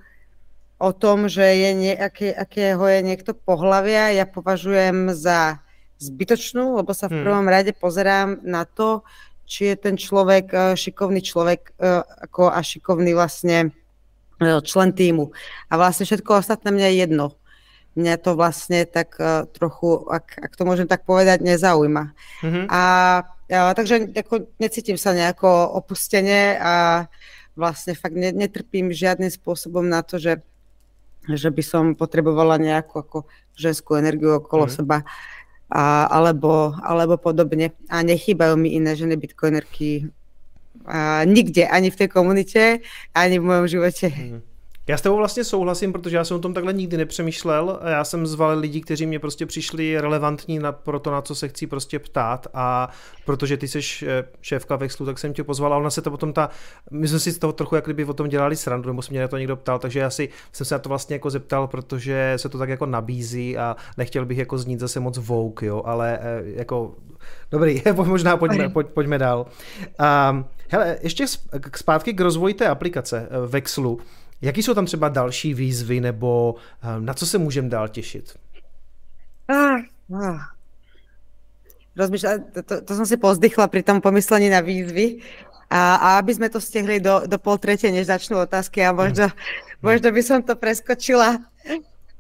[0.82, 5.62] o tom, že je nejaké, akého je niekto pohlavia, ja považujem za
[6.02, 7.26] zbytočnú, lebo sa v hmm.
[7.30, 9.06] prvom rade pozerám na to,
[9.46, 13.70] či je ten človek eh, šikovný človek eh, ako a šikovný vlastne
[14.42, 15.30] eh, člen týmu.
[15.70, 17.28] A vlastne všetko ostatné mňa je jedno.
[17.92, 19.20] Mňa to vlastne tak
[19.52, 22.16] trochu, ak, ak to môžem tak povedať, nezaujíma.
[22.40, 22.66] Mm-hmm.
[22.72, 22.84] A,
[23.52, 27.04] a takže ako, necítim sa nejako opustenie a
[27.52, 30.40] vlastne fakt netrpím žiadnym spôsobom na to, že
[31.30, 33.18] že by som potrebovala nejakú ako
[33.54, 34.74] ženskú energiu okolo mm.
[34.74, 34.98] seba
[35.70, 37.78] a, alebo, alebo podobne.
[37.88, 40.10] A nechýbajú mi iné ženy bitcoinerky
[40.86, 42.62] a nikde, ani v tej komunite,
[43.14, 44.08] ani v mojom živote.
[44.10, 44.51] Mm.
[44.92, 47.80] Já s tebou vlastně souhlasím, protože já jsem o tom takhle nikdy nepřemýšlel.
[47.86, 51.48] Já jsem zval lidi, kteří mě prostě přišli relevantní na, pro to, na co se
[51.48, 52.90] chci prostě ptát a
[53.26, 56.34] protože ty jsi eh, šéfka Vexlu, tak jsem tě pozval a ona se to potom
[56.34, 56.50] ta,
[56.92, 59.22] my jsme si z toho trochu jak kdyby o tom dělali srandu, nebo se mě
[59.22, 62.34] na to někdo ptal, takže já si, jsem se na to vlastně jako zeptal, protože
[62.36, 66.20] se to tak jako nabízí a nechtěl bych jako znít zase moc vouk, jo, ale
[66.22, 66.96] eh, jako
[67.52, 69.46] dobrý, možná pojďme, pojď, pojďme dál.
[70.32, 71.26] Um, hele, ještě
[71.76, 74.00] zpátky k rozvoji té aplikace eh, Vexlu.
[74.42, 78.38] Jaký jsou tam třeba další výzvy nebo ehm, na co se můžeme dál těšit?
[79.48, 79.82] Ah,
[80.14, 80.40] ah.
[81.92, 85.20] Rozmýšľa, to, to, to som si pozdychla pri tom pomyslení na výzvy.
[85.68, 89.28] A, a aby sme to stihli do, do pol tretie, než začnú otázky a možno,
[89.28, 89.36] mm.
[89.84, 91.40] možno by som to preskočila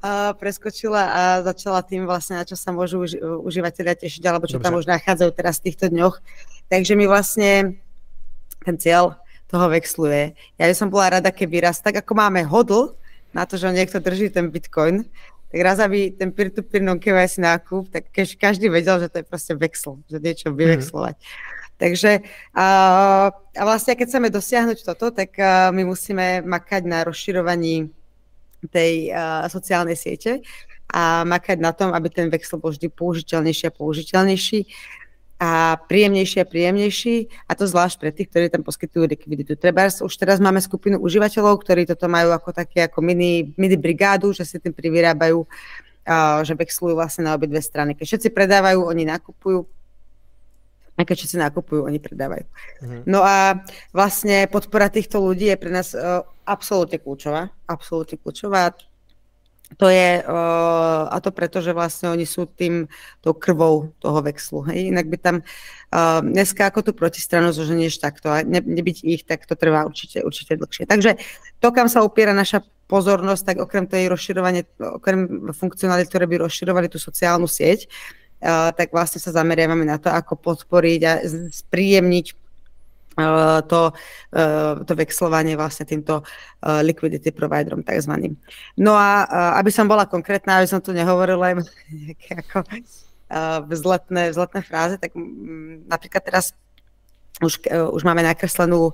[0.01, 4.57] a preskočila a začala tým vlastne, na čo sa môžu uži- užívateľia tešiť, alebo čo
[4.57, 4.65] Dobře.
[4.65, 6.19] tam už nachádzajú teraz v týchto dňoch.
[6.73, 7.77] Takže my vlastne
[8.65, 9.20] ten cieľ
[9.51, 10.31] toho vexluje.
[10.55, 12.95] Ja by som bola rada, keby raz tak, ako máme hodl
[13.35, 15.03] na to, že niekto drží ten bitcoin,
[15.51, 19.99] tak raz, aby ten peer-to-peer non-KYC nákup, tak každý vedel, že to je proste vexl,
[20.07, 21.19] že niečo vyvexlovať.
[21.19, 21.59] Mm-hmm.
[21.81, 22.11] Takže
[22.55, 22.67] a,
[23.33, 27.91] a vlastne, keď chceme dosiahnuť toto, tak a, my musíme makať na rozširovaní
[28.71, 30.39] tej a, sociálnej siete
[30.87, 34.59] a makať na tom, aby ten vexel bol vždy použiteľnejší a použiteľnejší
[35.41, 39.57] a príjemnejší a príjemnejší a to zvlášť pre tých, ktorí tam poskytujú likviditu.
[39.57, 44.37] Treba už teraz máme skupinu užívateľov, ktorí toto majú ako také ako mini, mini brigádu,
[44.37, 47.97] že si tým privyrábajú, uh, že vexlujú vlastne na obidve strany.
[47.97, 49.65] Keď všetci predávajú, oni nakupujú,
[50.93, 52.45] a keď všetci nakupujú, oni predávajú.
[52.45, 53.01] Mm-hmm.
[53.09, 57.49] No a vlastne podpora týchto ľudí je pre nás uh, absolútne kľúčová.
[57.65, 58.77] Absolútne kľúčová
[59.77, 62.91] to je, uh, a to preto, že vlastne oni sú tým,
[63.23, 64.67] tou krvou toho vexlu.
[64.67, 64.91] Hej?
[64.91, 69.47] Inak by tam uh, dneska ako tú protistranu zoženieš takto a ne, nebyť ich, tak
[69.47, 70.87] to trvá určite, určite dlhšie.
[70.87, 71.15] Takže
[71.63, 74.67] to, kam sa upiera naša pozornosť, tak okrem tej rozširovania,
[74.99, 77.87] okrem funkcionality, ktoré by rozširovali tú sociálnu sieť,
[78.43, 81.13] uh, tak vlastne sa zameriavame na to, ako podporiť a
[81.47, 82.40] spríjemniť
[83.67, 83.81] to,
[84.33, 88.37] eh, to vexlovanie vlastne týmto eh, liquidity providerom takzvaným.
[88.77, 89.25] No a
[89.59, 91.55] aby som bola konkrétna, aby som tu nehovorila
[91.91, 92.65] nejaké ako
[93.71, 96.51] vzletné, vzletné fráze, tak mm, napríklad teraz
[97.39, 98.93] už, už máme nakreslenú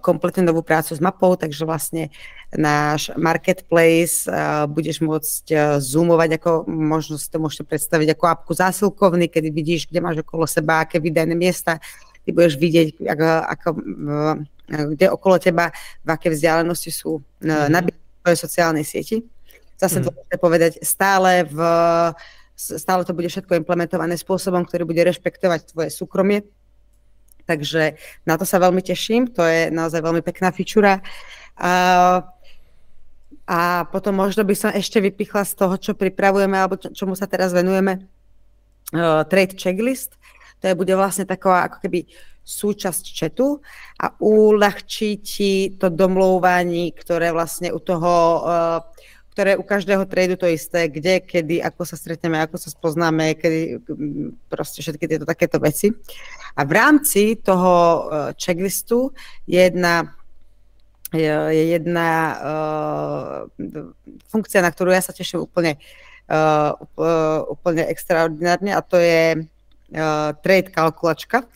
[0.00, 2.08] kompletne novú prácu s mapou, takže vlastne
[2.54, 4.24] náš marketplace
[4.70, 10.00] budeš môcť zoomovať, ako možno si to môžete predstaviť ako apku zásilkovny, kedy vidíš, kde
[10.00, 11.76] máš okolo seba, aké výdajné miesta,
[12.26, 13.68] ty budeš vidieť, ako, ako,
[14.98, 15.70] kde okolo teba,
[16.02, 17.70] v aké vzdialenosti sú mm.
[17.70, 19.22] nabité v sociálnej sieti.
[19.78, 20.04] Zase mm.
[20.10, 21.58] dôležité povedať, stále, v,
[22.58, 26.42] stále to bude všetko implementované spôsobom, ktorý bude rešpektovať tvoje súkromie.
[27.46, 27.94] Takže
[28.26, 30.98] na to sa veľmi teším, to je naozaj veľmi pekná fičura.
[31.54, 31.72] A,
[33.46, 37.30] a potom možno by som ešte vypichla z toho, čo pripravujeme alebo čo, čomu sa
[37.30, 38.02] teraz venujeme,
[38.98, 40.18] uh, trade checklist.
[40.60, 42.08] To je bude vlastne taková ako keby
[42.46, 43.58] súčasť chatu
[43.98, 48.14] a uľahčí ti to domlouvání, ktoré vlastne u toho,
[48.46, 48.78] uh,
[49.34, 53.82] ktoré u každého tradu to isté, kde, kedy, ako sa stretneme, ako sa spoznáme, kedy,
[53.82, 55.90] mm, proste všetky tieto takéto veci.
[56.56, 59.10] A v rámci toho uh, checklistu
[59.44, 60.14] je jedna
[61.14, 63.38] je jedna uh,
[64.26, 65.78] funkcia, na ktorú ja sa teším úplne,
[66.26, 66.74] uh,
[67.46, 69.46] úplne extraordinárne a to je
[70.42, 71.46] trade kalkulačka.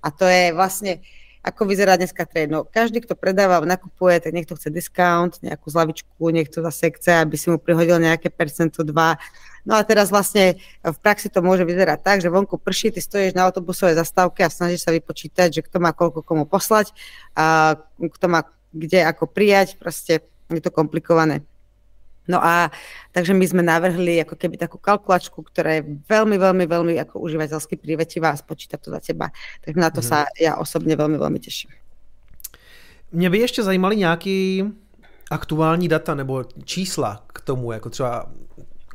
[0.00, 1.04] A to je vlastne,
[1.44, 2.48] ako vyzerá dneska trade.
[2.52, 7.36] No, každý, kto predáva, nakupuje, tak niekto chce discount, nejakú zlavičku, niekto zase chce, aby
[7.36, 9.16] si mu prihodil nejaké percento, dva.
[9.64, 13.36] No a teraz vlastne v praxi to môže vyzerať tak, že vonku prší, ty stojíš
[13.36, 16.96] na autobusovej zastávke a snažíš sa vypočítať, že kto má koľko komu poslať
[17.36, 21.42] a kto má kde ako prijať, proste je to komplikované.
[22.28, 22.70] No a
[23.12, 27.76] takže my sme navrhli ako keby takú kalkulačku, ktorá je veľmi, veľmi, veľmi ako užívateľsky
[27.76, 29.32] privetivá a spočíta to za teba.
[29.64, 30.08] Tak na to hmm.
[30.08, 31.70] sa ja osobne veľmi, veľmi teším.
[33.12, 34.64] Mě by ještě zajímaly nějaký
[35.30, 38.26] aktuální data nebo čísla k tomu, jako třeba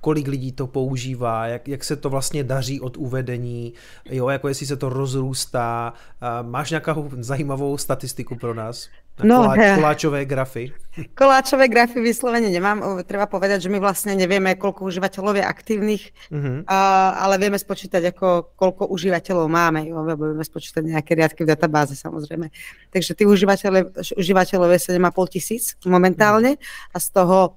[0.02, 3.74] kolik lidí to používá, jak, jak se to vlastně daří od uvedení,
[4.10, 5.94] jo, jako jestli se to rozrůstá.
[6.42, 8.90] Máš nějakou zajímavou statistiku pro nás?
[9.24, 10.76] No, kolá, koláčové grafy.
[11.16, 13.00] Koláčové grafy vyslovene nemám.
[13.08, 16.68] Treba povedať, že my vlastne nevieme, koľko užívateľov je aktívnych, uh-huh.
[17.16, 19.88] ale vieme spočítať, ako, koľko užívateľov máme.
[19.88, 20.04] Jo?
[20.04, 22.52] Vieme spočítať nejaké riadky v databáze samozrejme.
[22.92, 26.60] Takže tých užívateľov, užívateľov je 7,5 tisíc momentálne
[26.92, 27.56] a z toho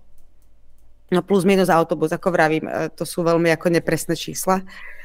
[1.10, 4.60] no plus minus autobus, ako vravím, e, to sú veľmi ako nepresné čísla.
[4.60, 4.97] Uh,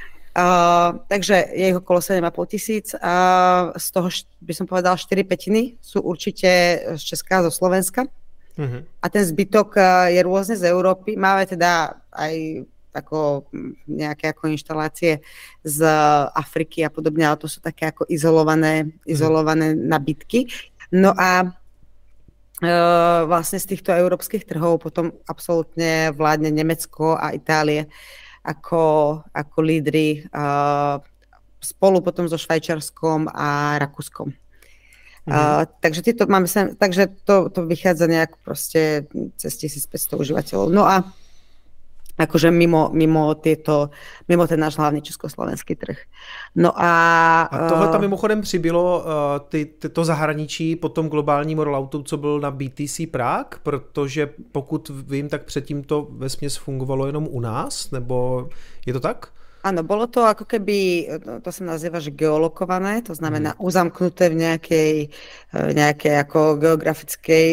[1.07, 3.13] takže je ich okolo 7,5 tisíc a
[3.77, 4.09] z toho
[4.41, 8.09] by som povedala 4 petiny sú určite z Česka, zo Slovenska.
[8.57, 8.81] uh-huh.
[9.01, 9.77] a ten zbytok
[10.09, 11.17] je rôzne z Európy.
[11.17, 13.49] Máme teda aj ako
[13.89, 15.25] nejaké ako inštalácie
[15.65, 15.79] z
[16.37, 20.45] Afriky a podobne, ale to sú také ako izolované, izolované nabytky.
[20.93, 21.49] No a
[22.61, 27.89] uh, vlastne z týchto európskych trhov potom absolútne vládne Nemecko a Itálie
[28.43, 28.83] ako,
[29.31, 30.99] ako lídry uh,
[31.63, 34.35] spolu potom so Švajčarskom a Rakúskom.
[35.23, 39.07] Uh, takže, tieto máme sem, takže to, to vychádza nejak proste
[39.39, 40.67] cez 1500 užívateľov.
[40.67, 41.07] No a
[42.17, 43.89] akože mimo, mimo, tieto,
[44.27, 45.97] mimo ten náš hlavný československý trh.
[46.55, 47.41] No a...
[47.41, 49.05] A tohle tam mimochodem přibylo uh,
[49.49, 54.91] ty, ty, to zahraničí po tom globálním rolloutu, co byl na BTC Prague, protože pokud
[55.07, 58.49] vím, tak předtím to vesměs fungovalo jenom u nás, nebo
[58.85, 59.27] je to tak?
[59.63, 61.07] Áno, bolo to ako keby,
[61.39, 63.63] to sa nazýva, že geolokované, to znamená mm.
[63.63, 64.93] uzamknuté v nejakej,
[65.55, 67.45] e, nejakej ako geografickej,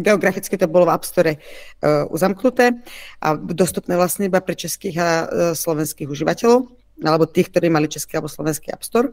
[0.00, 2.72] geograficky to bolo v App Store uh, uzamknuté
[3.20, 5.08] a dostupné vlastne iba pre českých a
[5.52, 6.72] slovenských užívateľov,
[7.04, 9.12] alebo tých, ktorí mali český alebo slovenský App Store.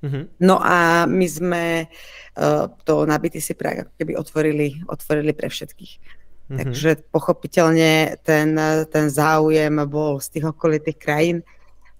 [0.00, 0.24] Mm-hmm.
[0.42, 5.92] No a my sme uh, to na BTC Prague ako keby otvorili, otvorili pre všetkých.
[5.92, 6.56] Mm-hmm.
[6.56, 8.56] Takže pochopiteľne ten,
[8.88, 11.38] ten záujem bol z tých okolitých krajín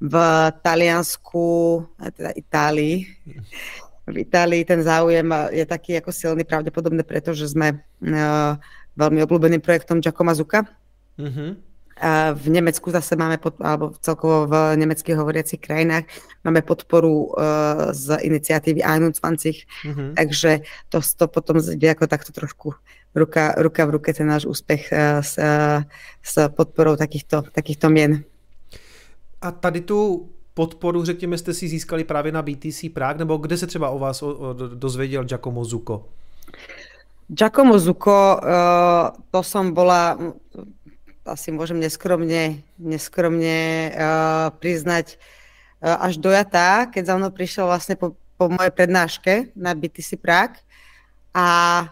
[0.02, 0.14] v
[0.66, 1.46] Taliansku,
[1.94, 3.06] teda Itálii.
[4.02, 8.58] V Itálii ten záujem je taký ako silný pravdepodobne, pretože sme uh,
[8.98, 10.66] veľmi obľúbeným projektom Giacomo Zuka.
[11.22, 11.50] Mm-hmm.
[12.02, 16.10] A v Nemecku zase máme, pod, alebo celkovo v nemeckých hovoriacich krajinách
[16.42, 20.08] máme podporu uh, z iniciatívy 21, mm-hmm.
[20.18, 22.74] takže to, to potom ide ako takto trošku
[23.14, 25.86] ruka, ruka v ruke ten náš úspech uh, s, uh,
[26.18, 28.26] s podporou takýchto, takýchto mien.
[29.42, 33.66] A tady tu podporu, řekněme, jste si získali právě na BTC Prague, nebo kde se
[33.66, 34.24] třeba o vás
[34.74, 36.08] dozvěděl Giacomo Zuko?
[37.28, 40.18] Giacomo Zuko, uh, to som bola,
[41.24, 48.12] asi môžem neskromne, neskromne uh, priznať, uh, až dojatá, keď za mnou prišiel vlastne po,
[48.36, 50.60] po mojej prednáške na BTC Prague
[51.32, 51.88] a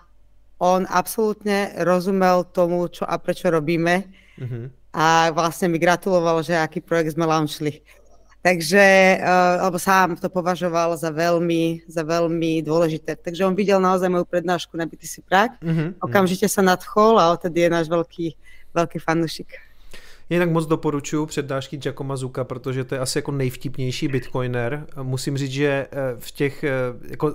[0.60, 4.04] on absolútne rozumel tomu, čo a prečo robíme.
[4.36, 7.82] Mm-hmm a vlastne mi gratuloval, že aký projekt sme launchli.
[8.40, 13.12] Takže, uh, alebo sám to považoval za veľmi, za veľmi dôležité.
[13.20, 16.00] Takže on videl naozaj moju prednášku na BTC Prague, mm-hmm.
[16.00, 18.26] okamžite sa nadchol a odtedy je náš veľký,
[18.72, 19.69] veľký fanúšik.
[20.30, 24.86] Jinak moc doporučuji přednášky Giacomo Zuka, protože to je asi jako nejvtipnější bitcoiner.
[25.02, 25.86] Musím říct, že eh,
[26.18, 26.70] v těch, eh,
[27.08, 27.34] jako,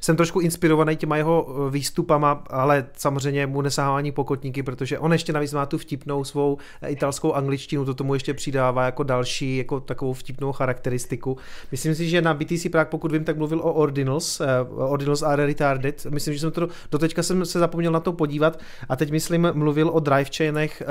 [0.00, 5.32] jsem trošku inspirovaný těma jeho eh, výstupama, ale samozřejmě mu nesahávání pokotníky, protože on ještě
[5.32, 6.58] navíc má tu vtipnou svou
[6.88, 11.36] italskou angličtinu, to tomu ještě přidává jako další, jako takovou vtipnou charakteristiku.
[11.72, 14.42] Myslím si, že na BTC Prague, pokud vím, tak mluvil o Ordinals,
[14.76, 16.06] Ordinals are retarded.
[16.10, 18.58] Myslím, že jsem to, doteďka jsem se zapomněl na to podívat
[18.88, 20.82] a teď myslím mluvil o drive chainech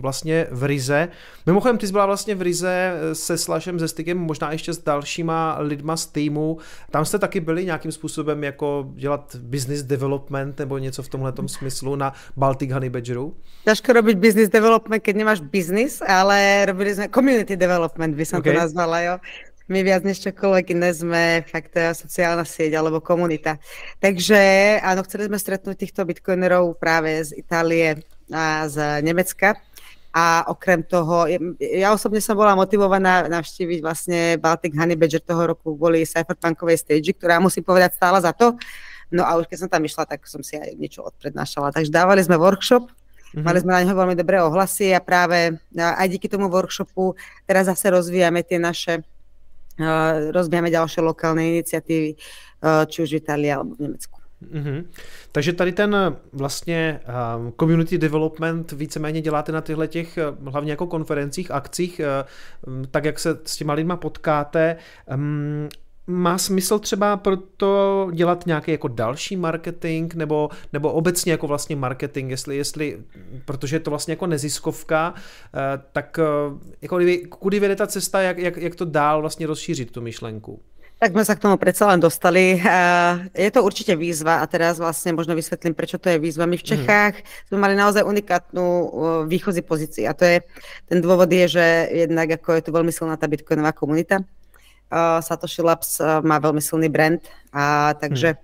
[0.00, 1.08] vlastně v Rize.
[1.46, 5.56] Mimochodem, ty jsi byla vlastně v Rize se Slashem, se Stykem, možná ještě s dalšíma
[5.58, 6.58] lidma z týmu.
[6.90, 11.96] Tam jste taky byli nějakým způsobem jako dělat business development nebo něco v tomhle smyslu
[11.96, 13.34] na Baltic Honey Badgeru?
[13.66, 18.54] Ťažko robiť business development, keď nemáš business, ale robili sme community development, by som okay.
[18.54, 19.14] to nazvala, jo.
[19.68, 23.60] My viac než čokoľvek iné sme fakt eh, sociálna sieť alebo komunita.
[24.00, 24.40] Takže
[24.80, 28.00] áno, chceli sme stretnúť týchto bitcoinerov práve z Itálie
[28.32, 29.60] a z Nemecka
[30.08, 31.28] a okrem toho,
[31.60, 37.12] ja osobne som bola motivovaná navštíviť vlastne Baltic Honey Badger toho roku kvôli cypherpunkovej stage,
[37.12, 38.56] ktorá musím povedať stála za to.
[39.12, 41.72] No a už keď som tam išla, tak som si aj niečo odprednášala.
[41.72, 43.44] Takže dávali sme workshop, mm-hmm.
[43.44, 47.88] mali sme na neho veľmi dobré ohlasy a práve aj díky tomu workshopu teraz zase
[47.92, 49.00] rozvíjame tie naše,
[49.80, 54.17] uh, rozvíjame ďalšie lokálne iniciatívy, uh, či už v Itálii alebo v Nemecku.
[54.42, 54.84] Mm-hmm.
[55.32, 57.00] Takže tady ten vlastně
[57.36, 62.00] um, community development víceméně děláte na těchto těch hlavně jako konferencích, akcích,
[62.66, 64.76] um, tak jak se s těma lidma potkáte.
[65.14, 65.68] Um,
[66.06, 72.30] má smysl třeba proto dělat nějaký jako další marketing nebo, nebo obecně jako vlastně marketing,
[72.30, 72.98] jestli, jestli,
[73.44, 75.14] protože je to vlastně jako neziskovka,
[75.92, 76.20] tak
[76.82, 76.98] jako
[77.28, 80.62] kudy vede ta cesta, jak, jak, jak to dál vlastně rozšířit tu myšlenku?
[80.98, 82.58] Tak sme sa k tomu predsa len dostali.
[83.30, 86.42] Je to určite výzva a teraz vlastne možno vysvetlím, prečo to je výzva.
[86.50, 86.70] My v mhm.
[86.74, 87.26] Čechách mm.
[87.54, 88.66] sme mali naozaj unikátnu
[89.30, 90.42] výchozí pozícii a to je,
[90.90, 91.66] ten dôvod je, že
[92.02, 94.26] jednak ako je tu veľmi silná tá bitcoinová komunita.
[95.22, 97.22] Satoshi Labs má veľmi silný brand
[97.54, 98.34] a takže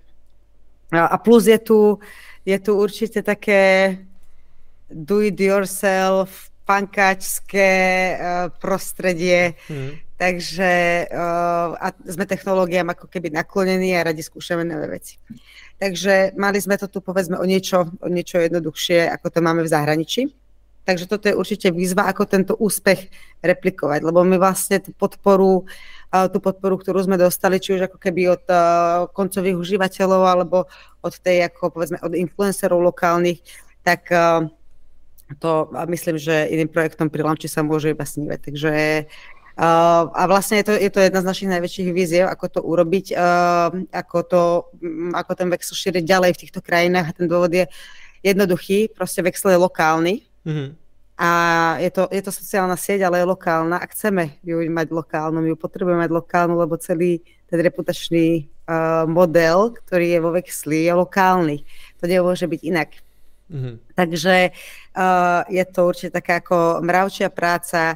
[0.95, 1.11] mm.
[1.11, 1.99] a plus je tu,
[2.47, 3.99] je tu určite také
[4.87, 7.67] do it yourself, pankačské
[8.63, 15.19] prostredie, mm takže uh, a sme technológiám ako keby naklonení a radi skúšame nové veci.
[15.75, 19.71] Takže mali sme to tu povedzme o niečo, o niečo jednoduchšie, ako to máme v
[19.71, 20.21] zahraničí.
[20.85, 23.09] Takže toto je určite výzva, ako tento úspech
[23.41, 27.97] replikovať, lebo my vlastne tú podporu, uh, tú podporu, ktorú sme dostali, či už ako
[27.97, 28.57] keby od uh,
[29.11, 30.57] koncových užívateľov, alebo
[31.01, 33.41] od tej, ako povedzme, od influencerov lokálnych,
[33.85, 34.09] tak
[35.39, 38.39] to myslím, že iným projektom pri Launchi sa môže iba snívať.
[38.45, 38.73] Takže
[39.55, 43.71] a vlastne je to, je to jedna z našich najväčších víziev, ako to urobiť, uh,
[43.87, 44.41] ako, to,
[44.83, 47.63] um, ako ten Vexel šíriť ďalej v týchto krajinách a ten dôvod je
[48.19, 50.69] jednoduchý, proste Vexel je lokálny mm-hmm.
[51.15, 51.29] a
[51.79, 55.47] je to, je to sociálna sieť, ale je lokálna a chceme ju mať lokálnu, my
[55.55, 60.91] ju potrebujeme mať lokálnu, lebo celý ten reputačný uh, model, ktorý je vo Vexli, je
[60.91, 61.63] lokálny.
[62.03, 62.91] To nemôže byť inak.
[63.45, 63.75] Mm-hmm.
[63.93, 64.35] Takže
[64.97, 67.95] uh, je to určite taká ako mravčia práca,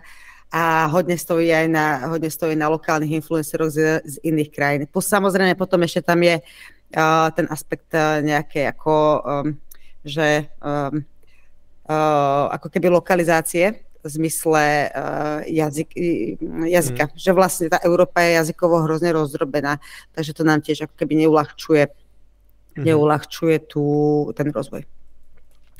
[0.50, 4.82] a hodne stojí aj na, hodne stojí na lokálnych influenceroch z, z iných krajín.
[4.90, 9.48] Po, samozrejme potom ešte tam je uh, ten aspekt uh, nejaké ako, um,
[10.02, 11.06] že um,
[11.86, 15.94] uh, ako keby lokalizácie v zmysle uh, jazyk,
[16.66, 17.04] jazyka.
[17.08, 17.14] Mm.
[17.14, 19.78] Že vlastne tá Európa je jazykovo hrozne rozdrobená,
[20.18, 21.94] takže to nám tiež ako keby neulahčuje,
[22.74, 22.84] mm.
[22.90, 23.84] neulahčuje tu
[24.34, 24.82] ten rozvoj.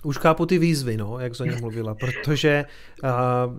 [0.04, 2.66] Už chápu ty výzvy, no, jak o něm mluvila, protože
[3.04, 3.10] uh,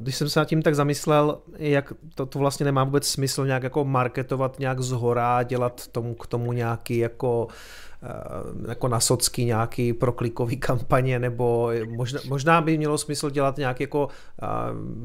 [0.03, 3.63] když jsem se nad tím tak zamyslel, jak to, to vlastně nemá vůbec smysl nějak
[3.63, 7.49] jako marketovat nějak zhora, dělat tomu k tomu nějaký jako
[8.69, 14.09] jako na socky nějaký proklikový kampaně, nebo možná, možná by mělo smysl dělat nějak jako
[14.43, 14.47] eh,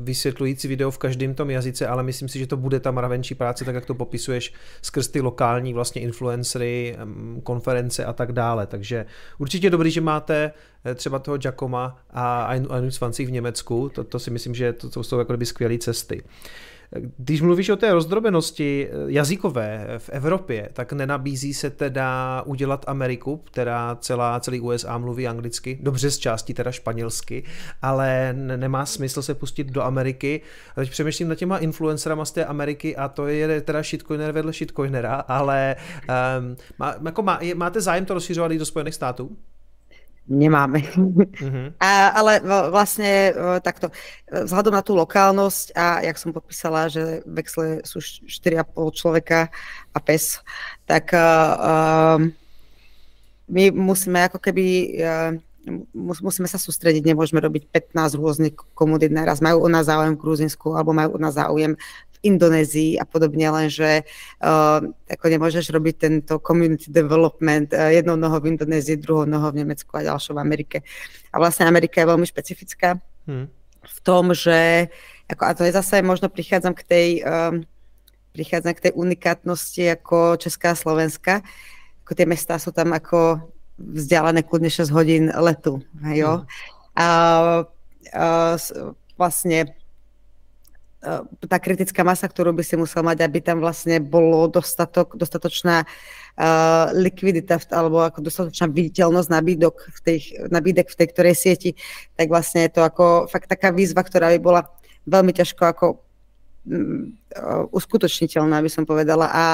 [0.03, 3.65] vysvětlující video v každém tom jazyce, ale myslím si, že to bude ta mravenčí práce,
[3.65, 6.97] tak jak to popisuješ skrz ty lokální vlastně influencery,
[7.43, 8.67] konference a tak dále.
[8.67, 9.05] Takže
[9.37, 10.51] určitě dobrý, že máte
[10.85, 15.03] eh, třeba toho Giacoma a Anu v Německu, to, to si myslím, že to, to
[15.03, 16.23] jsou jako skvělé cesty.
[17.17, 23.37] Když mluvíš o té rozdrobenosti eh, jazykové v Evropě, tak nenabízí se teda udělat Ameriku,
[23.37, 27.43] která celá, celý USA mluví anglicky, dobře z části teda španělsky,
[27.81, 30.41] ale nemá smysl se pustit do Ameriky.
[30.71, 34.53] A teď přemýšlím nad těma influencerama z té Ameriky a to je teda shitcoiner vedle
[34.53, 35.75] shitcoinera, ale
[36.39, 39.37] um, má, jako má, máte zájem to rozšiřovat i do Spojených států?
[40.25, 40.81] Nemáme.
[40.81, 41.67] Mm-hmm.
[41.77, 42.41] A, ale
[42.73, 43.93] vlastne e, takto,
[44.29, 48.65] vzhľadom na tú lokálnosť a jak som popísala, že vexle sú 4,5
[48.97, 49.53] človeka
[49.93, 50.41] a pes,
[50.89, 52.21] tak uh,
[53.49, 54.65] my musíme ako keby
[55.01, 55.31] uh,
[55.97, 59.41] musíme sa sústrediť, nemôžeme robiť 15 rôznych komunít naraz.
[59.41, 61.73] Majú u nás záujem v Gruzinsku alebo majú u nás záujem
[62.25, 64.01] Indonézii a podobne, lenže
[64.41, 69.61] uh, ako nemôžeš robiť tento community development uh, jednou nohou v Indonézii, druhou nohou v
[69.61, 70.77] Nemecku a ďalšou v Amerike.
[71.29, 72.97] A vlastne Amerika je veľmi špecifická
[73.29, 73.47] hmm.
[73.85, 74.89] v tom, že
[75.29, 77.65] ako, a to je zase možno prichádzam k tej um,
[78.35, 81.33] prichádzam k tej unikátnosti ako Česká a Slovenska.
[82.03, 83.39] Ako tie mestá sú tam ako
[83.79, 85.79] vzdialené kľudne 6 hodín letu.
[86.03, 86.43] Jo?
[86.43, 86.49] Hmm.
[86.95, 87.07] A,
[88.11, 88.27] a
[89.15, 89.84] vlastne Eh,
[91.45, 96.89] tá kritická masa, ktorú by si musel mať, aby tam vlastne bolo dostatok, dostatočná uh,
[96.97, 100.17] likvidita alebo ako dostatočná viditeľnosť nabídok v tej,
[100.49, 101.71] nabídek v tej ktorej sieti,
[102.17, 104.61] tak vlastne je to ako fakt taká výzva, ktorá by bola
[105.05, 105.85] veľmi ťažko ako
[106.65, 107.13] um,
[107.69, 109.29] uskutočniteľná, by som povedala.
[109.29, 109.45] A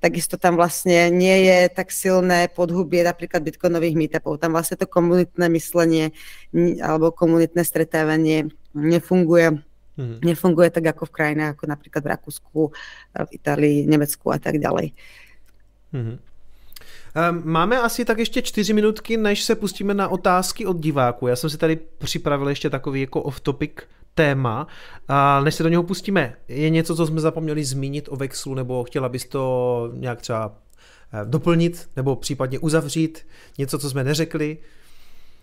[0.00, 4.40] takisto tam vlastne nie je tak silné podhubie napríklad bitcoinových meetupov.
[4.40, 6.16] Tam vlastne to komunitné myslenie
[6.80, 9.67] alebo komunitné stretávanie nefunguje
[9.98, 10.22] Mm.
[10.24, 12.60] Nefunguje tak ako v krajinách ako napríklad v Rakúsku,
[13.18, 14.94] v Itálii, Nemecku a tak ďalej.
[15.92, 16.18] Mm.
[17.44, 21.26] Máme asi tak ještě čtyři minutky, než se pustíme na otázky od diváků.
[21.26, 23.70] Já jsem si tady připravil ještě takový jako off-topic
[24.14, 24.66] téma.
[25.08, 28.84] A než se do něho pustíme, je něco, co jsme zapomněli zmínit o Vexlu, nebo
[28.84, 30.58] chtěla bys to nějak třeba
[31.12, 33.26] eh, doplnit, nebo případně uzavřít,
[33.58, 34.58] něco, co jsme neřekli?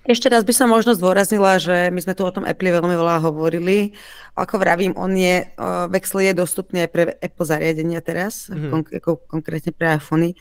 [0.06, 3.26] Ešte raz by som možno zdôraznila, že my sme tu o tom Apple veľmi veľa
[3.26, 3.98] hovorili.
[4.38, 8.69] Ako vravím, on je, uh, Vexel je dostupný aj pre Apple zariadenia teraz, mm-hmm.
[8.69, 10.38] kon- ako konkrétne pre iPhony.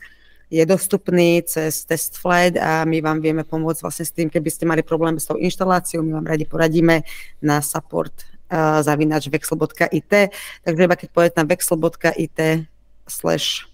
[0.52, 4.68] Je dostupný cez test flight a my vám vieme pomôcť vlastne s tým, keby ste
[4.68, 7.00] mali problém s tou inštaláciou, my vám radi poradíme
[7.40, 8.12] na support
[8.52, 10.12] uh, zavinač vexel.it.
[10.60, 12.68] Takže iba keď pôjdete na vexel.it
[13.08, 13.64] slash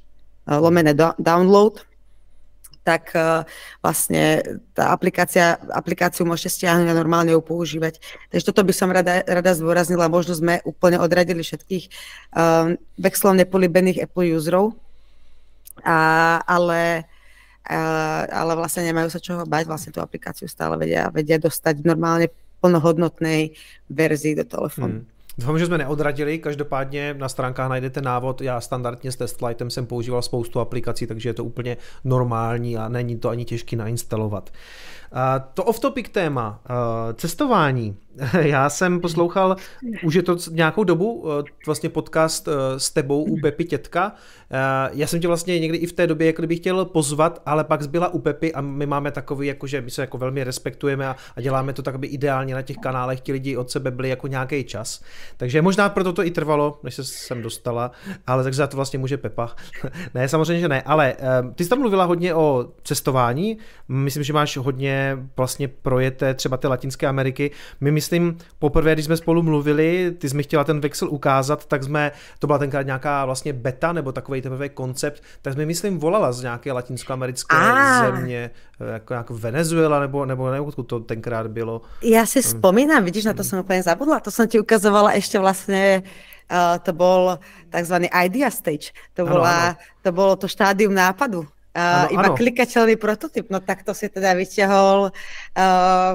[0.46, 1.82] lomené download,
[2.90, 3.46] tak uh,
[3.78, 4.42] vlastne
[4.74, 8.02] tá aplikácia, aplikáciu môžete stiahnuť a normálne ju používať.
[8.34, 10.10] Takže toto by som rada, rada zdôraznila.
[10.10, 11.84] Možno sme úplne odradili všetkých
[12.34, 14.74] um, vexlom nepolíbených Apple userov,
[15.86, 17.06] a, ale
[17.70, 21.88] uh, ale vlastne nemajú sa čoho bať, vlastne tú aplikáciu stále vedia, vedia dostať v
[21.94, 22.26] normálne
[22.60, 23.54] plnohodnotnej
[23.88, 25.06] verzii do telefónu.
[25.06, 25.19] Hmm.
[25.40, 30.22] Doufám, že jsme neodradili, každopádně na stránkách najdete návod, já standardně s Testflightem jsem používal
[30.22, 34.50] spoustu aplikací, takže je to úplně normální a není to ani těžký nainstalovat.
[35.54, 36.60] To off-topic téma,
[37.14, 37.96] cestování.
[38.40, 39.56] Já jsem poslouchal,
[40.04, 41.26] už je to nějakou dobu,
[41.66, 44.12] vlastně podcast s tebou u Pepi Tětka.
[44.92, 47.82] Já jsem tě vlastně někdy i v té době jak kdybych chtěl pozvat, ale pak
[47.82, 51.16] zbyla u Pepy a my máme takový, jako že my se jako velmi respektujeme a,
[51.36, 54.26] a děláme to tak, aby ideálně na těch kanálech ti lidi od sebe byli jako
[54.26, 55.02] nějaký čas.
[55.36, 57.90] Takže možná proto to i trvalo, než se sem dostala,
[58.26, 59.54] ale takže za to vlastně může Pepa.
[60.14, 61.16] ne, samozřejmě, že ne, ale
[61.54, 63.58] ty jsi tam mluvila hodně o cestování,
[63.88, 64.99] myslím, že máš hodně
[65.36, 67.50] vlastně projete třeba té Latinské Ameriky.
[67.80, 71.82] My myslím, poprvé, když jsme spolu mluvili, ty jsi mi chtěla ten Vexel ukázat, tak
[71.82, 76.32] jsme, to byla tenkrát nějaká vlastně beta nebo takový teprve koncept, tak jsme myslím volala
[76.32, 78.04] z nějaké latinskoamerické ah.
[78.04, 78.50] země,
[78.92, 81.82] jako, jako Venezuela nebo, nebo nebo to tenkrát bylo.
[82.02, 86.02] Já si vzpomínám, vidíš, na to jsem úplně zabudla, to jsem ti ukazovala ještě vlastně
[86.50, 87.38] Uh, to bol
[87.70, 87.94] tzv.
[88.24, 88.90] idea stage.
[89.14, 89.76] To, bola, ano, ano.
[90.02, 91.46] to bolo to štádium nápadu.
[91.70, 92.38] Uh, ano, iba ano.
[92.38, 96.12] klikateľný prototyp, no tak to si teda vyťahol uh,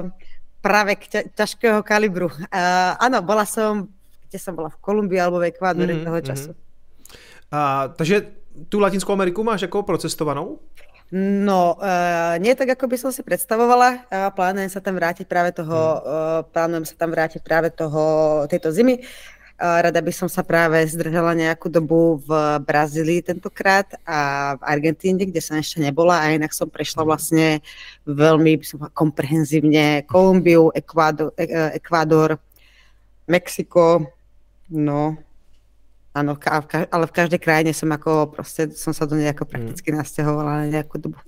[0.60, 2.28] práve k ťažkého kalibru.
[2.28, 3.88] Uh, áno, bola som,
[4.28, 6.26] kde som bola v Kolumbii alebo v Ekvádore mm-hmm, toho mhm.
[6.28, 6.50] času.
[7.48, 8.36] Uh, takže
[8.68, 10.58] tu Latinskou Ameriku máš jako procestovanou?
[11.14, 14.10] No, uh, nie tak, ako by som si predstavovala.
[14.10, 16.02] Uh, plánujem sa tam vrátiť práve toho, hmm.
[16.02, 18.02] uh, plánujem sa tam vrátiť práve toho,
[18.50, 19.06] tejto zimy.
[19.56, 25.40] Rada by som sa práve zdržala nejakú dobu v Brazílii tentokrát a v Argentíne, kde
[25.40, 27.64] som ešte nebola a inak som prešla vlastne
[28.04, 28.60] veľmi
[28.92, 32.36] komprehenzívne Kolumbiu, Ekvádor, e, e, Ekvádor
[33.24, 34.12] Mexiko,
[34.68, 35.16] no
[36.16, 36.32] Áno,
[36.88, 39.52] ale v každej krajine som ako proste, som sa do nej ako mhm.
[39.52, 41.20] prakticky nasťahovala na nejakú dobu.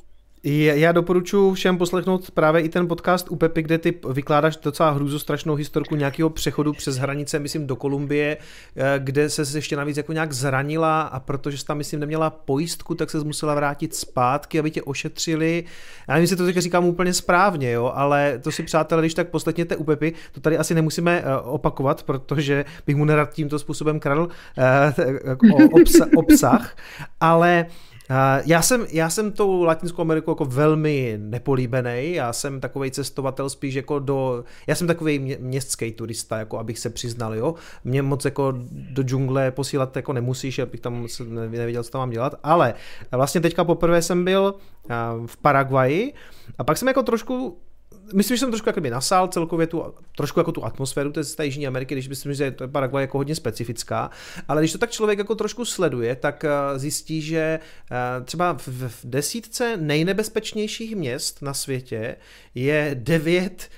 [0.44, 5.55] Já doporučuji všem poslechnout právě i ten podcast u Pepy, kde ty vykládáš docela hrůzostrašnou
[5.55, 8.36] historku nějakého přechodu přes hranice, myslím, do Kolumbie,
[8.77, 12.94] eh, kde se ještě navíc jako nějak zranila a protože jsi tam, myslím, neměla pojistku,
[12.94, 15.65] tak se musela vrátit zpátky, aby tě ošetřili.
[16.09, 19.28] Já nevím, jestli to teď říkám úplně správně, jo, ale to si přátelé, když tak
[19.28, 24.01] poslechněte u Pepy, to tady asi nemusíme eh, opakovat, protože bych mu nerad tímto způsobem
[24.01, 24.28] kradl
[24.59, 24.94] eh,
[26.16, 26.77] obsah,
[27.20, 27.66] ale
[28.44, 33.74] já jsem, já jsem tou Latinskou Amerikou jako velmi nepolíbený, já jsem takový cestovatel spíš
[33.74, 37.55] jako do, já jsem takový mě, městský turista, jako abych se přiznal, jo.
[37.85, 42.35] Mě moc jako do džungle posílat jako nemusíš, abych tam nevěděl, co tam mám dělat,
[42.43, 42.74] ale
[43.12, 44.55] vlastně teďka poprvé jsem byl
[45.26, 46.12] v Paraguaji
[46.59, 47.59] a pak jsem jako trošku
[48.14, 51.66] myslím, že jsem trošku jakoby nasál celkově tu, trošku jako tu atmosféru té, té Jižní
[51.66, 54.10] Ameriky, když myslím, že to Paraguay jako hodně specifická,
[54.48, 57.60] ale když to tak člověk jako trošku sleduje, tak eh, zjistí, že
[57.90, 62.16] eh, třeba v, v desítce nejnebezpečnějších měst na světě
[62.55, 63.70] je devět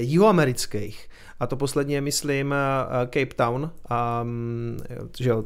[0.00, 1.08] jihoamerických
[1.40, 3.70] a to poslední je, myslím, eh, Cape Town,
[4.22, 4.76] um,
[5.18, 5.44] že jo,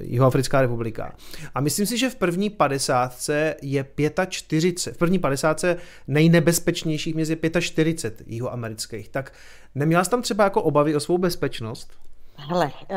[0.00, 1.12] Jihoafrická republika.
[1.54, 3.84] A myslím si, že v první padesátce je
[4.28, 5.76] 45, v první padesátce
[6.08, 9.08] nejnebezpečnějších měst je 45 jihoamerických.
[9.08, 9.32] Tak
[9.74, 11.92] neměla jsi tam třeba jako obavy o svou bezpečnost?
[12.36, 12.96] Hele, uh,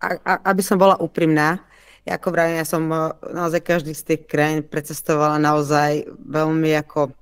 [0.00, 1.60] a, a, aby som bola úprimná,
[2.04, 7.12] ako vravím, ja som eh, naozaj každý z tých krajín precestovala naozaj veľmi ako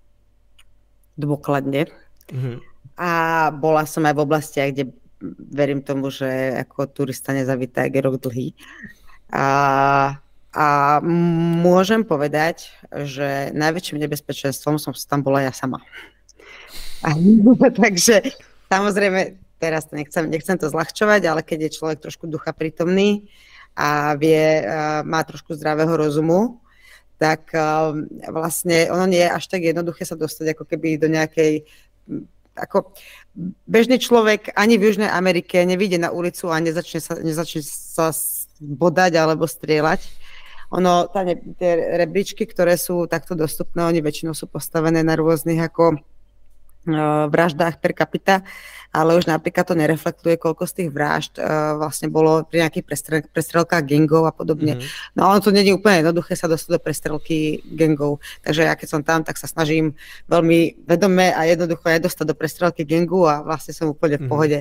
[1.14, 1.86] dôkladne.
[2.30, 2.71] Mm-hmm
[3.02, 4.94] a bola som aj v oblastiach, kde
[5.50, 8.54] verím tomu, že ako turista nezavítá, je rok dlhý.
[9.34, 9.46] A,
[10.54, 10.66] a
[11.02, 12.70] môžem povedať,
[13.02, 15.82] že najväčším nebezpečenstvom som tam bola ja sama.
[17.02, 17.10] A,
[17.82, 18.22] takže
[18.70, 23.26] samozrejme, teraz to nechcem, nechcem to zľahčovať, ale keď je človek trošku ducha prítomný
[23.74, 24.62] a vie,
[25.02, 26.62] má trošku zdravého rozumu,
[27.18, 27.50] tak
[28.30, 31.66] vlastne ono nie je až tak jednoduché sa dostať ako keby do nejakej
[32.56, 32.92] ako
[33.64, 38.12] bežný človek ani v Južnej Amerike nevíde na ulicu a nezačne sa, nezačne sa
[38.60, 40.04] bodať alebo strieľať.
[40.72, 41.04] Ono,
[41.60, 46.00] tie rebríčky, ktoré sú takto dostupné, oni väčšinou sú postavené na rôznych ako
[47.30, 48.42] vraždách per capita
[48.92, 53.20] ale už napríklad to nereflektuje, koľko z tých vražd uh, vlastne bolo pri nejakých prestrel,
[53.24, 54.76] prestrelkách gangov a podobne.
[54.76, 55.16] Mm-hmm.
[55.16, 59.00] No ono to není úplne jednoduché sa dostať do prestrelky gangov, takže ja keď som
[59.00, 59.96] tam, tak sa snažím
[60.28, 64.30] veľmi vedome a jednoducho nedostať do prestrelky gangu a vlastne som úplne v mhm.
[64.30, 64.58] pohode.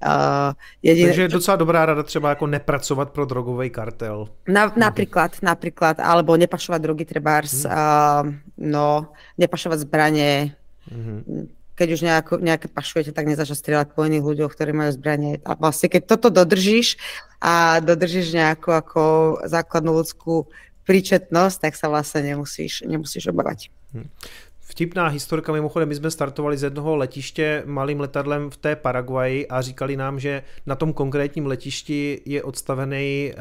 [0.00, 1.12] Uh, jediné...
[1.12, 4.28] Takže je docela dobrá rada třeba jako nepracovat pro drogový kartel.
[4.48, 7.72] Na, napríklad, napríklad, alebo nepašovať drogy trebárs, hmm.
[7.72, 8.24] uh,
[8.56, 10.56] no, nepašovať zbranie,
[10.88, 15.40] hmm keď už nejako, nejaké pašujete, tak nezačať strieľať po iných ľuďoch, ktorí majú zbranie.
[15.48, 17.00] A vlastne keď toto dodržíš
[17.40, 19.02] a dodržíš nejakú ako
[19.48, 20.44] základnú ľudskú
[20.84, 23.72] príčetnosť, tak sa vlastne nemusíš, nemusíš obávať.
[23.96, 24.12] Hm
[24.70, 29.60] Vtipná historka, mimochodem, my jsme startovali z jednoho letiště malým letadlem v té Paraguaji a
[29.60, 33.34] říkali nám, že na tom konkrétním letišti je odstavený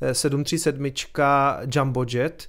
[0.00, 0.92] uh, 737
[1.66, 2.48] Jumbo Jet,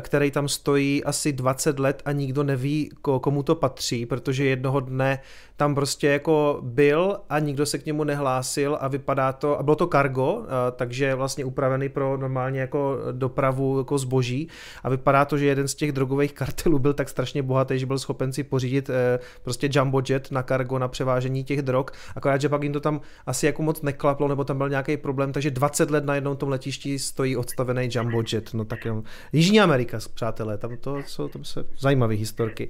[0.00, 5.18] který tam stojí asi 20 let a nikdo neví, komu to patří, protože jednoho dne
[5.60, 9.76] tam prostě jako byl a nikdo se k němu nehlásil a vypadá to, a bylo
[9.76, 14.48] to cargo, eh, takže vlastně upravený pro normálně jako dopravu jako zboží
[14.82, 17.98] a vypadá to, že jeden z těch drogových kartelů byl tak strašně bohatý, že byl
[17.98, 22.48] schopen si pořídit eh, prostě jumbo jet na cargo na převážení těch drog, akorát, že
[22.48, 25.90] pak jim to tam asi jako moc neklaplo, nebo tam byl nějaký problém, takže 20
[25.90, 29.02] let na jednom tom letišti stojí odstavený jumbo jet, no tak jo.
[29.32, 32.68] Jižní Amerika, přátelé, tam to jsou tam se zajímavé historky.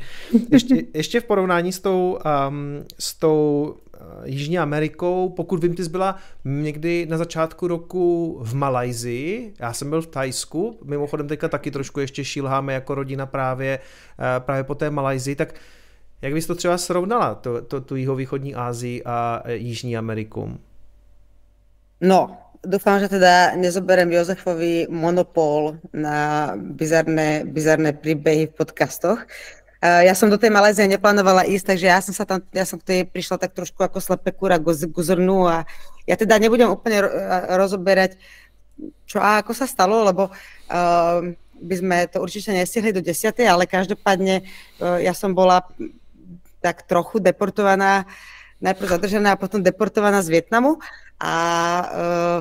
[0.50, 2.18] Ještě, ještě v porovnání s tou,
[2.48, 8.38] um, s tou uh, Jižní Amerikou, pokud vím, ty jsi byla někdy na začátku roku
[8.42, 13.26] v Malajzii, já jsem byl v Tajsku, mimochodem teďka taky trošku ještě šílháme jako rodina
[13.26, 15.54] právě, uh, právě po té Malajzii, tak
[16.22, 20.58] jak bys to třeba srovnala, to, to, tu jihovýchodní Asii a Jižní Ameriku?
[22.00, 29.24] No, Dúfam, že teda nezoberiem Jozefovi monopol na bizarné, bizarné príbehy v podcastoch.
[29.80, 32.76] Uh, ja som do tej Malézie neplánovala ísť, takže ja som sa tam, ja som
[32.76, 35.64] tej prišla tak trošku ako slepé kúra k zrnu a
[36.04, 37.00] ja teda nebudem úplne
[37.56, 38.20] rozoberať,
[39.08, 41.20] čo a ako sa stalo, lebo uh,
[41.60, 45.64] by sme to určite nestihli do desiatej, ale každopádne uh, ja som bola
[46.60, 48.04] tak trochu deportovaná,
[48.60, 50.76] najprv zadržaná a potom deportovaná z Vietnamu
[51.16, 51.32] a
[51.88, 52.40] uh,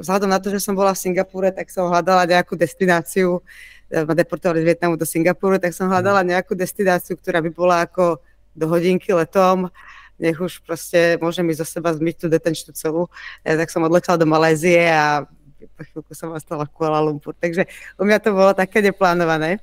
[0.00, 4.64] vzhľadom na to, že som bola v Singapúre, tak som hľadala nejakú destináciu, ma deportovali
[4.64, 6.28] z Vietnamu do Singapúru, tak som hľadala mhm.
[6.36, 8.20] nejakú destináciu, ktorá by bola ako
[8.54, 9.66] do hodinky letom,
[10.14, 13.10] nech už proste môžem ísť zo seba zmyť tú detenčnú celú.
[13.42, 15.26] Ja, tak som odletela do Malézie a
[15.74, 17.34] po chvíľku som ostala v Kuala Lumpur.
[17.34, 17.66] Takže
[17.98, 19.58] u mňa to bolo také neplánované.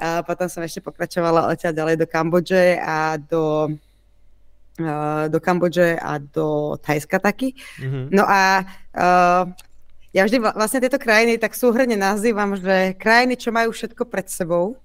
[0.00, 3.68] A potom som ešte pokračovala letia ďalej do Kambodže a do
[4.74, 7.54] Eh, do Kambodže a do Thajska taky.
[7.78, 8.10] Mm-hmm.
[8.10, 8.66] No a
[8.98, 9.46] uh,
[10.14, 14.78] ja vždy vlastne tieto krajiny tak súhrne nazývam, že krajiny, čo majú všetko pred sebou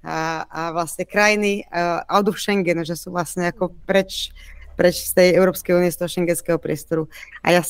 [0.00, 4.32] a, a vlastne krajiny uh, out of Schengen, že sú vlastne ako preč,
[4.80, 7.12] preč z tej Európskej únie, z toho šengenského priestoru.
[7.44, 7.62] A ja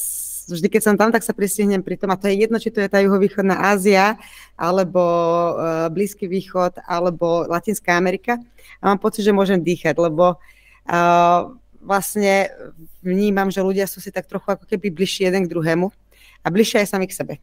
[0.47, 2.79] vždy, keď som tam, tak sa pristihnem pri tom, a to je jedno, či to
[2.79, 4.15] je tá juhovýchodná Ázia,
[4.55, 8.39] alebo uh, Blízky východ, alebo Latinská Amerika.
[8.79, 11.41] A mám pocit, že môžem dýchať, lebo uh,
[11.83, 12.55] vlastne
[13.03, 15.91] vnímam, že ľudia sú si tak trochu ako keby bližší jeden k druhému
[16.45, 17.35] a bližšie aj sami k sebe.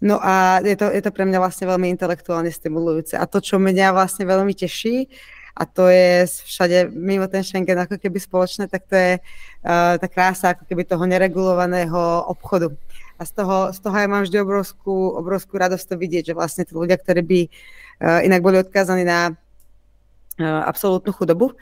[0.00, 3.20] No a je to, je to pre mňa vlastne veľmi intelektuálne stimulujúce.
[3.20, 5.12] A to, čo mňa vlastne veľmi teší,
[5.60, 10.06] a to je všade mimo ten Schengen ako keby spoločné, tak to je uh, tá
[10.08, 12.72] krása ako keby toho neregulovaného obchodu.
[13.20, 16.64] A z toho, z toho ja mám vždy obrovskú, obrovskú radosť to vidieť, že vlastne
[16.64, 21.52] tí ľudia, ktorí by uh, inak boli odkázaní na uh, absolútnu chudobu,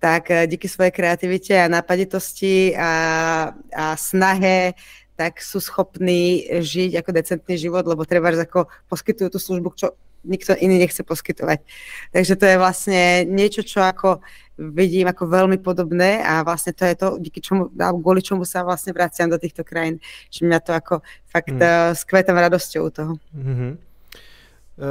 [0.00, 2.92] tak eh, díky svojej kreativite a nápaditosti a,
[3.76, 4.72] a snahe
[5.20, 9.92] tak sú schopní žiť ako decentný život, lebo treba ako poskytujú tú službu, čo
[10.24, 11.60] nikto iný nechce poskytovať.
[12.08, 14.24] Takže to je vlastne niečo, čo ako
[14.56, 17.68] vidím ako veľmi podobné a vlastne to je to, díky čomu,
[18.00, 20.00] kvôli čomu sa vlastne vraciam do týchto krajín.
[20.32, 20.94] Že mňa to ako
[21.28, 21.96] fakt mm.
[22.00, 23.12] skvetam radosťou toho.
[23.36, 23.72] Mm-hmm.
[23.76, 23.89] Eh,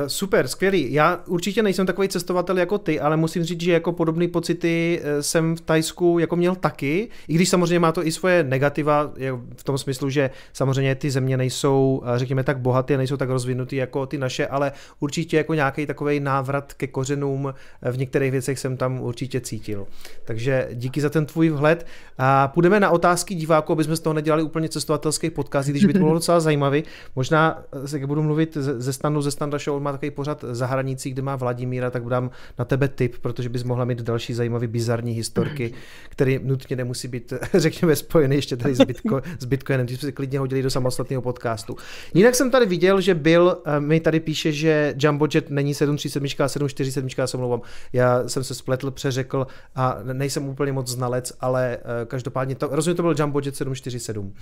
[0.08, 0.94] super, skvělý.
[0.94, 5.24] Já určitě nejsem takový cestovatel jako ty, ale musím říct, že jako podobné pocity eh,
[5.24, 9.12] jsem v Tajsku jako měl taky, i když samozřejmě má to i svoje negativa
[9.58, 13.76] v tom smyslu, že samozřejmě ty země nejsou, eh, řekněme tak bohaté, nejsou tak rozvinutý
[13.76, 17.54] jako ty naše, ale určitě jako nějaký takový návrat ke kořenům
[17.92, 19.88] v některých věcech jsem tam určitě cítil.
[20.26, 21.86] Takže díky za ten tvůj vhled.
[22.18, 25.94] A půjdeme na otázky diváků, aby jsme z toho nedělali úplně cestovatelský podcast, když by
[25.94, 26.84] to bylo docela zajímavý.
[27.16, 27.64] Možná,
[27.94, 31.22] jak budu mluvit ze stanu, ze standa show, on má takový pořad za hranicí, kde
[31.22, 35.74] má Vladimíra, tak dám na tebe tip, protože bys mohla mít další zajímavé bizarní historky,
[36.10, 40.12] které nutně nemusí být, řekněme, spojeny ještě tady s, Bitco, s Bitcoinem, ty jsme si
[40.12, 41.76] klidně hodili do samostatného podcastu.
[42.14, 46.44] Jinak jsem tady viděl, že byl, eh, mi tady píše, že Jumbo Jet není 737,
[46.44, 47.62] a 747, já se mluvám.
[47.94, 52.98] Já jsem se spletl, přeřekl a nejsem úplně moc znalec, ale eh, každopádně to, rozumím,
[52.98, 54.34] to byl Jumbo Jet 747.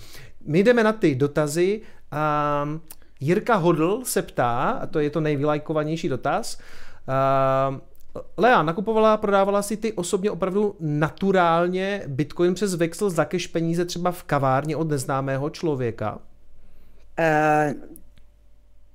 [0.45, 1.81] My jdeme na ty dotazy.
[2.63, 2.81] Um,
[3.19, 6.57] Jirka Hodl se ptá, a to je to nejvylajkovanější dotaz,
[7.69, 7.77] uh,
[8.37, 14.11] Lea, nakupovala, prodávala si ty osobně opravdu naturálně Bitcoin přes Vexel za cash peníze třeba
[14.11, 16.19] v kavárně od neznámého člověka?
[17.19, 17.97] Uh,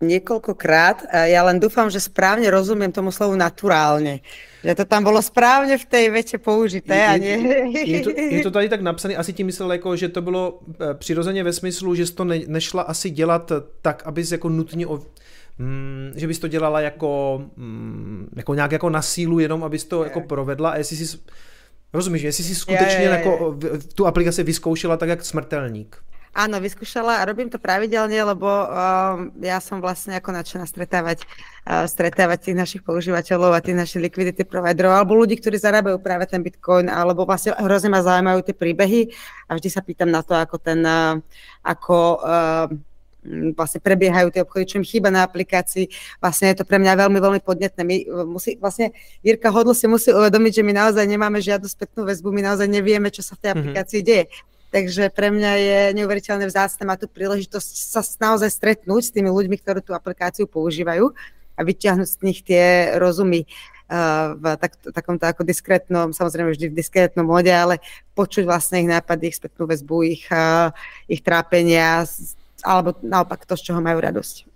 [0.03, 1.09] niekoľkokrát.
[1.31, 4.21] Ja len dúfam, že správne rozumiem tomu slovu naturálne.
[4.65, 6.95] Že to tam bylo správně v té větě použité.
[6.95, 10.23] Je, a je, to, je to tady tak napsané, asi tím myslel, jako, že to
[10.23, 13.53] bylo eh, přirozeně ve smyslu, že to ne, nešla asi dělat
[13.83, 15.03] tak, abys jako nutně o,
[15.59, 20.05] mm, že bys to dělala jako, mm, jako nějak jako na sílu, jenom abys to
[20.05, 21.19] jako provedla a jestli si
[21.93, 23.11] Rozumíš, jestli si skutečně je, je, je.
[23.11, 23.59] Jako
[23.95, 25.97] tu aplikaci vyzkoušela tak, jak smrtelník.
[26.33, 31.29] Áno, vyskúšala a robím to pravidelne, lebo uh, ja som vlastne ako načená stretávať,
[31.69, 36.25] uh, stretávať tých našich používateľov a tých našich liquidity providerov alebo ľudí, ktorí zarábajú práve
[36.25, 39.13] ten Bitcoin, alebo vlastne hrozne ma zaujímajú tie príbehy
[39.45, 41.21] a vždy sa pýtam na to, ako ten, uh,
[41.69, 42.73] ako uh,
[43.53, 45.93] vlastne prebiehajú tie obchody, čo im chýba na aplikácii.
[46.17, 47.83] Vlastne je to pre mňa veľmi, veľmi podnetné.
[47.85, 47.97] My
[48.27, 52.43] musí, vlastne Jirka Hodl si musí uvedomiť, že my naozaj nemáme žiadnu spätnú väzbu, my
[52.51, 53.57] naozaj nevieme, čo sa v tej mhm.
[53.61, 54.27] aplikácii mm-hmm.
[54.27, 54.52] deje.
[54.73, 59.61] Takže pre mňa je neuveriteľne vzácne mať tú príležitosť sa naozaj stretnúť s tými ľuďmi,
[59.61, 61.13] ktorí tú aplikáciu používajú
[61.53, 66.79] a vyťahnuť z nich tie rozumy uh, v tak, takomto ako diskrétnom, samozrejme vždy v
[66.81, 67.85] diskrétnom mode, ale
[68.17, 70.73] počuť vlastne ich nápady, ich spätnú väzbu, ich, uh,
[71.05, 72.09] ich trápenia,
[72.65, 74.49] alebo naopak to, z čoho majú radosť.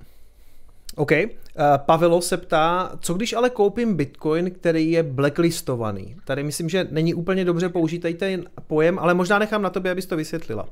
[0.97, 1.13] OK.
[1.57, 6.17] Uh, Pavelo se ptá, co když ale koupím Bitcoin, který je blacklistovaný?
[6.25, 10.07] Tady myslím, že není úplně dobře použít ten pojem, ale možná nechám na tobě, abys
[10.07, 10.69] to vysvětlila.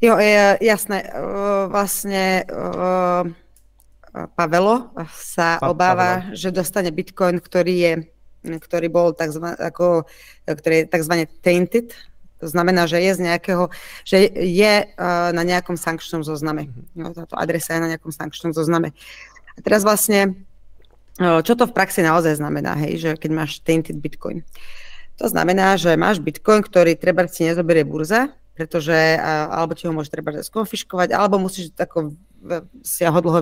[0.00, 1.02] Jo, je, jasné.
[1.02, 3.32] Uh, vlastně uh,
[4.36, 6.36] Pavelo sa pa, obáva, Pavelo.
[6.36, 7.92] že dostane Bitcoin, ktorý je
[8.46, 10.06] ktorý bol takzvaný, ako,
[10.46, 11.90] ktorý je takzvané tainted,
[12.38, 13.72] to znamená, že je z nejakého,
[14.04, 14.74] že je
[15.32, 16.68] na nejakom sankčnom zozname.
[16.94, 18.92] Jo, táto adresa je na nejakom sankčnom zozname.
[19.56, 20.36] A teraz vlastne,
[21.18, 24.44] uh, čo to v praxi naozaj znamená, hej, že keď máš tainted Bitcoin.
[25.16, 30.08] To znamená, že máš Bitcoin, ktorý treba si nezoberie burza, pretože, alebo ti ho môže
[30.08, 32.16] treba skonfiškovať, alebo musíš ako
[32.80, 33.40] si ho dlho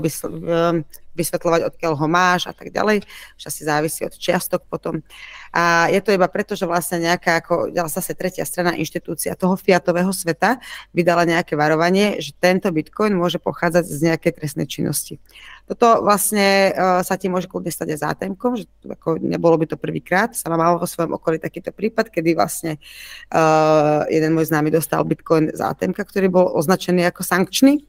[1.15, 3.07] vysvetľovať, odkiaľ ho máš a tak ďalej.
[3.39, 5.07] Už asi závisí od čiastok potom.
[5.55, 10.11] A je to iba preto, že vlastne nejaká, ako zase tretia strana inštitúcia toho fiatového
[10.11, 10.59] sveta
[10.91, 15.23] vydala nejaké varovanie, že tento bitcoin môže pochádzať z nejakej trestnej činnosti.
[15.65, 19.81] Toto vlastne uh, sa ti môže kľudne stať aj zátemkom, že ako nebolo by to
[19.81, 20.37] prvýkrát.
[20.37, 22.77] Sama mal vo svojom okolí takýto prípad, kedy vlastne
[23.33, 27.81] uh, jeden môj známy dostal bitcoin zátemka, ktorý bol označený ako sankčný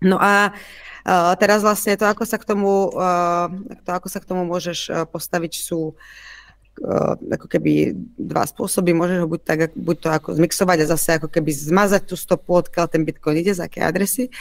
[0.00, 3.52] No a uh, teraz vlastne to, ako sa k tomu, uh,
[3.84, 8.96] to, ako sa k tomu môžeš uh, postaviť, sú uh, ako keby dva spôsoby.
[8.96, 12.56] Môžeš ho buď, tak, buď to ako zmixovať a zase ako keby zmazať tú stopu,
[12.56, 14.32] odkiaľ ten Bitcoin ide, z aké adresy,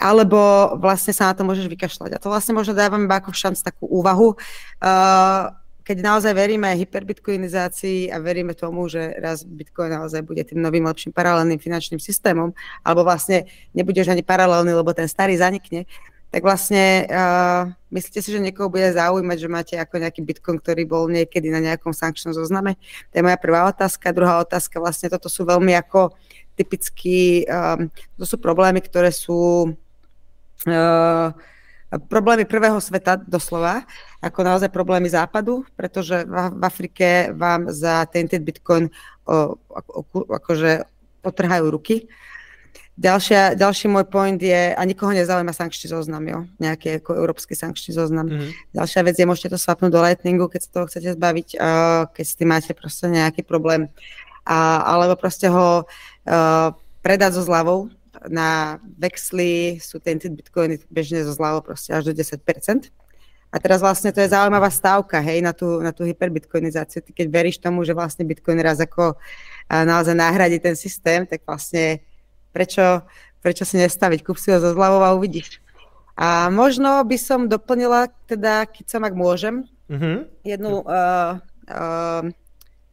[0.00, 2.16] alebo vlastne sa na to môžeš vykašľať.
[2.16, 4.32] A to vlastne možno dávam iba ako šanc takú úvahu.
[4.80, 5.52] Uh,
[5.84, 11.10] keď naozaj veríme hyperbitcoinizácii a veríme tomu, že raz Bitcoin naozaj bude tým novým lepším
[11.10, 12.54] paralelným finančným systémom,
[12.86, 15.90] alebo vlastne nebudeš ani paralelný, lebo ten starý zanikne,
[16.30, 20.86] tak vlastne uh, myslíte si, že niekoho bude zaujímať, že máte ako nejaký Bitcoin, ktorý
[20.86, 22.78] bol niekedy na nejakom sankčnom zozname?
[23.10, 24.14] To je moja prvá otázka.
[24.14, 26.14] Druhá otázka, vlastne toto sú veľmi ako
[26.54, 29.89] typicky, um, to sú problémy, ktoré sú uh,
[32.08, 33.82] problémy prvého sveta doslova,
[34.22, 38.92] ako naozaj problémy západu, pretože v, Afrike vám za tainted bitcoin
[39.26, 39.80] o, o,
[40.14, 40.86] o, akože
[41.24, 42.06] potrhajú ruky.
[43.00, 46.44] Ďalšia, ďalší môj point je, a nikoho nezaujíma sankčný zoznam, jo?
[46.60, 48.28] nejaký ako európsky sankčný zoznam.
[48.28, 48.76] Mm-hmm.
[48.76, 52.24] Ďalšia vec je, môžete to svapnúť do Lightningu, keď sa toho chcete zbaviť, uh, keď
[52.28, 53.88] s tým máte proste nejaký problém.
[54.44, 56.68] A, alebo proste ho uh,
[57.00, 57.88] predať so zľavou,
[58.28, 62.90] na vexly sú tainted bitcoiny bežne zo zľavo proste až do 10%.
[63.50, 67.02] A teraz vlastne to je zaujímavá stávka, hej, na tú, na tú hyperbitcoinizáciu.
[67.02, 69.18] Ty keď veríš tomu, že vlastne bitcoin raz ako
[69.66, 71.98] naozaj nahradí ten systém, tak vlastne
[72.54, 73.02] prečo,
[73.42, 74.22] prečo si nestaviť?
[74.22, 75.58] Kúp si ho zo zľavou a uvidíš.
[76.14, 80.16] A možno by som doplnila, teda, keď sa ak môžem, mm-hmm.
[80.46, 82.22] jednu uh, uh,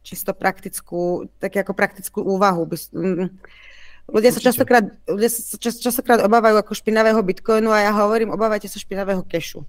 [0.02, 2.64] čisto praktickú, tak ako praktickú úvahu.
[2.66, 3.30] By, um,
[4.08, 8.64] Ľudia sa, častokrát, ľudia sa čas, častokrát obávajú ako špinavého bitcoinu a ja hovorím, obávajte
[8.64, 9.68] sa špinavého kešu.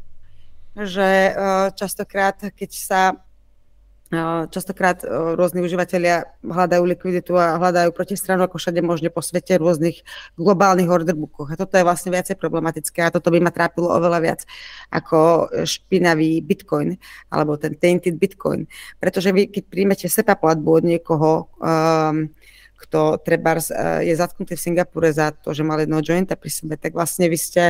[0.80, 8.48] Že uh, častokrát, keď sa uh, častokrát uh, rôzni užívateľia hľadajú likviditu a hľadajú protistranu
[8.48, 10.08] ako všade možne po svete rôznych
[10.40, 11.52] globálnych orderbookoch.
[11.52, 14.48] A toto je vlastne viacej problematické a toto by ma trápilo oveľa viac
[14.88, 16.96] ako špinavý bitcoin
[17.28, 18.72] alebo ten tainted bitcoin.
[19.04, 22.32] Pretože vy, keď príjmete SEPA platbu od niekoho, um,
[22.80, 26.76] kto treba eh, je zatknutý v Singapure za to, že mal jedno jointa pri sebe,
[26.80, 27.64] tak vlastne vy ste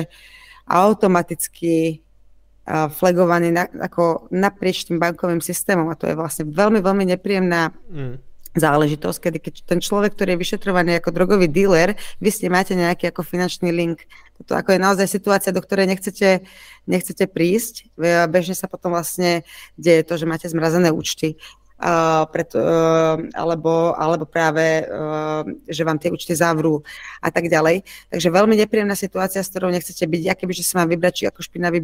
[0.70, 7.10] automaticky eh, flagovaní na, ako naprieč tým bankovým systémom a to je vlastne veľmi, veľmi
[7.18, 8.14] nepríjemná mm.
[8.54, 13.10] záležitosť, kedy keď ten človek, ktorý je vyšetrovaný ako drogový dealer, vy ste máte nejaký
[13.10, 14.06] ako finančný link.
[14.40, 16.48] Toto ako je naozaj situácia, do ktorej nechcete,
[16.88, 17.92] nechcete prísť.
[18.32, 19.44] Bežne sa potom vlastne
[19.76, 21.36] deje to, že máte zmrazené účty
[21.80, 26.84] uh, preto, uh, alebo, alebo práve, uh, že vám tie účty zavrú
[27.24, 27.84] a tak ďalej.
[28.12, 30.22] Takže veľmi nepríjemná situácia, s ktorou nechcete byť.
[30.22, 31.80] Ja keby, že sa mám vybrať či ako špinavý,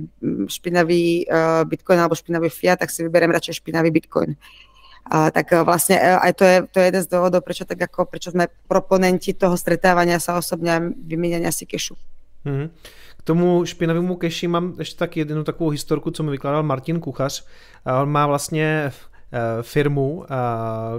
[0.51, 4.35] špinavý uh, bitcoin alebo špinavý fiat, tak si vyberiem radšej špinavý bitcoin.
[5.05, 8.34] A, tak vlastne aj to je, to je jeden z dôvodov, prečo, tak ako, prečo
[8.34, 11.93] sme proponenti toho stretávania sa osobne a si kešu.
[12.41, 12.69] Mm-hmm
[13.26, 17.45] tomu špinavému keši mám ještě tak jednu takovou historku, co mi vykládal Martin Kuchař.
[18.01, 18.91] On má vlastně
[19.61, 20.35] firmu, eh,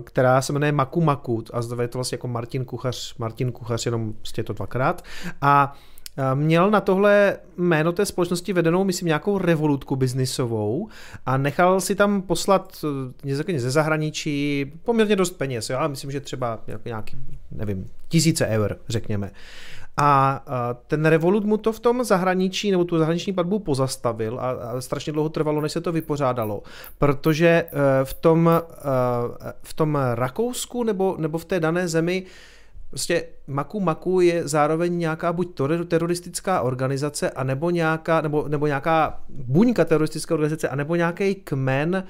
[0.05, 4.12] která se jmenuje Maku Maku a je to vlastně jako Martin Kuchař, Martin Kuchař, jenom
[4.12, 5.05] prostě to dvakrát.
[5.40, 5.77] A
[6.16, 10.89] eh, měl na tohle jméno té společnosti vedenou, myslím, nějakou revolutku biznisovou
[11.27, 12.85] a nechal si tam poslat
[13.57, 15.70] ze zahraničí poměrně dost peněz.
[15.70, 17.16] Já myslím, že třeba nějaký,
[17.51, 19.31] nevím, tisíce eur, řekněme.
[19.97, 20.44] A
[20.86, 25.28] ten Revolut mu to v tom zahraničí, nebo tu zahraniční platbu pozastavil a, strašně dlouho
[25.28, 26.62] trvalo, než se to vypořádalo,
[26.98, 27.64] protože e,
[28.05, 28.60] v tom, e,
[29.62, 32.27] v tom Rakousku nebo, nebo v té dané zemi
[32.90, 39.85] Prostě Maku Maku je zároveň nějaká buď teroristická organizace, anebo nějaká, nebo, nebo nějaká buňka
[39.85, 42.05] teroristické organizace, anebo nějaký kmen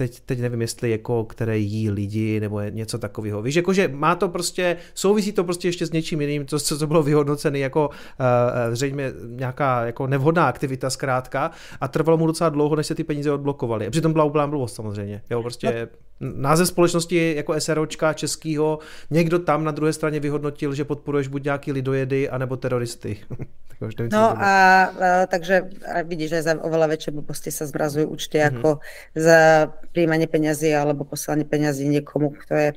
[0.00, 3.42] teď, teď nevím, jestli jako, které jí lidi nebo něco takového.
[3.42, 7.02] Víš, jakože má to prostě, souvisí to prostě ještě s něčím jiným, co, co bylo
[7.02, 11.50] vyhodnocené jako uh, zřejmě nějaká jako nevhodná aktivita zkrátka
[11.80, 13.86] a trvalo mu docela dlouho, než se ty peníze odblokovaly.
[13.86, 15.22] A přitom byla úplná blbost samozřejmě.
[15.30, 16.09] Jo, prostě no.
[16.20, 18.78] Název společnosti jako SROčka českýho,
[19.10, 23.16] někdo tam na druhé straně vyhodnotil, že podporuješ buď nějaký lidojedy, anebo teroristy.
[23.86, 25.62] už nevím, no a, a takže
[25.94, 28.60] a vidíš, že za oveľa väčšie blbosti sa zmrazujú účty mm-hmm.
[28.60, 28.70] ako
[29.16, 32.68] za príjmanie peňazí alebo posielanie peňazí niekomu, kto je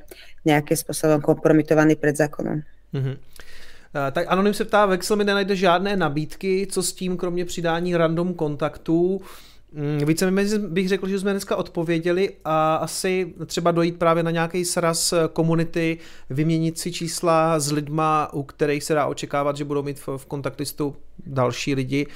[0.48, 2.64] nejakým spôsobom kompromitovaný pred zákonom.
[2.96, 3.16] Mm-hmm.
[4.12, 8.34] Tak Anonym se ptá, Vexel mi nenajde žádné nabídky, co s tím, kromě přidání random
[8.34, 9.20] kontaktů.
[9.76, 14.64] Mm, více bych řekl, že jsme dneska odpověděli a asi třeba dojít právě na nějaký
[14.64, 15.98] sraz komunity,
[16.30, 20.96] vyměnit si čísla s lidma, u kterých se dá očekávat, že budou mít v kontaktistu
[21.26, 22.06] další lidi.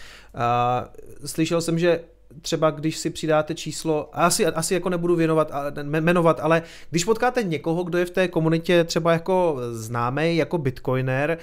[1.24, 2.00] Slyšel jsem, že
[2.42, 5.52] třeba když si přidáte číslo, asi, asi jako nebudu věnovat,
[5.82, 11.38] jmenovat, ale když potkáte někoho, kdo je v té komunitě třeba jako známý, jako bitcoiner,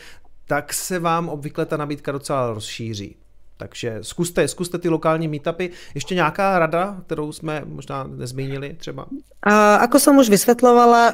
[0.47, 3.15] tak se vám obvykle ta nabídka docela rozšíří.
[3.57, 5.69] Takže zkuste, zkuste ty lokální meetupy.
[5.95, 9.05] Ještě nějaká rada, kterou jsme možná nezmínili třeba?
[9.43, 11.13] A, ako som už vysvetlovala,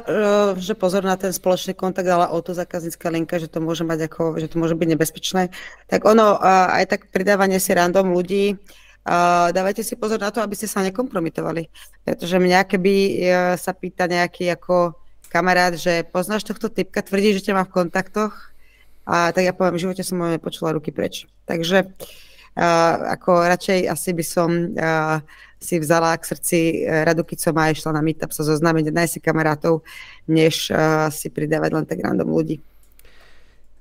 [0.58, 4.08] že pozor na ten spoločný kontakt, ale o to zákaznícká linka, že to môže mať
[4.08, 5.42] ako, že to môže byť nebezpečné.
[5.86, 8.56] Tak ono, aj tak pridávanie si random ľudí,
[9.52, 11.68] dávajte si pozor na to, aby ste sa nekompromitovali.
[12.02, 13.12] Pretože mňa, keby e,
[13.60, 14.96] sa pýta nejaký ako
[15.28, 18.50] kamarát, že poznáš tohto typka, tvrdí, že ťa má v kontaktoch,
[19.06, 21.26] a tak ja poviem, v živote som ho nepočula ruky preč.
[21.44, 24.50] Takže uh, ako radšej asi by som
[25.62, 29.20] si vzala k srdci e, Radu Kicoma a išla na meetup sa zoznámiť, nájsť si
[29.22, 29.86] kamarátov,
[30.26, 30.74] než
[31.14, 32.58] si pridávať len tak random ľudí.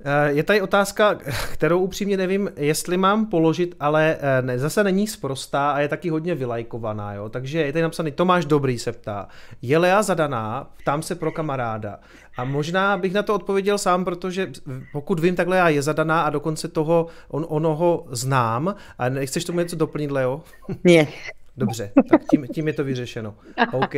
[0.03, 1.15] E, je tady otázka,
[1.53, 6.10] kterou upřímně nevím, jestli mám položit, ale e, ne, zase není sprostá a je taky
[6.10, 7.30] hodně vylajkovaná, jo?
[7.30, 9.28] takže je tady napsaný Tomáš Dobrý se ptá,
[9.61, 11.99] je Lea zadaná, ptám se pro kamaráda.
[12.38, 14.52] A možná bych na to odpověděl sám, protože
[14.91, 18.76] pokud vím, takhle já je zadaná a dokonce toho, on, onoho znám.
[18.98, 20.41] A nechceš tomu něco doplnit, Leo?
[20.84, 21.07] Ne.
[21.57, 23.36] Dobře, tak tím, tím je to vyřešeno.
[23.73, 23.95] OK.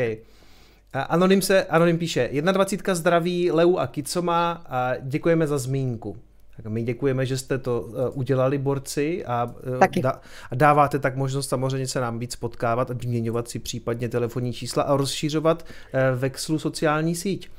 [0.94, 6.18] Anonym, se, Anonym píše, 21 zdraví Leu a Kicoma a děkujeme za zmínku.
[6.58, 9.56] Tak my děkujeme, že jste to uh, udělali, borci, a,
[10.02, 10.22] da,
[10.52, 14.84] a dáváte tak možnost samozřejmě se nám víc potkávat a vyměňovat si případně telefonní čísla
[14.84, 17.50] a rozšířovat uh, vexlu sociální síť.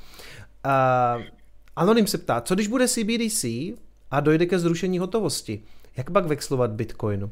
[1.77, 3.45] Anonym se ptá, co když bude CBDC
[4.11, 5.63] a dojde ke zrušení hotovosti?
[5.97, 7.31] Jak pak vexlovat Bitcoinu?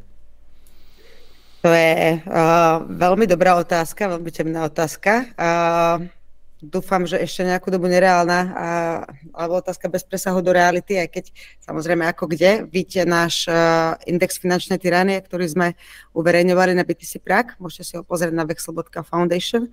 [1.62, 5.30] To je uh, veľmi dobrá otázka, veľmi temná otázka.
[5.38, 6.10] Uh,
[6.58, 11.24] dúfam, že ešte nejakú dobu nereálna, uh, alebo otázka bez presahu do reality, aj keď
[11.62, 12.66] samozrejme ako kde.
[12.66, 15.78] Vidíte náš uh, index finančnej tyranie, ktorý sme
[16.18, 17.54] uverejňovali na BTC Prague.
[17.62, 19.70] Môžete si ho pozrieť na vexel.foundation.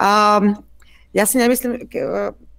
[0.00, 0.56] Um,
[1.12, 1.84] ja si nemyslím,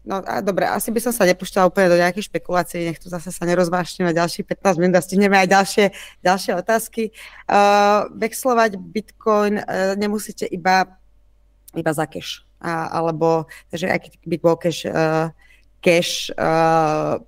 [0.08, 3.28] No a dobre, asi by som sa nepúšťala úplne do nejakých špekulácií, nech tu zase
[3.28, 5.86] sa nerozvášneme ďalších 15 minút a stihneme aj ďalšie,
[6.24, 7.12] ďalšie otázky.
[7.44, 10.96] Uh, vexlovať Bitcoin uh, nemusíte iba,
[11.76, 12.48] iba za cash.
[12.64, 15.28] A, alebo, takže aj by bol cash, uh,
[15.84, 17.20] cash uh,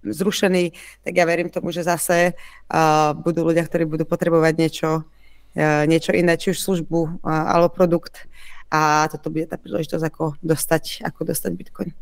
[0.00, 0.72] zrušený,
[1.04, 6.16] tak ja verím tomu, že zase uh, budú ľudia, ktorí budú potrebovať niečo, uh, niečo
[6.16, 8.24] iné, či už službu uh, alebo produkt.
[8.72, 11.92] A toto bude tá príležitosť, ako dostať, ako dostať Bitcoin.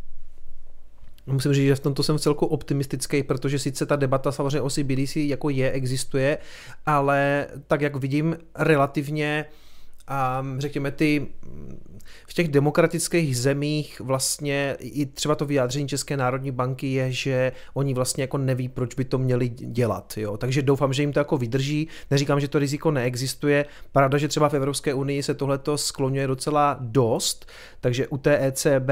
[1.27, 5.17] Musím říct, že v tomto jsem celku optimistický, protože sice ta debata samozřejmě o CBDC
[5.17, 6.39] jako je, existuje,
[6.87, 9.45] ale tak jak vidím relativně
[10.09, 11.27] a řekněme ty
[12.27, 17.95] v těch demokratických zemích vlastně i třeba to vyjádření České národní banky je, že oni
[17.95, 20.15] vlastně jako neví, proč by to měli dělat.
[20.17, 20.37] Jo?
[20.37, 21.89] Takže doufám, že jim to jako vydrží.
[22.11, 23.67] Neříkám, že to riziko neexistuje.
[23.93, 27.47] Pravda, že třeba v Evropské unii se tohleto skloňuje docela dost,
[27.81, 28.91] takže u té ECB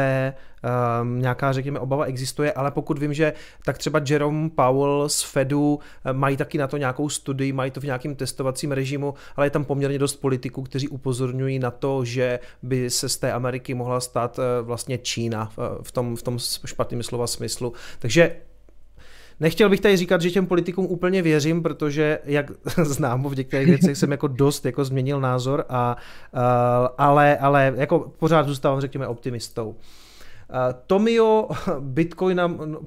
[1.03, 3.33] um, nějaká, řekněme, obava existuje, ale pokud vím, že
[3.65, 7.81] tak třeba Jerome Powell z Fedu eh, mají taky na to nějakou studii, mají to
[7.81, 12.41] v nějakém testovacím režimu, ale je tam poměrně dost politiků, kteří upozorňují na to, že
[12.63, 15.53] by se z té Ameriky mohla stát eh, vlastně Čína
[15.83, 17.73] v tom, v tom špatným slova smyslu.
[17.99, 18.37] Takže
[19.41, 22.51] Nechtěl bych tady říkat, že těm politikům úplně věřím, protože jak
[22.83, 25.97] znám, v některých věcech jsem jako dost jako změnil názor, a,
[26.99, 29.77] ale, ale jako pořád zůstávám, řekněme, optimistou.
[30.87, 31.49] Tomio
[31.81, 32.81] Bitcoina, no,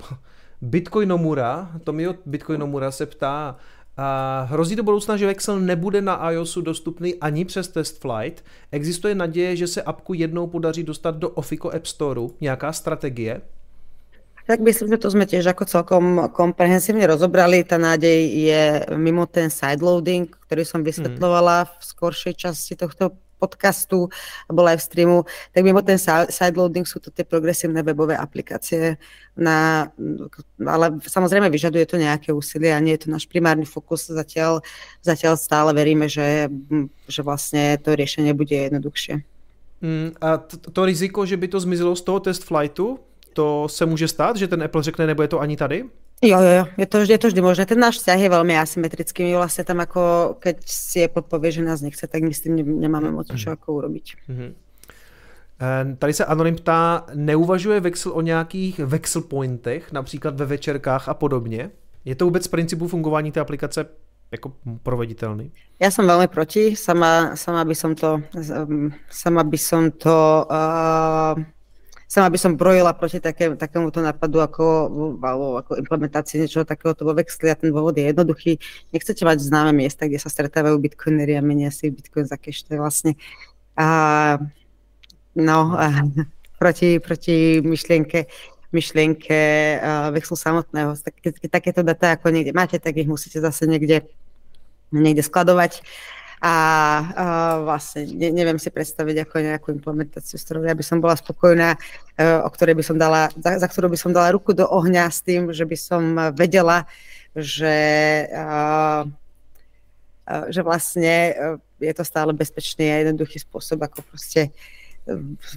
[0.61, 3.55] Bitcoinomura, Tomio Bitcoinomura se ptá,
[3.97, 8.43] a hrozí do budoucna, že Vexel nebude na iOSu dostupný ani přes test flight.
[8.71, 12.35] Existuje naděje, že se apku jednou podaří dostat do Ofico App Storeu?
[12.41, 13.41] Nějaká strategie?
[14.47, 17.61] Tak myslím, že to sme tiež ako celkom komprehensívne rozobrali.
[17.61, 18.63] Tá nádej je
[18.97, 24.05] mimo ten sideloading, ktorý som vysvetlovala v skoršej časti tohto podcastu,
[24.45, 25.18] aj v streamu,
[25.49, 25.97] tak mimo ten
[26.30, 29.01] sideloading sú to tie progresívne webové aplikácie,
[29.34, 29.89] na,
[30.61, 34.05] ale samozrejme vyžaduje to nejaké úsilie a je to náš primárny fokus.
[34.05, 34.61] Zatiaľ,
[35.01, 36.45] zatiaľ stále veríme, že,
[37.09, 39.26] že vlastne to riešenie bude jednoduchšie.
[39.81, 42.99] Mm, a to, to riziko, že by to zmizelo z toho test flightu,
[43.34, 45.89] to se může stát, že ten Apple řekne, nebude to ani tady?
[46.22, 47.65] Jo, jo, jo, je to, je to vždy možné.
[47.65, 49.26] Ten náš vzťah je veľmi asymetrický.
[49.26, 52.61] My vlastne tam ako, keď si Apple povie, že nás nechce, tak my s tým
[52.61, 53.53] nemáme moc čo mhm.
[53.57, 54.06] ako urobiť.
[54.30, 54.52] Mm-hmm.
[55.98, 61.69] Tady se Anonym ptá, neuvažuje Vexel o nějakých Vexel pointech, například ve večerkách a podobně?
[62.06, 63.85] Je to vůbec z principu fungování té aplikace
[64.31, 64.53] jako
[64.84, 65.52] proveditelný?
[65.81, 68.22] Ja som veľmi proti, sama, sama by som to,
[69.10, 71.35] sama by som to uh,
[72.11, 74.65] sama by som brojila proti také, takémuto nápadu ako,
[75.63, 78.59] ako implementácii niečoho takéhoto vo Vexli a ten dôvod je jednoduchý.
[78.91, 82.75] Nechcete mať známe miesta, kde sa stretávajú bitcoinery a menia si bitcoin za cash, to
[82.75, 83.11] je vlastne
[83.79, 83.88] a,
[85.39, 86.03] no, a,
[86.59, 88.27] proti, proti myšlienke
[88.71, 89.39] myšlienke
[89.83, 90.95] uh, Vexlu samotného.
[90.95, 94.07] Tak, keď takéto data ako niekde máte, tak ich musíte zase niekde,
[94.95, 95.83] niekde skladovať.
[95.83, 96.55] Uh, a, a
[97.61, 101.77] vlastne ne, neviem si predstaviť ako nejakú implementáciu, s ktorou ja by som bola spokojná,
[102.18, 105.05] e, o ktorej by som dala, za, za ktorú by som dala ruku do ohňa
[105.05, 106.01] s tým, že by som
[106.34, 106.89] vedela,
[107.38, 108.49] že, a,
[110.26, 111.38] a, že vlastne
[111.77, 114.49] je to stále bezpečný a jednoduchý spôsob, ako proste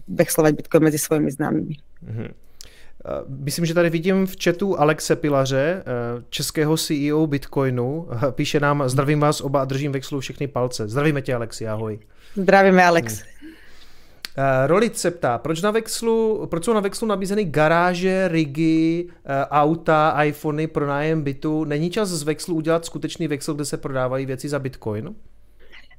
[0.04, 1.76] vexlovať Bitcoin medzi svojimi známymi.
[1.80, 2.30] Mm-hmm.
[3.06, 8.08] Eh, myslím, že tady vidím v chatu Alexe Pilaře, eh, českého CEO Bitcoinu.
[8.10, 10.88] Eh, píše nám, zdravím vás oba a držím Vexlu všechny palce.
[10.88, 11.98] Zdravíme tě, Alexi, ahoj.
[12.36, 13.22] Zdravíme, Alex.
[13.22, 13.50] Hmm.
[14.66, 19.08] Rolic se ptá, proč, na Vexlu, proč jsou na Vexlu nabízeny garáže, rigy,
[19.50, 21.64] auta, iPhony, pronájem bytu?
[21.64, 25.14] Není čas z Vexlu udělat skutečný Vexel, kde se prodávají věci za Bitcoin?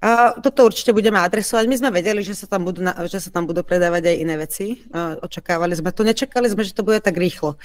[0.04, 1.66] Uh, toto určite budeme adresovať.
[1.68, 4.84] My sme vedeli, že sa tam budú, že sa tam budú predávať aj iné veci.
[5.24, 7.56] Očakávali sme to, nečakali sme, že to bude tak rýchlo.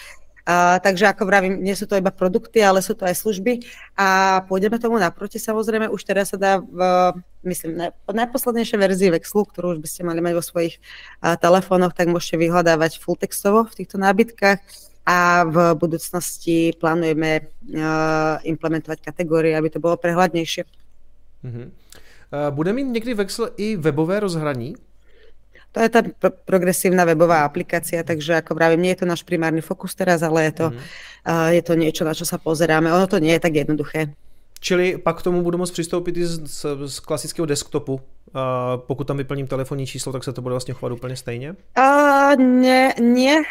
[0.49, 3.61] Uh, takže ako vravím, nie sú to iba produkty, ale sú to aj služby
[3.93, 5.37] a pôjdeme tomu naproti.
[5.37, 6.81] Samozrejme, už teraz sa dá v,
[7.45, 10.81] myslím, na, najposlednejšej verzii Vexlu, ktorú už by ste mali mať vo svojich
[11.21, 14.59] uh, telefónoch, tak môžete vyhľadávať full textovo v týchto nábytkách
[15.05, 17.47] a v budúcnosti plánujeme
[17.77, 20.65] uh, implementovať kategórie, aby to bolo prehľadnejšie.
[21.45, 21.67] Mm-hmm.
[22.33, 24.75] Eh, bude mít někdy Vexel i webové rozhraní?
[25.73, 29.63] To je ta pro- progresívna webová aplikácia, takže ako vravím, nie je to náš primárny
[29.63, 30.77] fokus teraz, ale je to, mm.
[31.31, 32.91] uh, je to niečo, na čo sa pozeráme.
[32.91, 34.11] Ono to nie je tak jednoduché.
[34.61, 38.01] Čili pak k tomu budu moct přistoupit i z, z, z klasického desktopu.
[38.31, 41.55] Uh, pokud tam vyplním telefonní číslo, tak se to bude vlastně chovat úplně stejně?
[41.79, 43.43] Uh, nie, nie.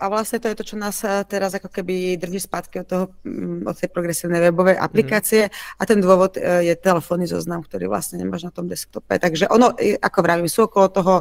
[0.00, 3.68] A vlastne to je to, čo nás teraz ako keby drží zpátky od, toho, mm,
[3.68, 5.42] od tej progresívnej webovej aplikácie.
[5.42, 5.52] Mm.
[5.52, 9.20] A ten dôvod uh, je telefónny zoznam, ktorý vlastne nemáš na tom desktope.
[9.20, 11.14] Takže ono, ako vravím, sú okolo toho,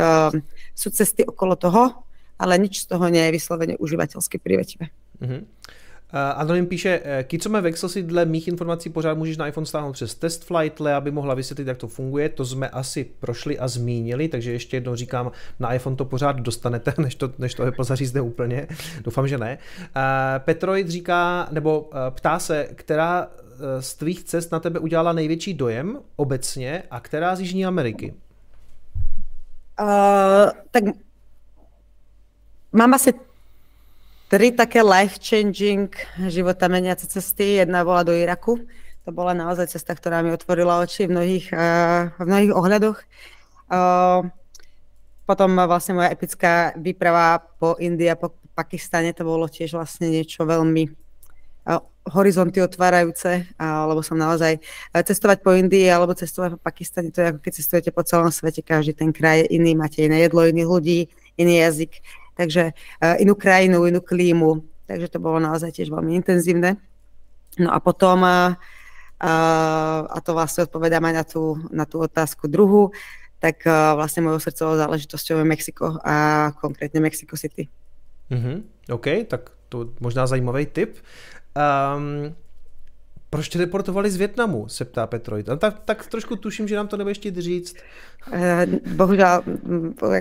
[0.00, 0.32] uh,
[0.72, 2.08] sú cesty okolo toho,
[2.40, 4.88] ale nič z toho nie je vyslovene užívateľsky privetivé.
[5.20, 5.40] Mm-hmm.
[6.12, 9.92] Uh, Anonym píše, eh, Kicome Vexel si dle mých informací pořád můžeš na iPhone stáhnout
[9.92, 12.28] přes test flightle, aby mohla vysvětlit, jak to funguje.
[12.28, 15.30] To jsme asi prošli a zmínili, takže ještě jednou říkám,
[15.60, 18.66] na iPhone to pořád dostanete, než to, než to Apple zařízne úplně.
[19.04, 19.58] Doufám, že ne.
[19.80, 20.02] Uh,
[20.38, 23.28] Petroid říká, nebo ptá se, která
[23.80, 28.14] z tvých cest na tebe udělala největší dojem obecně a která z Jižní Ameriky?
[29.80, 30.84] Uh, tak
[32.72, 33.12] mám asi
[34.30, 35.90] tri také life-changing
[36.30, 37.58] života meniace cesty.
[37.58, 38.62] Jedna bola do Iraku,
[39.02, 42.98] To bola naozaj cesta, ktorá mi otvorila oči v mnohých, uh, v mnohých ohľadoch.
[43.66, 44.30] Uh,
[45.26, 50.46] potom vlastne moja epická výprava po Indii a po Pakistane, to bolo tiež vlastne niečo
[50.46, 50.90] veľmi
[52.10, 54.58] horizonty otvárajúce, lebo som naozaj
[54.90, 58.66] cestovať po Indii alebo cestovať po Pakistane, to je ako keď cestujete po celom svete,
[58.66, 61.06] každý ten kraj je iný, máte iné jedlo, iných ľudí,
[61.38, 62.02] iný jazyk,
[62.40, 62.72] takže
[63.20, 66.80] inú krajinu, inú klímu, takže to bolo naozaj tiež veľmi intenzívne.
[67.60, 72.96] No a potom, a to vlastne odpovedám aj na tú, na tú otázku druhú,
[73.44, 77.68] tak vlastne mojou srdcovou záležitosťou je Mexiko a konkrétne Mexico City.
[78.32, 78.88] Mm-hmm.
[78.96, 80.96] OK, tak to možná zajímavý tip.
[81.52, 82.32] Um,
[83.30, 85.46] proč tě deportovali z Větnamu, se ptá Petroid.
[85.46, 87.76] No, tak, tak trošku tuším, že nám to nebudeš chtít říct.
[88.32, 88.40] Uh,
[88.94, 89.42] bohužel,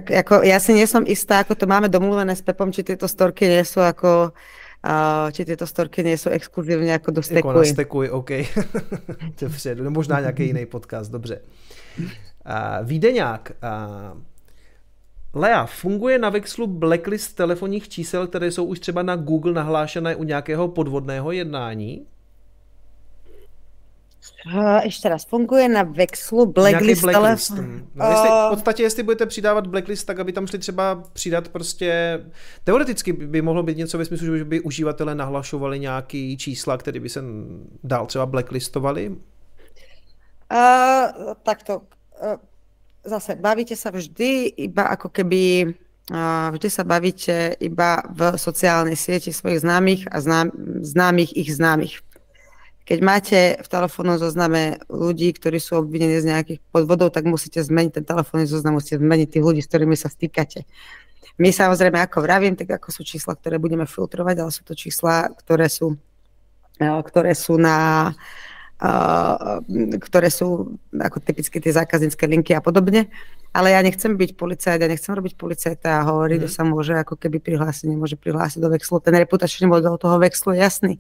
[0.09, 3.79] jako, já si nejsem jistá, jako to máme domluvené s Pepom, či tyto storky nejsou
[3.79, 4.31] jako
[4.85, 7.49] uh, či tyto storky nejsou exkluzivně jako do stekuj.
[7.49, 8.29] Jako na stekuj, OK.
[9.41, 11.41] dobře, no, možná nějaký jiný podcast, dobře.
[12.83, 13.51] Vídeňák,
[15.33, 20.23] Lea, funguje na Vexlu blacklist telefonních čísel, které jsou už třeba na Google nahlášené u
[20.23, 22.05] nějakého podvodného jednání?
[24.45, 27.47] Uh, ještě raz, funguje na Vexlu blacklist, blacklist.
[27.47, 27.81] telefon?
[27.95, 32.19] No, jestli, v podstatě, jestli budete přidávat blacklist, tak aby tam šli třeba přidat prostě,
[32.63, 37.09] teoreticky by mohlo být něco ve smyslu, že by uživatelé nahlašovali nějaký čísla, které by
[37.09, 37.23] se
[37.83, 39.09] dál třeba blacklistovali?
[39.09, 39.15] Uh,
[41.43, 41.83] takto, uh,
[43.05, 45.73] zase bavíte sa vždy iba ako keby
[46.51, 50.49] vždy sa bavíte iba v sociálnej sieti svojich známych a znám,
[50.81, 52.01] známych ich známych.
[52.89, 58.01] Keď máte v telefónnom zozname ľudí, ktorí sú obvinení z nejakých podvodov, tak musíte zmeniť
[58.01, 60.65] ten telefónny zoznam, musíte zmeniť tých ľudí, s ktorými sa stýkate.
[61.37, 65.29] My samozrejme, ako vravím, tak ako sú čísla, ktoré budeme filtrovať, ale sú to čísla,
[65.37, 66.01] ktoré sú,
[66.81, 68.09] ktoré sú na,
[70.01, 73.05] ktoré sú ako typicky tie zákaznícke linky a podobne.
[73.53, 76.45] Ale ja nechcem byť policajt, ja nechcem robiť policajta a hovoriť, mm.
[76.45, 78.97] že sa môže ako keby prihlásiť, nemôže prihlásiť do vexlu.
[78.97, 80.93] Ten reputačný model toho vexlu je jasný.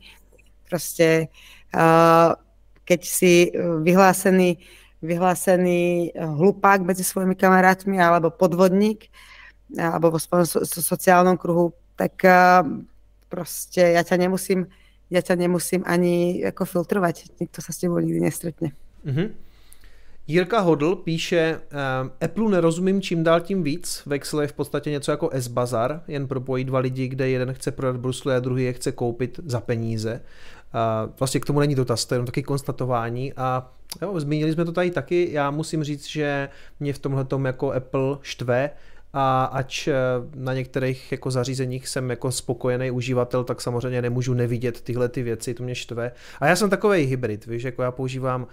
[0.69, 1.33] Proste
[1.73, 2.37] uh,
[2.85, 3.49] keď si
[3.81, 4.57] vyhlásený,
[5.01, 9.09] vyhlásený hlupák medzi svojimi kamarátmi alebo podvodník
[9.77, 12.65] alebo vo so, so sociálnom kruhu, tak uh,
[13.29, 14.69] proste ja ťa nemusím
[15.09, 18.77] ja ťa nemusím ani jako filtrovat, nikto sa s tebou nikdy nestretne.
[19.05, 19.29] Mm-hmm.
[20.27, 25.11] Jirka Hodl píše, uh, Apple nerozumím čím dál tím víc, Vexel je v podstatě něco
[25.11, 28.91] jako S-Bazar, jen propojí dva lidi, kde jeden chce prodat brusle a druhý je chce
[28.91, 30.21] koupit za peníze.
[31.19, 33.71] Vlastně k tomu není dotaz, to je jenom taky konstatování a
[34.01, 38.17] jo, zmínili jsme to tady taky, já musím říct, že mě v tomhle jako Apple
[38.21, 38.69] štve,
[39.13, 39.93] a ač eh,
[40.35, 45.53] na některých jako zařízeních jsem jako spokojený uživatel, tak samozřejmě nemůžu nevidět tyhle ty věci,
[45.53, 46.11] to mě štve.
[46.39, 48.47] A já jsem takový hybrid, víš, jako já používám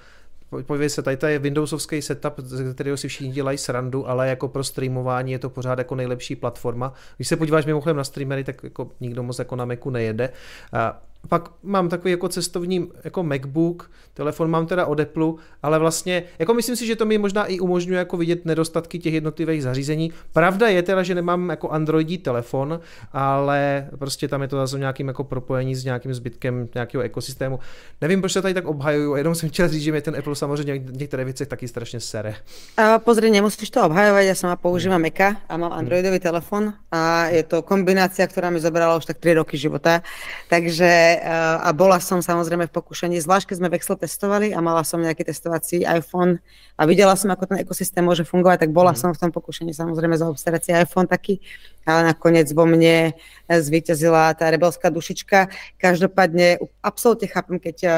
[0.67, 4.49] Podívej se, tady to je Windowsovský setup, ze kterého si všichni dělají srandu, ale jako
[4.49, 6.93] pro streamování je to pořád jako nejlepší platforma.
[7.17, 10.31] Když se podíváš mimochodem na streamery, tak jako nikdo moc jako na Macu nejede.
[10.73, 15.33] A pak mám takový jako cestovní jako MacBook, telefon mám teda od Apple,
[15.63, 19.15] ale vlastně, jako myslím si, že to mi možná i umožňuje jako vidět nedostatky těch
[19.15, 20.13] jednotlivých zařízení.
[20.33, 22.81] Pravda je teda, že nemám jako Androidí telefon,
[23.13, 27.59] ale prostě tam je to zase nějakým jako propojení s nějakým zbytkem nějakého ekosystému.
[28.01, 30.79] Nevím, proč se tady tak obhajuju, jenom jsem chtěl říct, že mě ten Apple samozřejmě
[30.79, 32.35] v některé věci taky strašně sere.
[32.77, 37.43] A pozri, nemusíš to obhajovat, já sama používám Maca a mám Androidový telefon a je
[37.43, 40.03] to kombinácia, která mi zabrala už tak 3 roky života,
[40.49, 44.83] takže Eh, a bola som samozrejme v pokušení, zvlášť keď sme Vexel testovali a mala
[44.83, 46.43] som nejaký testovací iPhone
[46.75, 48.99] a videla som, ako ten ekosystém môže fungovať, tak bola mm.
[48.99, 51.39] som v tom pokušení samozrejme zaobstarať si iPhone taký,
[51.87, 53.15] ale nakoniec vo mne
[53.47, 55.55] zvíťazila tá rebelská dušička.
[55.79, 57.95] Každopádne absolútne chápem, keď uh,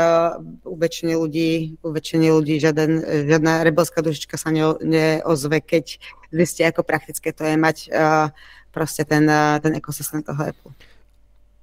[0.68, 3.01] u väčšiny ľudí, u väčšiny ľudí žiaden,
[3.32, 5.97] žiadna rebelská dušička sa ne, neozve, keď
[6.28, 8.28] zistia, ako praktické to je mať uh,
[8.74, 10.72] proste ten, uh, ten ekosystém toho Apple.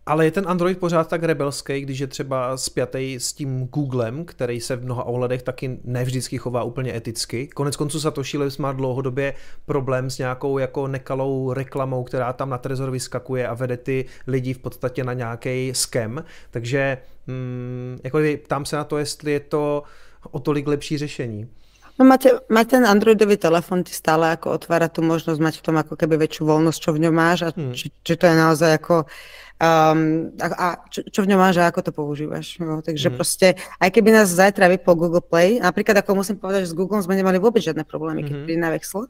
[0.07, 4.61] Ale je ten Android pořád tak rebelský, když je třeba spjatý s tím Googlem, který
[4.61, 7.47] se v mnoha ohledech taky nevždycky chová úplně eticky.
[7.47, 9.33] Konec konců Satoshi Labs má dlouhodobě
[9.65, 14.53] problém s nějakou jako nekalou reklamou, která tam na Trezor vyskakuje a vede ty lidi
[14.53, 16.23] v podstatě na nějaký skem.
[16.51, 19.83] Takže hmm, jako tam se na to, jestli je to
[20.31, 21.49] o tolik lepší řešení.
[21.95, 25.75] No máte, mať ten Androidový telefon ti stále ako otvára tu možnosť mať v tom
[25.79, 27.71] ako keby väčšiu voľnosť, čo v ňom máš a hmm.
[27.71, 29.07] či, či to je naozaj ako
[29.55, 32.59] Um, a, a čo, čo v ňom máš a ako to používaš.
[32.59, 33.15] No, takže mm.
[33.15, 36.99] proste, aj keby nás zajtra vypol Google Play, napríklad ako musím povedať, že s Google
[36.99, 38.59] sme nemali vôbec žiadne problémy, keď mm-hmm.
[38.59, 39.07] na Vexel,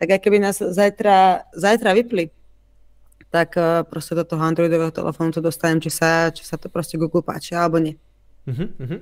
[0.00, 2.32] tak aj keby nás zajtra, zajtra vypli,
[3.28, 6.96] tak uh, proste do toho Androidového telefónu to dostanem, či sa, či sa to proste
[6.96, 8.00] Google páči, alebo nie.
[8.48, 9.00] Mm-hmm.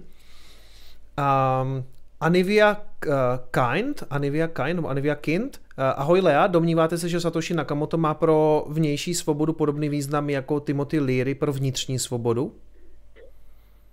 [1.15, 1.87] Um,
[2.21, 3.13] Anivia uh,
[3.51, 5.57] Kind, Anivia Kind, nebo Anivia Kind.
[5.57, 10.61] Uh, ahoj Lea, domníváte se, že Satoshi Nakamoto má pro vnější svobodu podobný význam jako
[10.61, 12.53] Timothy Leary pro vnitřní svobodu?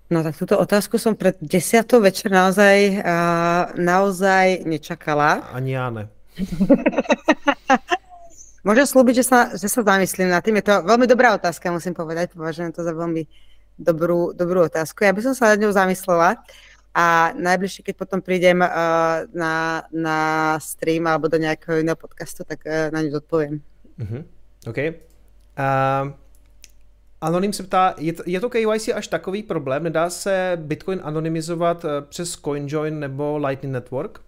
[0.09, 5.43] No tak túto otázku som pred desiatou večer naozaj, uh, naozaj nečakala.
[5.51, 6.07] Ani ja ne.
[8.67, 10.63] Môžem slúbiť, že sa, že sa zamyslím nad tým.
[10.63, 12.31] Je to veľmi dobrá otázka, musím povedať.
[12.31, 13.27] Považujem to za veľmi
[13.75, 15.03] dobrú, dobrú otázku.
[15.03, 16.39] Ja by som sa nad ňou zamyslela
[16.97, 20.17] a najbližšie, keď potom prídem uh, na, na
[20.57, 23.61] stream alebo do nejakého iného podcastu, tak uh, na ňu odpoviem.
[24.01, 24.25] Uh-huh.
[24.65, 24.79] OK.
[25.53, 26.17] Uh,
[27.21, 29.83] Anonym se ptá, je to, je to KYC až takový problém?
[29.83, 34.21] Nedá se Bitcoin anonymizovat eh, přes CoinJoin nebo Lightning Network?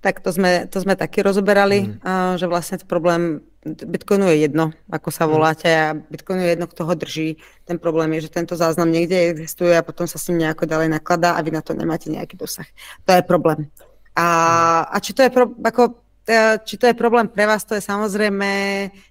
[0.00, 1.98] Tak to sme, to sme taky rozoberali, mm.
[1.98, 3.42] uh, že vlastne problém
[3.74, 5.30] Bitcoinu je jedno, ako sa mhm.
[5.34, 7.28] voláte a Bitcoinu je jedno, kto ho drží.
[7.66, 10.88] Ten problém je, že tento záznam niekde existuje a potom sa s ním nejako ďalej
[10.94, 12.66] nakladá a vy na to nemáte nejaký dosah.
[13.08, 13.66] To je problém.
[14.14, 14.86] A, mhm.
[14.92, 17.82] a či to je pro, ako E, či to je problém pre vás, to je
[17.86, 18.50] samozrejme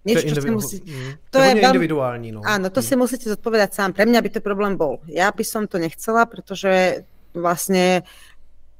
[0.03, 0.77] niečo, čo si musí...
[0.83, 1.11] Mm.
[1.31, 1.79] To je veľmi...
[1.79, 2.43] individuální, no.
[2.43, 3.95] Áno, to si musíte zodpovedať sám.
[3.95, 4.99] Pre mňa by to problém bol.
[5.07, 8.03] Ja by som to nechcela, pretože vlastne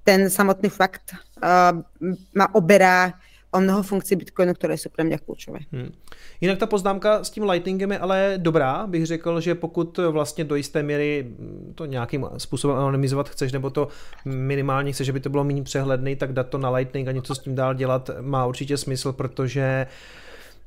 [0.03, 1.79] ten samotný fakt uh,
[2.35, 3.15] ma oberá
[3.55, 5.59] o mnoho funkcí Bitcoinu, které jsou pro mě klíčové.
[5.71, 5.91] Hmm.
[6.41, 10.55] Jinak ta poznámka s tím Lightningem je ale dobrá, bych řekl, že pokud vlastně do
[10.55, 11.27] jisté míry
[11.75, 13.87] to nějakým způsobem anonymizovat chceš, nebo to
[14.25, 17.39] minimálně chceš, aby to bylo méně přehledný, tak dát to na Lightning a něco s
[17.39, 19.87] tím dál dělat má určitě smysl, protože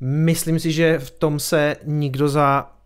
[0.00, 2.77] myslím si, že v tom se nikdo za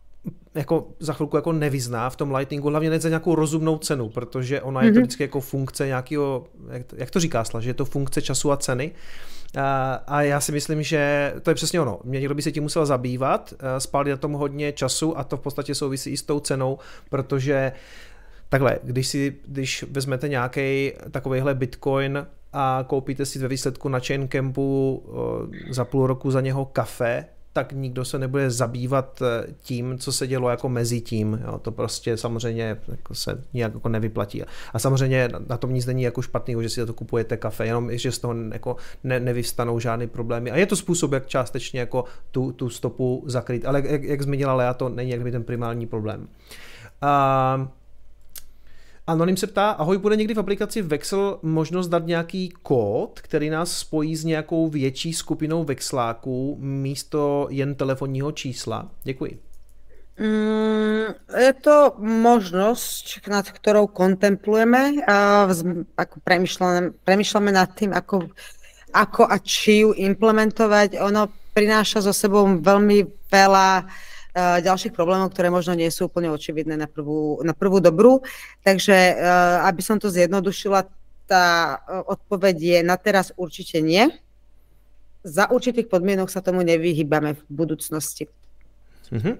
[0.55, 4.61] jako za chvilku jako nevyzná v tom Lightningu, hlavně ne za nějakou rozumnou cenu, protože
[4.61, 4.85] ona mm-hmm.
[4.85, 5.03] je to mhm.
[5.03, 8.53] vždycky jako funkce nějakého, jak to, jak to říká Sla, že je to funkce času
[8.53, 8.93] a ceny.
[9.59, 12.01] A, a já si myslím, že to je přesně ono.
[12.05, 15.41] Mě někdo by se tím musel zabývat, spálit na tom hodně času a to v
[15.41, 16.79] podstatě souvisí i s tou cenou,
[17.11, 17.73] protože
[18.49, 24.29] takhle, když si, když vezmete nějaký takovýhle bitcoin a koupíte si ve výsledku na Chain
[24.29, 25.03] Campu
[25.71, 30.27] za půl roku za něho kafe, tak nikdo se nebude zabývat eh, tím, co se
[30.27, 31.41] dělo jako mezi tím.
[31.45, 31.59] Jo.
[31.59, 34.43] To prostě samozřejmě jako se nijak jako nevyplatí.
[34.73, 37.97] A samozřejmě na tom nic není jako špatného, že si za to kupujete kafe, jenom
[37.99, 40.51] že z toho jako ne, nevyvstanou žádné problémy.
[40.51, 43.67] A je to způsob, jak částečně jako tu, tu stopu zakrýt.
[43.67, 46.29] Ale jak, jak zmínila Lea, to není jak ten primární problém.
[47.01, 47.69] A
[49.07, 53.79] Anonym se ptá, ahoj, bude někdy v aplikaci Vexel možnost dát nějaký kód, který nás
[53.79, 58.91] spojí s nějakou větší skupinou vexláků místo jen telefonního čísla?
[59.05, 59.39] Děkuji.
[60.19, 61.09] Mm,
[61.39, 65.49] je to možnosť, nad ktorou kontemplujeme a
[65.97, 66.17] ako
[67.49, 68.29] nad tým, ako,
[68.93, 71.01] ako a či ju implementovať.
[71.01, 73.89] Ono prináša so sebou veľmi veľa
[74.37, 78.25] ďalších problémov, ktoré možno nie sú úplne očividné na prvú, na prvú dobrú.
[78.65, 79.17] Takže eh,
[79.69, 80.89] aby som to zjednodušila,
[81.29, 81.47] tá
[81.77, 84.09] eh, odpoveď je na teraz určite nie.
[85.23, 88.27] Za určitých podmienok sa tomu nevyhýbame v budúcnosti.
[89.13, 89.37] Mm-hmm.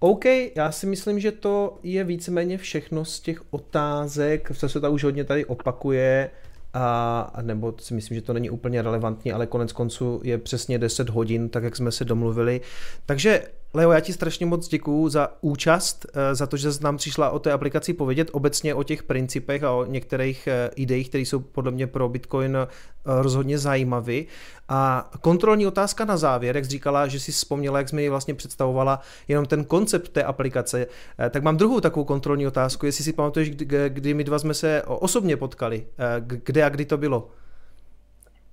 [0.00, 0.24] OK,
[0.56, 5.04] já si myslím, že to je víceméně všechno z těch otázek, co se to už
[5.04, 6.30] hodně tady opakuje
[6.74, 11.08] a, nebo si myslím, že to není úplně relevantní, ale konec konců je přesně 10
[11.08, 12.60] hodin, tak jak jsme se domluvili.
[13.06, 13.42] Takže
[13.74, 17.30] Leo, já ti strašně moc děkuju za účast, eh, za to, že jsi nám přišla
[17.30, 21.40] o té aplikaci povědět obecně o těch principech a o některých eh, ideích, které jsou
[21.40, 22.66] podle mě pro Bitcoin eh,
[23.04, 24.22] rozhodně zajímavé.
[24.68, 28.34] A kontrolní otázka na závěr, jak jsi říkala, že jsi vzpomněla, jak jsme ji vlastně
[28.34, 30.86] představovala, jenom ten koncept té aplikace,
[31.30, 34.82] tak mám druhou takovou kontrolní otázku, jestli si pamatuješ, kdy, kdy my dva jsme se
[34.86, 35.86] osobně potkali,
[36.26, 37.30] kde a kdy to bylo?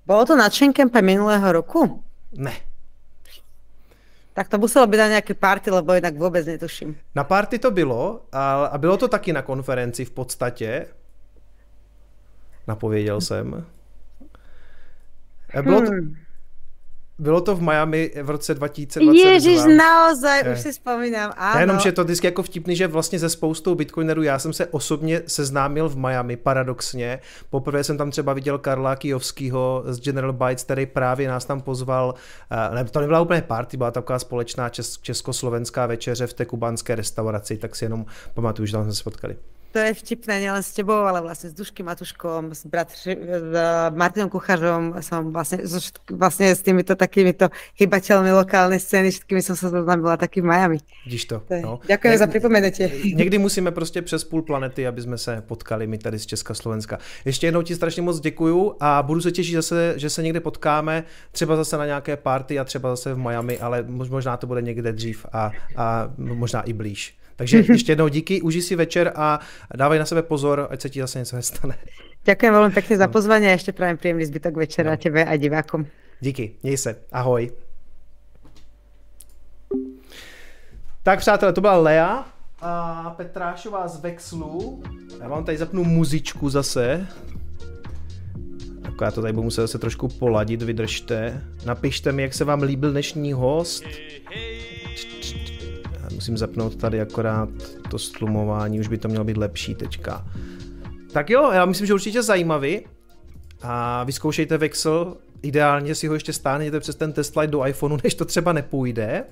[0.06, 2.04] Bylo to na Chaincampe minulého roku?
[2.38, 2.54] Ne.
[4.36, 6.99] Tak to muselo byť na nejaké party, lebo inak vôbec netuším.
[7.16, 10.88] Na party to bylo a, a bylo to taky na konferenci v podstatě.
[12.68, 13.66] Napověděl jsem.
[15.64, 16.24] Bylo to, hmm.
[17.20, 19.32] Bylo to v Miami v roce 2022.
[19.32, 20.54] Ježiš, naozaj, je.
[20.54, 21.60] už si vzpomínám, áno.
[21.60, 25.22] Jenom, že to vždycky jako vtipný, že vlastně ze spoustou bitcoinerů, já jsem se osobně
[25.28, 27.20] seznámil v Miami, paradoxně.
[27.50, 32.16] Poprvé jsem tam třeba viděl Karla Kijovského z General Bytes, který právě nás tam pozval,
[32.52, 36.96] eh, ne, to nebyla úplně party, byla taková společná čes, československá večeře v té kubánské
[36.96, 39.36] restauraci, tak si jenom pamatuju, že tam jsme se potkali
[39.76, 43.52] to je vtipné nielen s tebou, ale vlastne s Duškým Matuškom, s bratři, s
[43.91, 45.68] Martinom Kuchařom, som vlastne,
[46.15, 50.80] vlastne s týmito takýmito hybateľmi lokálnej scény, všetkými som sa zoznámila taky v Miami.
[51.03, 51.43] Vidíš to.
[51.43, 51.84] to no.
[51.84, 52.84] Ďakujem za pripomenutí.
[53.19, 56.97] Někdy musíme prostě přes půl planety, aby jsme se potkali my tady z Česka Slovenska.
[57.26, 61.03] Ještě jednou ti strašně moc děkuju a budu se těšit zase, že se někde potkáme,
[61.31, 64.93] třeba zase na nějaké party a třeba zase v Miami, ale možná to bude někde
[64.93, 67.18] dřív a, a možná i blíž.
[67.36, 69.40] Takže ještě jednou díky, užij si večer a
[69.76, 71.78] dávej na sebe pozor, ať se ti zase něco nestane.
[72.26, 74.98] Ďakujem veľmi pekne za pozvanie a ešte prajem príjemný zbytok večera no.
[74.98, 75.86] tebe a divákom.
[76.20, 77.52] Díky, měj se, ahoj.
[81.03, 82.26] Tak přátelé, to byla Lea
[82.62, 84.84] a Petrášová z Vexlu.
[85.22, 87.07] Já vám tady zapnu muzičku zase.
[88.82, 91.41] Tak já to tady budu muset zase trošku poladit, vydržte.
[91.66, 93.84] Napište mi, jak se vám líbil dnešní host.
[96.16, 97.50] Musím zapnout tady akorát
[97.90, 100.28] to stlumování, už by to mělo být lepší teďka.
[101.12, 102.82] Tak jo, já myslím, že určitě zajímavý.
[103.62, 108.26] A vyzkoušejte Vexel, ideálně si ho ještě stáhněte přes ten test do iPhoneu, než to
[108.26, 109.24] třeba nepůjde.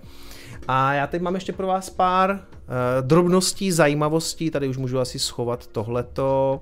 [0.67, 5.19] A já teď mám ještě pro vás pár uh, drobností, zajímavostí, tady už můžu asi
[5.19, 6.61] schovat tohleto.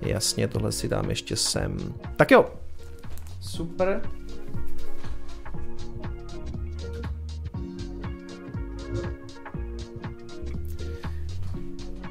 [0.00, 1.94] Jasně, tohle si dám ještě sem.
[2.16, 2.46] Tak jo,
[3.40, 4.02] super.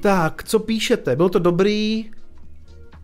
[0.03, 1.15] Tak, co píšete?
[1.15, 2.11] Bylo to dobrý?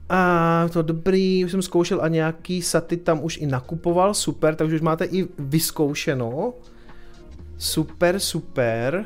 [0.09, 4.75] A to dobrý, už jsem zkoušel a nějaký saty tam už i nakupoval, super, takže
[4.75, 6.53] už máte i vyzkoušeno.
[7.57, 9.05] Super, super.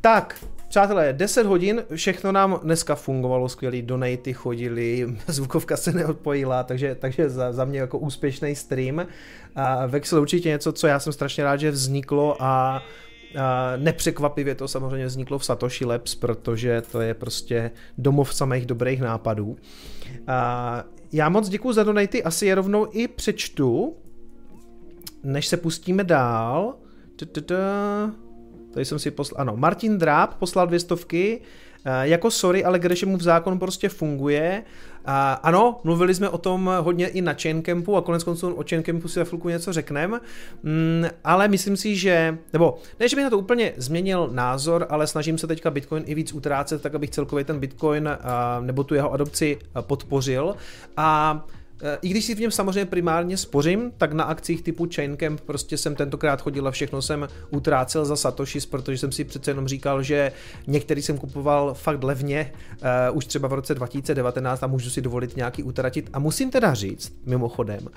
[0.00, 6.94] Tak, Přátelé, 10 hodin, všechno nám dneska fungovalo, skvělý donaty chodili, zvukovka se neodpojila, takže,
[6.94, 9.06] takže za, za mě jako úspěšný stream.
[9.56, 12.82] A Vexel určitě něco, co já jsem strašně rád, že vzniklo a a
[13.76, 19.56] nepřekvapivě to samozřejmě vzniklo v Satoshi Labs, protože to je prostě domov samých dobrých nápadů.
[21.12, 23.96] Já moc děkuji za donaty, asi je rovnou i přečtu,
[25.22, 26.74] než se pustíme dál.
[28.74, 31.40] Tady jsem si poslal, ano, Martin Dráb poslal dvě stovky,
[32.02, 34.62] jako sorry, ale mu v zákon prostě funguje.
[35.04, 39.08] A ano, mluvili jsme o tom hodně i na Chaincampu a konec konců o Chaincampu
[39.08, 40.20] si za chvilku něco řekneme,
[40.62, 45.06] mm, ale myslím si, že, nebo ne, že bych na to úplně změnil názor, ale
[45.06, 48.08] snažím se teďka Bitcoin i víc utrácet, tak abych celkově ten Bitcoin
[48.60, 50.56] nebo tu jeho adopci podpořil.
[50.96, 51.44] A
[52.02, 55.94] i když si v něm samozřejmě primárně spořím, tak na akcích typu Chaincamp prostě jsem
[55.94, 60.32] tentokrát chodil a všechno jsem utrácel za Satoshis, protože jsem si přece jenom říkal, že
[60.66, 62.52] některý jsem kupoval fakt levně,
[63.10, 66.10] uh, už třeba v roce 2019 a můžu si dovolit nějaký utratit.
[66.12, 67.88] A musím teda říct, mimochodem,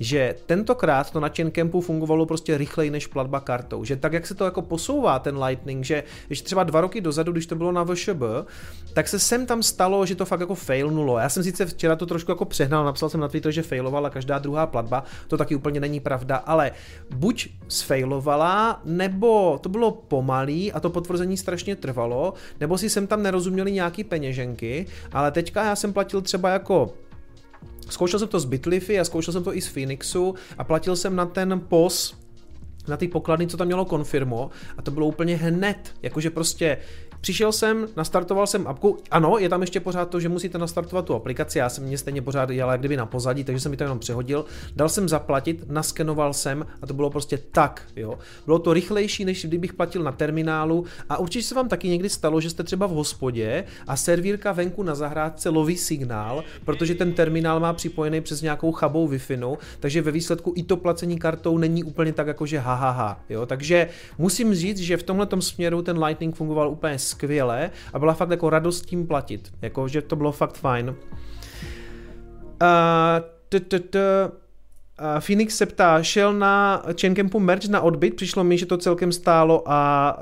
[0.00, 4.34] že tentokrát to na Chaincampu fungovalo prostě rychleji než platba kartou, že tak, jak se
[4.34, 7.84] to jako posouvá ten Lightning, že ještě třeba dva roky dozadu, když to bylo na
[7.84, 8.22] VŠB,
[8.92, 11.18] tak se sem tam stalo, že to fakt jako failnulo.
[11.18, 14.38] Já jsem sice včera to trošku jako přehnal, napsal jsem na Twitter, že failovala každá
[14.38, 16.70] druhá platba, to taky úplně není pravda, ale
[17.14, 23.22] buď sfailovala, nebo to bylo pomalý a to potvrzení strašně trvalo, nebo si jsem tam
[23.22, 26.94] nerozuměli nějaký peněženky, ale teďka já jsem platil třeba jako
[27.88, 31.16] Zkoušel jsem to z Bitlify a zkoušel jsem to i z Phoenixu a platil jsem
[31.16, 32.16] na ten POS,
[32.88, 36.78] na ty pokladny, co tam mělo konfirmo a to bylo úplně hned, jakože prostě
[37.22, 41.14] Přišel jsem, nastartoval jsem apku, ano, je tam ještě pořád to, že musíte nastartovat tu
[41.14, 43.84] aplikaci, já jsem mě stejně pořád jel jak kdyby na pozadí, takže jsem mi to
[43.84, 44.44] jenom přehodil,
[44.76, 48.18] dal jsem zaplatit, naskenoval jsem a to bylo prostě tak, jo.
[48.46, 50.84] Bylo to rychlejší, než kdybych platil na terminálu.
[51.08, 54.82] A určitě se vám taky někdy stalo, že jste třeba v hospodě a servírka venku
[54.82, 59.20] na zahrádce loví signál, protože ten terminál má připojený přes nějakou chabou wi
[59.80, 63.20] takže ve výsledku i to placení kartou není úplně tak jako že ha, ha, ha
[63.28, 63.46] jo.
[63.46, 63.88] Takže
[64.18, 68.50] musím říct, že v tomhle směru ten Lightning fungoval úplně skvěle a byla fakt jako
[68.50, 70.94] radost tím platit, jako že to bylo fakt fajn.
[75.20, 79.62] Phoenix se ptá, šel na Chaincampu merch na odbyt, přišlo mi, že to celkem stálo
[79.66, 80.18] a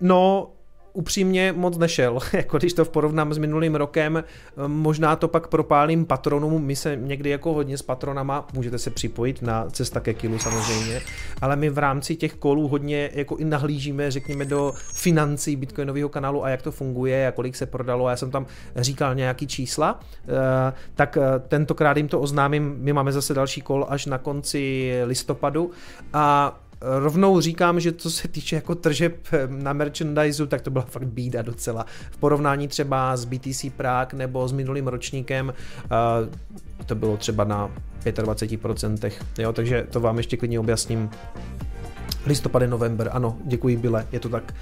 [0.00, 0.50] no,
[0.98, 5.48] upřímně moc nešel, jako když to v porovnám s minulým rokem, eh, možná to pak
[5.48, 10.14] propálím patronům, my se někdy jako hodně s patronama, můžete se připojit na cesta ke
[10.14, 11.00] kilu samozřejmě,
[11.40, 16.44] ale my v rámci těch kolů hodně jako i nahlížíme, řekněme, do financí bitcoinového kanálu
[16.44, 18.06] a jak to funguje a kolik se prodalo.
[18.06, 18.46] A já jsem tam
[18.76, 23.86] říkal nějaký čísla, eh, tak eh, tentokrát jim to oznámím, my máme zase další kol
[23.88, 25.70] až na konci listopadu.
[26.12, 31.06] A rovnou říkám, že co se týče jako tržeb na merchandiseu, tak to byla fakt
[31.06, 31.86] bída docela.
[32.10, 35.54] V porovnání třeba s BTC Prague nebo s minulým ročníkem
[36.28, 37.70] uh, to bylo třeba na
[38.04, 41.10] 25%, jo, takže to vám ještě klidně objasním.
[42.26, 44.54] Listopad, november, ano, děkuji Bile, je to tak.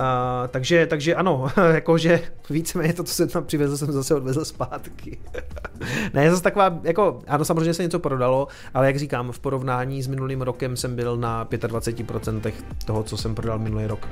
[0.00, 2.20] Uh, takže, takže ano, jakože
[2.50, 5.18] víceméně to, co jsem tam přivezl, jsem zase odvezl zpátky.
[6.14, 10.06] ne, zase taková, jako, ano, samozřejmě se něco prodalo, ale jak říkám, v porovnání s
[10.06, 12.52] minulým rokem jsem byl na 25%
[12.84, 14.08] toho, co jsem prodal minulý rok.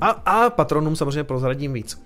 [0.00, 2.04] A, a patronům samozřejmě prozradím víc.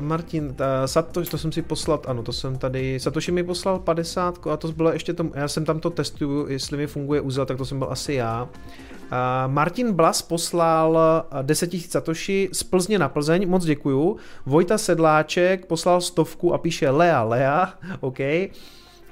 [0.00, 4.46] Martin, ta, Satoshi, to jsem si poslal, ano, to jsem tady, Satoshi mi poslal 50
[4.46, 7.56] a to bylo ještě to, já jsem tam to testuju, jestli mi funguje úzel, tak
[7.56, 8.48] to jsem byl asi já.
[9.46, 10.98] Martin Blas poslal
[11.42, 14.16] 10 000 satoshi z Plzně na Plzeň, moc děkuju.
[14.46, 18.18] Vojta Sedláček poslal stovku a píše Lea Lea, OK.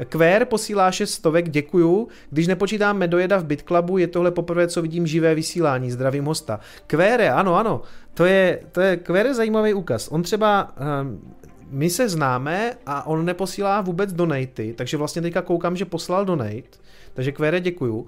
[0.05, 2.09] Kvér posílá 6 stovek, děkuju.
[2.31, 5.91] Když nepočítám Medojeda v BitClubu, je tohle poprvé, co vidím živé vysílání.
[5.91, 6.61] Zdravím hosta.
[6.87, 7.83] Kvére, ano, ano.
[8.15, 10.09] To je, to je Kvére zajímavý úkaz.
[10.09, 11.35] On třeba, um,
[11.71, 16.79] my se známe a on neposílá vůbec donaty, takže vlastně teďka koukám, že poslal donate,
[17.15, 18.07] takže Kvére děkuju.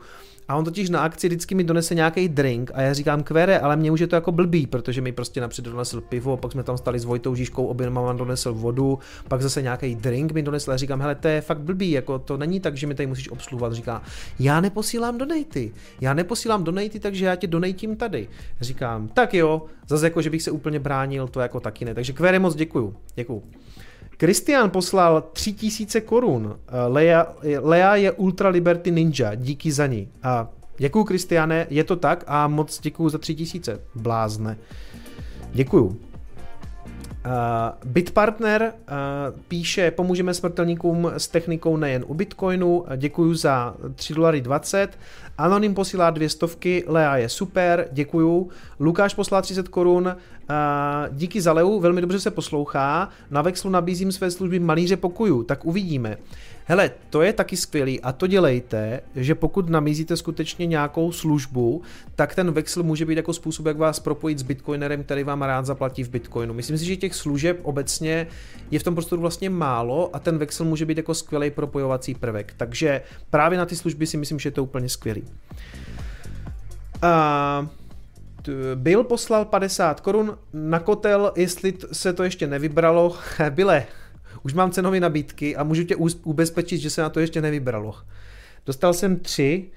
[0.48, 3.76] A on totiž na akci vždycky mi donese nějaký drink a já říkám kvere, ale
[3.76, 6.78] mě už je to jako blbý, protože mi prostě napřed donesl pivo, pak jsme tam
[6.78, 8.98] stali s Vojtou Žíškou, oběma mám donesl vodu,
[9.28, 12.36] pak zase nějaký drink mi donesl a říkám, hele, to je fakt blbý, jako to
[12.36, 13.72] není tak, že mi tady musíš obsluhovat.
[13.72, 14.02] Říká,
[14.38, 18.28] já neposílám donaty, já neposílám donaty, takže já tě donatím tady.
[18.60, 21.94] Říkám, tak jo, zase jako, že bych se úplně bránil, to jako taky ne.
[21.94, 23.42] Takže kvere moc děkuju, děkuju.
[24.18, 26.56] Kristian poslal 3000 korun.
[26.66, 27.26] Eh, Lea,
[27.62, 30.08] Lea je Ultra Liberty Ninja, díky za ní.
[30.22, 33.80] A děkuju Kristiane, je to tak a moc děkuju za 3000.
[33.94, 34.58] Blázne.
[35.52, 36.07] Děkuju.
[37.28, 44.40] Uh, Bitpartner uh, píše, pomůžeme smrtelníkům s technikou nejen u Bitcoinu, děkuju za 3 dolary
[44.40, 44.98] 20.
[45.38, 48.48] Anonym posílá dvě stovky, Lea je super, děkuju.
[48.80, 53.08] Lukáš poslal 30 korun, uh, díky za Leu, velmi dobře se poslouchá.
[53.30, 56.16] Na Vexlu nabízím své služby malíře pokoju, tak uvidíme.
[56.70, 61.82] Hele, to je taky skvělý a to dělejte, že pokud namízíte skutečně nějakou službu,
[62.14, 65.66] tak ten Vexel může být jako způsob, jak vás propojit s Bitcoinerem, který vám rád
[65.66, 66.54] zaplatí v Bitcoinu.
[66.54, 68.26] Myslím si, že těch služeb obecně
[68.70, 72.54] je v tom prostoru vlastně málo a ten Vexel může být jako skvělý propojovací prvek.
[72.56, 75.22] Takže právě na ty služby si myslím, že je to úplně skvělý.
[77.02, 77.68] Uh,
[78.74, 83.16] Bill poslal 50 korun na kotel, jestli se to ještě nevybralo.
[83.50, 83.86] Byle,
[84.42, 87.94] už mám cenové nabídky a můžu tě ubezpečit, že se na to ještě nevybralo.
[88.66, 89.70] Dostal jsem tři,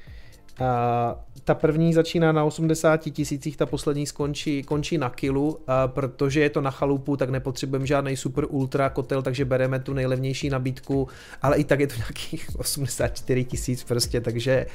[0.60, 6.42] a ta první začíná na 80 tisících, ta poslední skončí, končí na kilu, a protože
[6.42, 11.08] je to na chalupu, tak nepotřebujeme žádný super ultra kotel, takže bereme tu nejlevnější nabídku,
[11.42, 14.66] ale i tak je to nějakých 84 tisíc prostě, takže,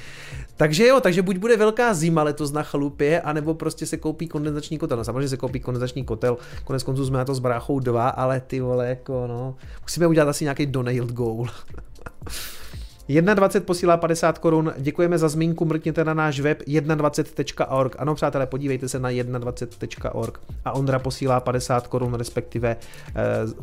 [0.57, 4.79] takže jo, takže buď bude velká zima letos na chalupě, anebo prostě se koupí kondenzační
[4.79, 4.97] kotel.
[4.97, 8.41] No samozřejmě se koupí kondenzační kotel, konec konců jsme na to s bráchou dva, ale
[8.41, 11.47] ty vole, jako no, musíme udělat asi nějaký donate goal.
[13.09, 17.97] 21 posílá 50 korun, děkujeme za zmínku, mrkněte na náš web 21.org.
[17.99, 20.41] Ano, přátelé, podívejte se na 21.org.
[20.65, 22.77] A Ondra posílá 50 korun, respektive
[23.09, 23.15] eh,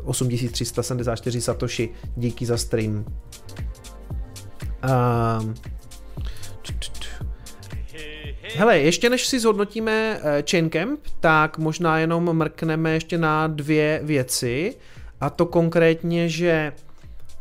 [0.04, 1.90] 8374 satoshi.
[2.16, 3.06] Díky za stream.
[5.42, 5.54] Um,
[8.56, 14.76] Hele, ještě než si zhodnotíme eh, Chaincamp, tak možná jenom mrkneme ještě na dvě věci.
[15.22, 16.74] A to konkrétně, že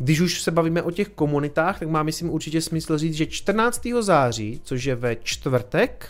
[0.02, 3.82] když už se bavíme o těch komunitách, tak má myslím určitě smysl říct, že 14.
[4.00, 6.08] září, což je ve čtvrtek,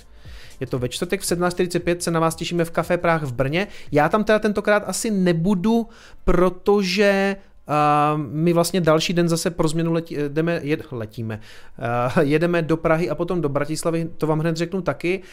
[0.61, 3.69] je to ve čtvrtek v 17.45, se na vás těšíme v Café Práh v Brně.
[3.93, 5.87] Já tam teda tentokrát asi nebudu,
[6.25, 7.37] protože
[7.69, 11.41] Uh, my vlastně další den zase pro změnu letí, jdeme, jed, letíme,
[12.17, 15.19] uh, jedeme do Prahy a potom do Bratislavy, to vám hned řeknu taky.
[15.19, 15.25] Uh,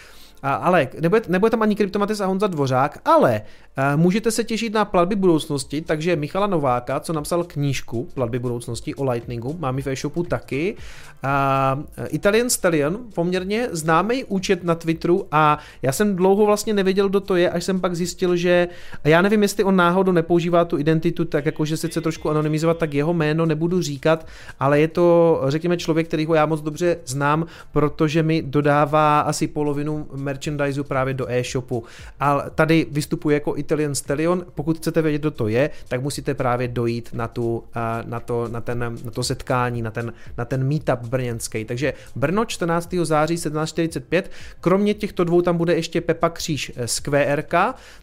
[0.44, 4.86] ale nebude, nebude tam ani Kryptomatis a Honza Dvořák, ale uh, můžete se těšit na
[4.86, 9.88] platby budoucnosti, takže Michala Nováka, co napsal knížku Platby budoucnosti o Lightningu, mám ji v
[9.88, 10.76] e-shopu taky.
[11.24, 17.20] Uh, Italian Stallion, poměrně známý účet na Twitteru a já jsem dlouho vlastně nevěděl, kdo
[17.20, 18.68] to je, až jsem pak zjistil, že
[19.04, 22.30] a já nevím, jestli on náhodou nepoužívá tu identitu tak jako, že se chce trošku
[22.30, 24.28] anonymizovat, tak jeho jméno nebudu říkat,
[24.60, 30.08] ale je to, řekněme, člověk, kterýho já moc dobře znám, protože mi dodává asi polovinu
[30.30, 31.84] merchandiseu právě do e-shopu.
[32.20, 34.46] A tady vystupuje jako Italian Stallion.
[34.56, 37.64] Pokud chcete vědět, kdo to je, tak musíte právě dojít na, tu,
[38.06, 41.66] na, to, na, ten, na to setkání, na ten, na ten meetup brněnský.
[41.66, 42.94] Takže Brno 14.
[43.04, 44.32] září 1745.
[44.62, 47.54] Kromě těchto dvou tam bude ještě Pepa Kříž z QRK,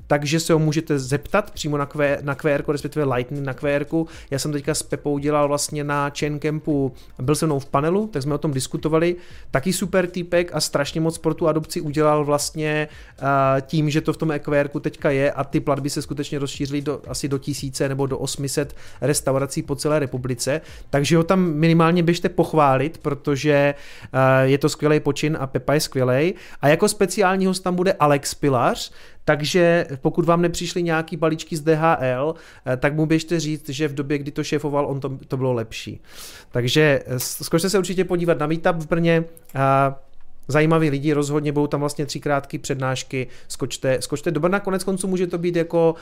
[0.06, 3.84] takže se ho můžete zeptat přímo na, QR, na QR, respektive Lightning na QR.
[4.30, 6.92] Já jsem teďka s Pepou dělal vlastně na Chain Campu,
[7.22, 9.16] byl se mnou v panelu, tak jsme o tom diskutovali.
[9.50, 12.88] Taky super týpek a strašně moc sportu adopci udělal udělal vlastně
[13.22, 13.26] uh,
[13.60, 17.00] tím, že to v tom EQR teďka je a ty platby se skutečně rozšířily do,
[17.08, 20.60] asi do tisíce nebo do 800 restaurací po celé republice,
[20.90, 25.80] takže ho tam minimálně běžte pochválit, protože uh, je to skvělý počin a Pepa je
[25.80, 26.34] skvělý.
[26.60, 28.92] A jako speciální host tam bude Alex Pilař,
[29.24, 33.94] takže pokud vám nepřišly nějaký balíčky z DHL, eh, tak mu běžte říct, že v
[33.94, 36.00] době, kdy to šéfoval, on to, to bylo lepší.
[36.50, 39.24] Takže zkuste se určitě podívat na Meetup v Brně.
[40.48, 45.06] Zajímaví lidi, rozhodně budou tam vlastně tři krátké přednášky, skočte, skočte do Brna, konec konců
[45.06, 45.94] může to být jako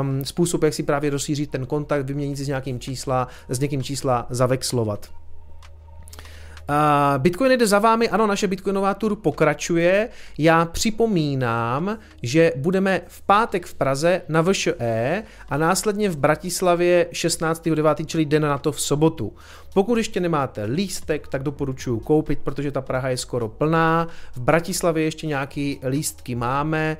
[0.00, 3.82] um, způsob, jak si právě rozšířit ten kontakt, vyměnit si s nějakým čísla, s někým
[3.82, 5.19] čísla zavexlovat.
[7.18, 10.08] Bitcoin jde za vámi, ano, naše Bitcoinová tour pokračuje.
[10.38, 18.06] Já připomínám, že budeme v pátek v Praze na VŠE a následně v Bratislavě 16.9.,
[18.06, 19.32] čili den na to v sobotu.
[19.74, 24.08] Pokud ještě nemáte lístek, tak doporučuji koupit, protože ta Praha je skoro plná.
[24.32, 26.96] V Bratislavě ještě nějaký lístky máme.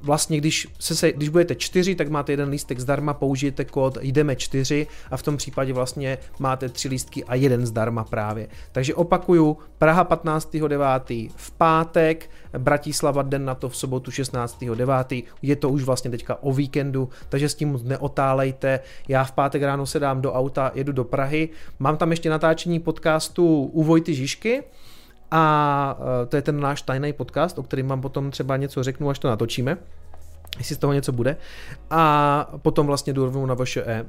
[0.00, 4.86] Vlastně, když, se, když budete čtyři, tak máte jeden lístek zdarma, použijete kód jdeme čtyři
[5.10, 8.48] a v tom případě vlastně máte tři lístky a jeden zdarma právě.
[8.72, 11.30] Takže opakuju, Praha 15.9.
[11.36, 15.24] v pátek, Bratislava den na to v sobotu 16.9.
[15.42, 18.80] Je to už vlastně teďka o víkendu, takže s tím neotálejte.
[19.08, 21.48] Já v pátek ráno se dám do auta, jedu do Prahy.
[21.78, 24.62] Mám tam ještě natáčení podcastu u Vojty Žižky,
[25.30, 29.10] a e, to je ten náš tajný podcast, o kterým vám potom třeba něco řeknu,
[29.10, 29.78] až to natočíme,
[30.58, 31.36] jestli z toho něco bude.
[31.90, 34.06] A potom vlastně jdu rovnou na vaše E.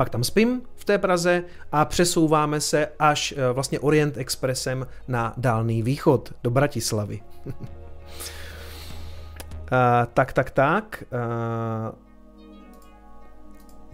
[0.00, 5.34] Pak tam spím v té Praze a přesouváme se až e, vlastně Orient Expressem na
[5.36, 7.22] Dálný východ do Bratislavy.
[7.46, 7.52] uh,
[10.14, 11.04] tak, tak, tak.
[11.12, 11.94] Uh,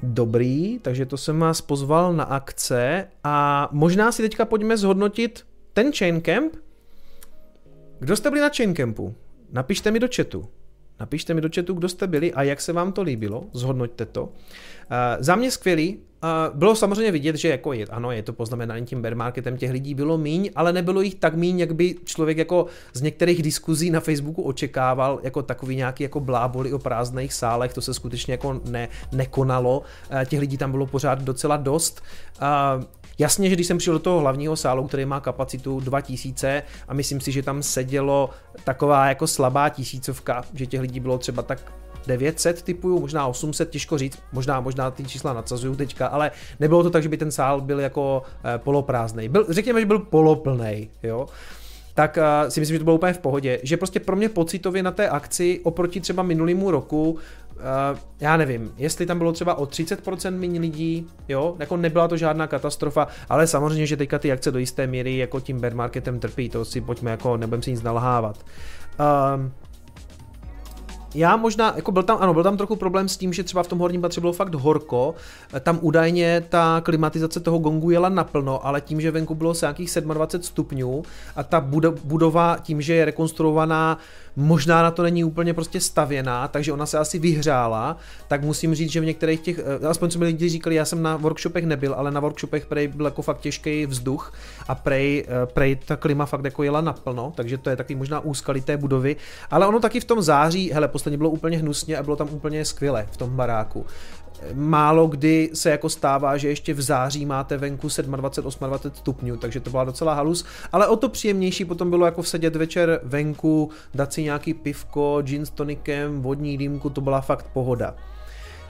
[0.03, 5.93] Dobrý, takže to jsem vás pozval na akce a možná si teďka pojďme zhodnotit ten
[5.93, 6.57] Chain Camp.
[7.99, 9.15] Kdo jste byli na Chain Campu?
[9.53, 10.49] Napište mi do chatu.
[11.01, 14.23] Napište mi do chatu, kdo jste byli a jak se vám to líbilo, zhodnoťte to.
[14.24, 14.28] Uh,
[15.20, 19.02] za mě skvělý, Uh, bylo samozřejmě vidět, že jako je, ano, je to poznamenaný tím
[19.02, 22.66] bear marketem, těch lidí bylo míň, ale nebylo jich tak míň, jak by člověk jako
[22.93, 27.81] z některých diskuzí na Facebooku očekával, jako takový nějaký jako bláboli o prázdných sálech, to
[27.82, 32.02] se skutečně jako ne, nekonalo, uh, těch lidí tam bylo pořád docela dost.
[32.43, 32.85] Uh,
[33.19, 37.21] Jasně, že když jsem přišel do toho hlavního sálu, který má kapacitu 2000 a myslím
[37.21, 38.31] si, že tam sedělo
[38.65, 41.73] taková jako slabá tisícovka, že těch lidí bylo třeba tak
[42.07, 46.31] 900 typuju, možná 800, těžko říct, možná, možná ty čísla nadsazuju teďka, ale
[46.61, 49.29] nebylo to tak, že by ten sál byl jako eh, poloprázdný.
[49.29, 51.27] Byl, řekněme, že byl poloplný, jo
[51.97, 53.61] tak uh, si myslím, že to bylo úplně v pohodě.
[53.63, 57.19] Že prostě pro mě pocitově na té akci oproti třeba minulýmu roku,
[57.57, 62.16] uh, já nevím, jestli tam bylo třeba o 30% méně lidí, jo, jako nebyla to
[62.16, 66.20] žádná katastrofa, ale samozřejmě, že teďka ty akce do jisté míry jako tím bear marketem
[66.20, 68.45] trpí, to si pojďme jako, nebudem si nic nalhávat.
[69.01, 69.51] Uh,
[71.16, 73.69] já možná, jako byl tam, ano, byl tam trochu problém s tím, že třeba v
[73.69, 75.15] tom horním patře bylo fakt horko,
[75.61, 79.91] tam údajně ta klimatizace toho gongu jela naplno, ale tím, že venku bylo se nějakých
[80.01, 81.03] 27 stupňů
[81.37, 81.61] a ta
[82.05, 83.99] budova tím, že je rekonstruovaná
[84.37, 87.97] možná na to není úplně prostě stavěná, takže ona se asi vyhřála,
[88.29, 91.03] tak musím říct, že v některých těch, eh, aspoň co mi lidi říkali, já jsem
[91.03, 94.33] na workshopech nebyl, ale na workshopech prej byl jako fakt těžký vzduch
[94.69, 98.21] a prej, eh, prej ta klima fakt jako jela naplno, takže to je taky možná
[98.21, 99.17] úskalí té budovy,
[99.51, 102.65] ale ono taky v tom září, hele, posledně bylo úplně hnusně a bylo tam úplně
[102.65, 103.87] skvěle v tom baráku
[104.55, 109.71] málo kdy se jako stává, že ještě v září máte venku 27-28 stupňů, takže to
[109.71, 114.23] byla docela halus, ale o to příjemnější potom bylo jako sedět večer venku, dát si
[114.23, 117.95] nějaký pivko, gin s tonikem, vodní dýmku, to byla fakt pohoda.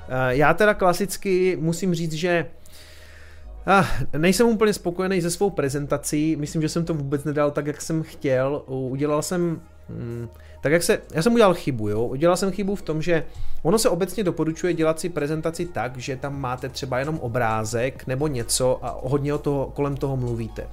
[0.09, 2.47] Eh, já teda klasicky musím říct, že
[3.69, 3.85] Ah,
[4.19, 8.03] nejsem úplně spokojený se svou prezentací, myslím, že jsem to vůbec nedal tak, jak jsem
[8.03, 8.63] chtěl.
[8.67, 10.29] Udělal jsem Hmm,
[10.67, 13.25] tak jak se, já jsem udělal chybu, jo, udělal jsem chybu v tom, že
[13.63, 18.29] ono se obecně doporučuje dělat si prezentaci tak, že tam máte třeba jenom obrázek nebo
[18.29, 20.67] něco a hodně o toho, kolem toho mluvíte.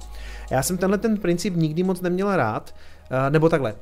[0.50, 2.74] Já jsem tenhle ten princip nikdy moc neměl rád,
[3.10, 3.74] eh, nebo takhle,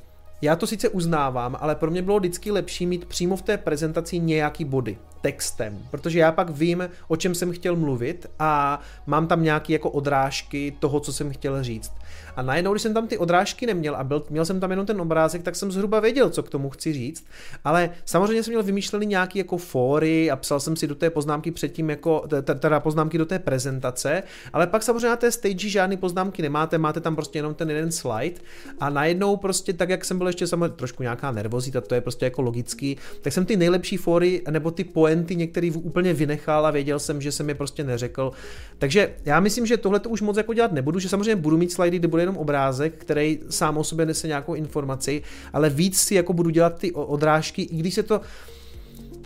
[0.43, 4.19] já to sice uznávám, ale pro mě bylo vždycky lepší mít přímo v té prezentaci
[4.19, 9.43] nějaký body textem, protože já pak vím, o čem jsem chtěl mluvit a mám tam
[9.43, 11.93] nějaké jako odrážky toho, co jsem chtěl říct.
[12.37, 15.01] A najednou, když jsem tam ty odrážky neměl a byl, měl jsem tam jenom ten
[15.01, 17.25] obrázek, tak jsem zhruba věděl, co k tomu chci říct.
[17.65, 21.51] Ale samozřejmě jsem měl vymýšlený nějaký jako fóry a psal jsem si do té poznámky
[21.51, 22.25] předtím jako,
[22.59, 27.01] teda poznámky do té prezentace, ale pak samozřejmě na té stage žádné poznámky nemáte, máte
[27.01, 28.41] tam prostě jenom ten jeden slide
[28.81, 32.27] a najednou prostě tak, jak jsem byl ještě samozřejmě trošku nějaká nervozita, to je prostě
[32.27, 36.99] jako logický, tak jsem ty nejlepší fóry nebo ty poenty některý úplně vynechal a věděl
[36.99, 38.33] jsem, že jsem je prostě neřekl.
[38.79, 41.73] Takže já myslím, že tohle to už moc jako dělat nebudu, že samozřejmě budu mít
[41.73, 46.15] slidy, kde bude jenom obrázek, který sám o sobě nese nějakou informaci, ale víc si
[46.15, 48.21] jako budu dělat ty odrážky, i když se to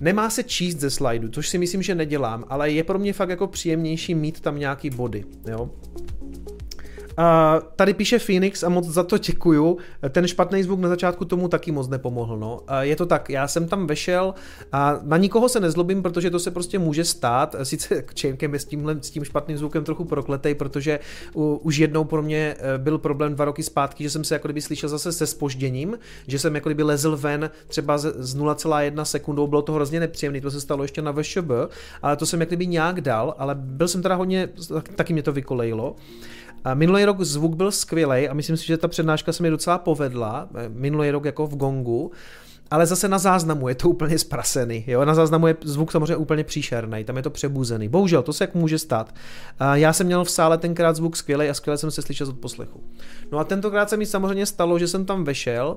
[0.01, 3.29] Nemá se číst ze slajdu, což si myslím, že nedělám, ale je pro mě fakt
[3.29, 5.71] jako příjemnější mít tam nějaký body, jo.
[7.77, 9.79] Tady píše Phoenix a moc za to děkuju.
[10.11, 12.39] Ten špatný zvuk na začátku tomu taky moc nepomohl.
[12.39, 12.61] No.
[12.81, 14.35] Je to tak, já jsem tam vešel
[14.73, 17.57] a na nikoho se nezlobím, protože to se prostě může stát.
[17.63, 21.01] Sice Chainkem je s, tímhle, s tím špatným zvukem trochu prokletej, protože
[21.33, 24.49] uh, už jednou pro mě uh, byl problém dva roky zpátky, že jsem se jako
[24.49, 29.03] kdyby slyšel zase se spožděním, že jsem jako kdyby lezl ven třeba z, z 0,1
[29.03, 31.51] sekundou, bylo to hrozně nepříjemné, to se stalo ještě na VŠB,
[32.03, 34.49] ale to jsem jako kdyby nějak dal, ale byl jsem teda hodně,
[34.97, 35.97] taky mě to vykolejilo.
[36.75, 40.49] Minulý rok zvuk byl skvělý a myslím si, že ta přednáška se mi docela povedla.
[40.69, 42.13] Minulý rok jako v Gongu.
[42.71, 44.85] Ale zase na záznamu je to úplně zprasený.
[44.87, 45.05] Jo?
[45.05, 47.89] Na záznamu je zvuk samozřejmě úplně příšerný, tam je to přebuzený.
[47.89, 49.15] Bohužel, to se jak může stát.
[49.73, 52.81] Já jsem měl v sále tenkrát zvuk skvělý a skvěle jsem se slyšel od poslechu.
[53.33, 55.77] No a tentokrát se mi samozřejmě stalo, že jsem tam vešel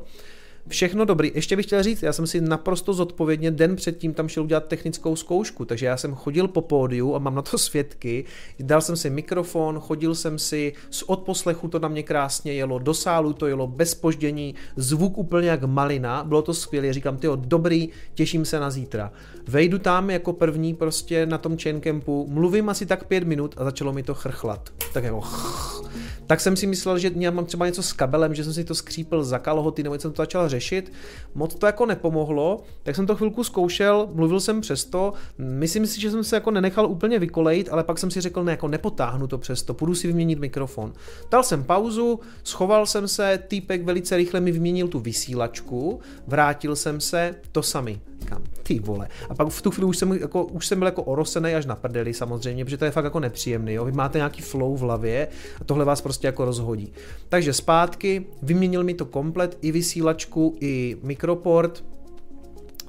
[0.67, 1.31] Všechno dobrý.
[1.35, 5.15] Ještě bych chtěl říct, já jsem si naprosto zodpovědně den předtím tam šel udělat technickou
[5.15, 8.25] zkoušku, takže já jsem chodil po pódiu a mám na to svědky.
[8.59, 12.93] Dal jsem si mikrofon, chodil jsem si, z odposlechu to na mě krásně jelo, do
[12.93, 17.89] sálu to jelo bez poždění, zvuk úplně jak malina, bylo to skvělé, říkám, tyjo, dobrý,
[18.13, 19.11] těším se na zítra.
[19.47, 23.63] Vejdu tam jako první prostě na tom chain campu, mluvím asi tak pět minut a
[23.63, 24.69] začalo mi to chrchlat.
[24.93, 25.23] Tak jako
[26.29, 28.75] tak jsem si myslel, že já mám třeba něco s kabelem, že jsem si to
[28.75, 30.91] skřípil za kalhoty nebo jsem to začal řešit.
[31.35, 35.13] Moc to jako nepomohlo, tak jsem to chvilku zkoušel, mluvil jsem přesto.
[35.37, 38.51] Myslím si, že jsem se jako nenechal úplně vykolejit, ale pak jsem si řekl, ne,
[38.51, 40.93] jako nepotáhnu to přesto, půjdu si vyměnit mikrofon.
[41.31, 47.01] Dal jsem pauzu, schoval jsem se, týpek velice rychle mi vyměnil tu vysílačku, vrátil jsem
[47.01, 48.01] se, to sami.
[48.19, 49.07] Říkám, ty vole.
[49.29, 51.75] A pak v tu chvíli už jsem, jako, už jsem byl jako orosený až na
[51.75, 53.73] prdeli samozřejmě, protože to je fakt jako nepříjemný.
[53.73, 53.85] Jo?
[53.85, 55.27] Vy máte nějaký flow v hlavě
[55.61, 56.93] a tohle vás prostě jako rozhodí.
[57.29, 61.83] Takže zpátky, vyměnil mi to komplet i vysílačku, i mikroport,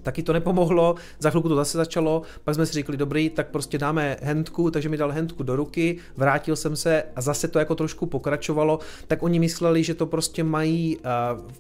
[0.03, 3.79] taky to nepomohlo, za chvilku to zase začalo, pak jsme si řekli, dobrý, tak prostě
[3.79, 7.75] dáme handku, takže mi dal handku do ruky, vrátil jsem se a zase to jako
[7.75, 11.03] trošku pokračovalo, tak oni mysleli, že to prostě mají uh,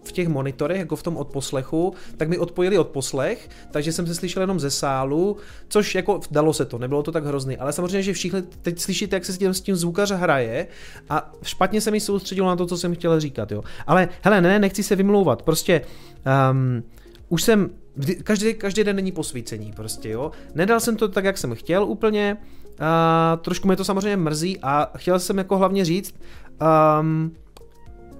[0.05, 4.43] v těch monitorech, jako v tom odposlechu, tak mi odpojili odposlech, takže jsem se slyšel
[4.43, 5.37] jenom ze sálu,
[5.69, 9.17] což jako dalo se to, nebylo to tak hrozný, ale samozřejmě, že všichni teď slyšíte,
[9.17, 10.67] jak se s tím, s tím zvukař hraje
[11.09, 13.63] a špatně se mi soustředilo na to, co jsem chtěl říkat, jo.
[13.87, 15.83] Ale hele, ne, nechci se vymlouvat, prostě
[16.51, 16.83] um,
[17.29, 17.71] už jsem
[18.23, 20.31] každý, každý den není posvícení prostě, jo.
[20.55, 22.37] Nedal jsem to tak, jak jsem chtěl úplně,
[22.81, 26.15] a trošku mě to samozřejmě mrzí a chtěl jsem jako hlavně říct,
[27.01, 27.33] um,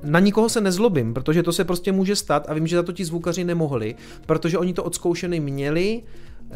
[0.03, 2.93] na nikoho se nezlobím, protože to se prostě může stát a vím, že za to
[2.93, 3.95] ti zvukaři nemohli,
[4.27, 6.03] protože oni to odzkoušený měli,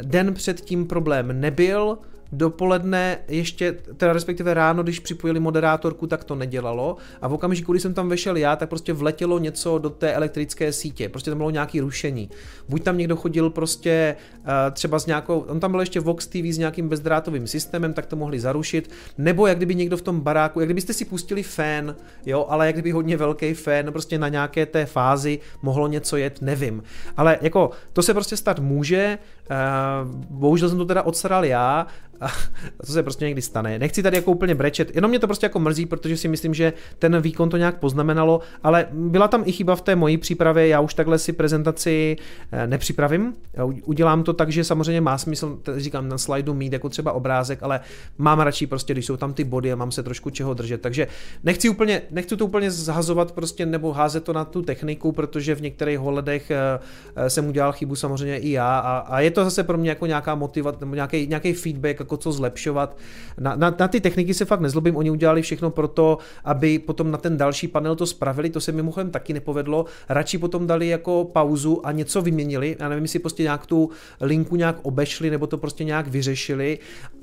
[0.01, 1.97] den před tím problém nebyl,
[2.37, 7.79] dopoledne ještě, teda respektive ráno, když připojili moderátorku, tak to nedělalo a v okamžiku, kdy
[7.79, 11.49] jsem tam vešel já, tak prostě vletělo něco do té elektrické sítě, prostě tam bylo
[11.49, 12.29] nějaké rušení.
[12.69, 16.35] Buď tam někdo chodil prostě uh, třeba s nějakou, on tam byl ještě Vox TV
[16.35, 20.59] s nějakým bezdrátovým systémem, tak to mohli zarušit, nebo jak kdyby někdo v tom baráku,
[20.59, 24.65] jak kdybyste si pustili fén, jo, ale jak kdyby hodně velký fén, prostě na nějaké
[24.65, 26.83] té fázi mohlo něco jet, nevím.
[27.17, 29.17] Ale jako to se prostě stát může,
[30.29, 31.87] bohužel jsem to teda odsaral já,
[32.21, 32.27] a
[32.85, 33.79] to se prostě někdy stane.
[33.79, 36.73] Nechci tady jako úplně brečet, jenom mě to prostě jako mrzí, protože si myslím, že
[36.99, 40.79] ten výkon to nějak poznamenalo, ale byla tam i chyba v té mojí přípravě, já
[40.79, 42.17] už takhle si prezentaci
[42.51, 43.33] eh, nepřipravím,
[43.83, 47.79] udělám to tak, že samozřejmě má smysl, říkám na slajdu mít jako třeba obrázek, ale
[48.17, 51.07] mám radši prostě, když jsou tam ty body a mám se trošku čeho držet, takže
[51.43, 55.61] nechci úplně, nechci to úplně zhazovat prostě nebo házet to na tu techniku, protože v
[55.61, 56.79] některých holedech eh,
[57.15, 60.05] eh, jsem udělal chybu samozřejmě i já a, a je to zase pro mě jako
[60.05, 62.97] nějaká motivace nebo nějaký, nějaký feedback, jako co zlepšovat.
[63.39, 67.11] Na, na, na ty techniky se fakt nezlobím, oni udělali všechno pro to, aby potom
[67.11, 69.85] na ten další panel to spravili, to se mimochodem taky nepovedlo.
[70.09, 73.89] Radši potom dali jako pauzu a něco vyměnili, já nevím, jestli prostě nějak tu
[74.21, 76.79] linku nějak obešli nebo to prostě nějak vyřešili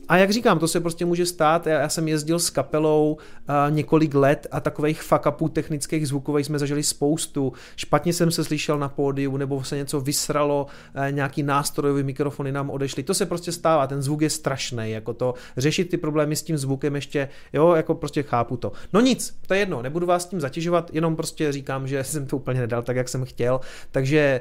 [0.08, 1.66] a jak říkám, to se prostě může stát.
[1.66, 6.46] Já, já jsem jezdil s kapelou uh, několik let a takových fuck upů technických zvukových
[6.46, 7.52] jsme zažili spoustu.
[7.76, 10.66] Špatně jsem se slyšel na pódiu, nebo se něco vysralo,
[10.96, 13.02] uh, nějaký nástrojový mikrofony nám odešly.
[13.02, 16.58] To se prostě stává, ten zvuk je strašný, jako to řešit ty problémy s tím
[16.58, 18.72] zvukem ještě, jo, jako prostě chápu to.
[18.92, 22.36] No nic, to je jedno, nebudu vás tím zatěžovat, jenom prostě říkám, že jsem to
[22.36, 24.40] úplně nedal tak, jak jsem chtěl, takže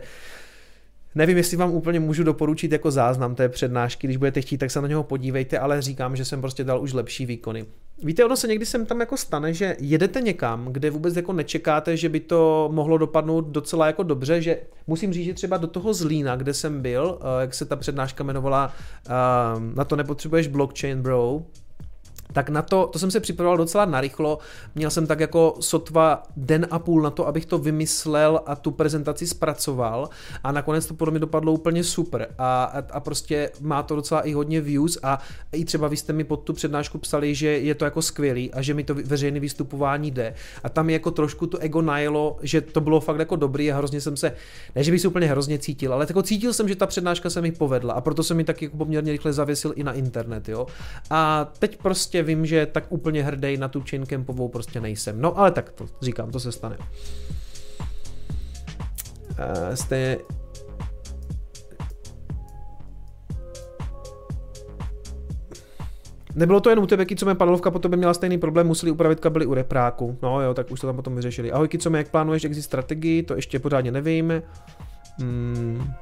[1.15, 4.81] Nevím, jestli vám úplně můžu doporučit jako záznam té přednášky, když budete chtít, tak se
[4.81, 7.65] na něho podívejte, ale říkám, že jsem prostě dal už lepší výkony.
[8.03, 11.97] Víte, ono se někdy sem tam jako stane, že jedete někam, kde vůbec jako nečekáte,
[11.97, 15.93] že by to mohlo dopadnout docela jako dobře, že musím říct, že třeba do toho
[15.93, 18.73] Zlína, kde jsem byl, eh, jak se ta přednáška jmenovala,
[19.07, 19.11] eh,
[19.75, 21.41] na to nepotřebuješ blockchain, bro,
[22.33, 24.39] tak na to, to jsem se připravoval docela narychlo,
[24.75, 28.71] měl jsem tak jako sotva den a půl na to, abych to vymyslel a tu
[28.71, 30.09] prezentaci zpracoval.
[30.43, 32.27] A nakonec to podle mě dopadlo úplně super.
[32.37, 34.97] A, a, prostě má to docela i hodně views.
[35.03, 35.19] A
[35.51, 38.61] i třeba vy jste mi pod tu přednášku psali, že je to jako skvělý a
[38.61, 40.33] že mi to veřejné vystupování jde.
[40.63, 43.77] A tam je jako trošku to ego najelo, že to bylo fakt jako dobrý a
[43.77, 44.33] hrozně jsem se,
[44.75, 47.41] ne že bych se úplně hrozně cítil, ale jako cítil jsem, že ta přednáška se
[47.41, 47.93] mi povedla.
[47.93, 50.67] A proto jsem mi taky jako poměrně rychle zavěsil i na internet, jo.
[51.09, 55.21] A teď prostě vím, že tak úplně hrdý na tu Campovou prostě nejsem.
[55.21, 56.77] No ale tak to říkám, to se stane.
[59.29, 60.17] Uh, jste
[66.35, 69.19] Nebylo to jen u tebe, co mě panelovka po tobě měla stejný problém, museli upravit
[69.19, 70.17] kabely u repráku.
[70.21, 71.51] No jo, tak už to tam potom vyřešili.
[71.51, 74.41] Ahoj, co jak plánuješ exit strategii, to ještě pořádně nevím.
[75.19, 75.93] Hmm.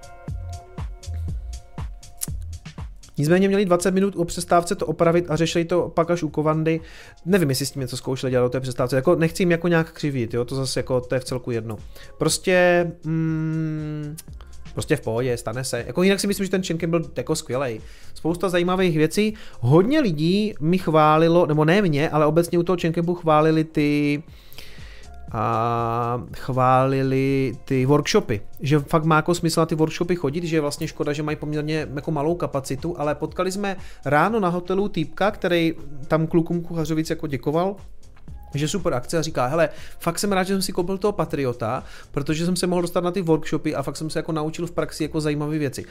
[3.19, 6.81] Nicméně měli 20 minut o přestávce to opravit a řešili to pak až u Kovandy.
[7.25, 8.95] Nevím, jestli s tím něco zkoušeli dělat o té přestávce.
[8.95, 11.77] Jako nechci jim jako nějak křivit, jo, to zase jako to je v celku jedno.
[12.17, 14.15] Prostě mm,
[14.73, 15.83] prostě v pohodě, stane se.
[15.87, 17.81] Jako jinak si myslím, že ten Chinkem byl jako skvělý.
[18.13, 19.33] Spousta zajímavých věcí.
[19.59, 24.23] Hodně lidí mi chválilo, nebo ne mě, ale obecně u toho Chinkempu chválili ty
[25.31, 30.61] a chválili ty workshopy, že fakt má jako smysl na ty workshopy chodit, že je
[30.61, 33.75] vlastně škoda, že mají poměrně jako malou kapacitu, ale potkali jsme
[34.05, 35.73] ráno na hotelu týpka, který
[36.07, 37.75] tam klukům kuchařovic jako děkoval,
[38.53, 41.83] že super akce a říká, hele, fakt jsem rád, že jsem si koupil toho Patriota,
[42.11, 44.71] protože jsem se mohl dostat na ty workshopy a fakt jsem se jako naučil v
[44.71, 45.85] praxi jako zajímavé věci.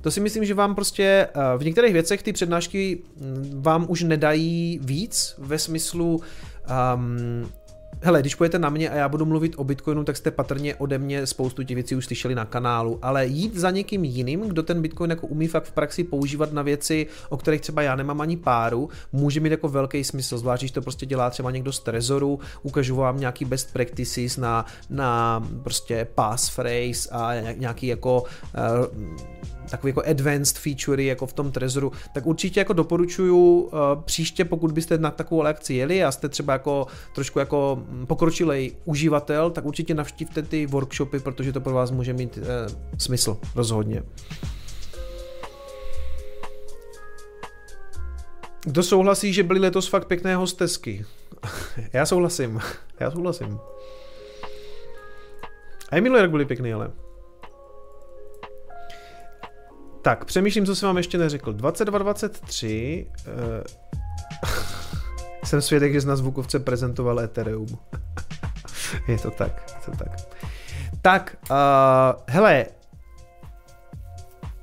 [0.00, 4.02] To si myslím, že vám prostě eh, v některých věcech ty přednášky mm, vám už
[4.02, 6.20] nedají víc ve smyslu
[6.94, 7.50] um,
[8.04, 10.98] hele, když půjdete na mě a já budu mluvit o Bitcoinu, tak jste patrně ode
[10.98, 14.82] mě spoustu těch věcí už slyšeli na kanálu, ale jít za někým jiným, kdo ten
[14.82, 18.36] Bitcoin jako umí fakt v praxi používat na věci, o kterých třeba já nemám ani
[18.36, 22.40] páru, může mít jako velký smysl, zvlášť když to prostě dělá třeba někdo z Trezoru,
[22.62, 29.34] ukážu vám nějaký best practices na, na prostě passphrase a nějaký jako uh,
[29.70, 33.70] takový jako advanced featurey jako v tom Trezoru, tak určitě jako doporučuju uh,
[34.04, 39.50] příště, pokud byste na takovou lekci jeli a jste třeba jako trošku jako pokročilej uživatel,
[39.50, 42.44] tak určitě navštivte ty workshopy, protože to pro vás může mít uh,
[42.98, 44.02] smysl, rozhodně.
[48.64, 51.04] Kdo souhlasí, že byly letos fakt pěkné hostesky?
[51.92, 52.60] Já souhlasím.
[53.00, 53.58] Já souhlasím.
[55.90, 57.03] A i minulý rok byly pěkný, ale.
[60.04, 61.52] Tak, přemýšlím, co jsem vám ještě neřekl.
[61.52, 63.32] 2223 uh,
[65.44, 67.78] jsem svědek, že na zvukovce prezentoval Ethereum.
[69.08, 70.16] je to tak, je to tak.
[71.02, 71.56] Tak, uh,
[72.28, 72.66] hele,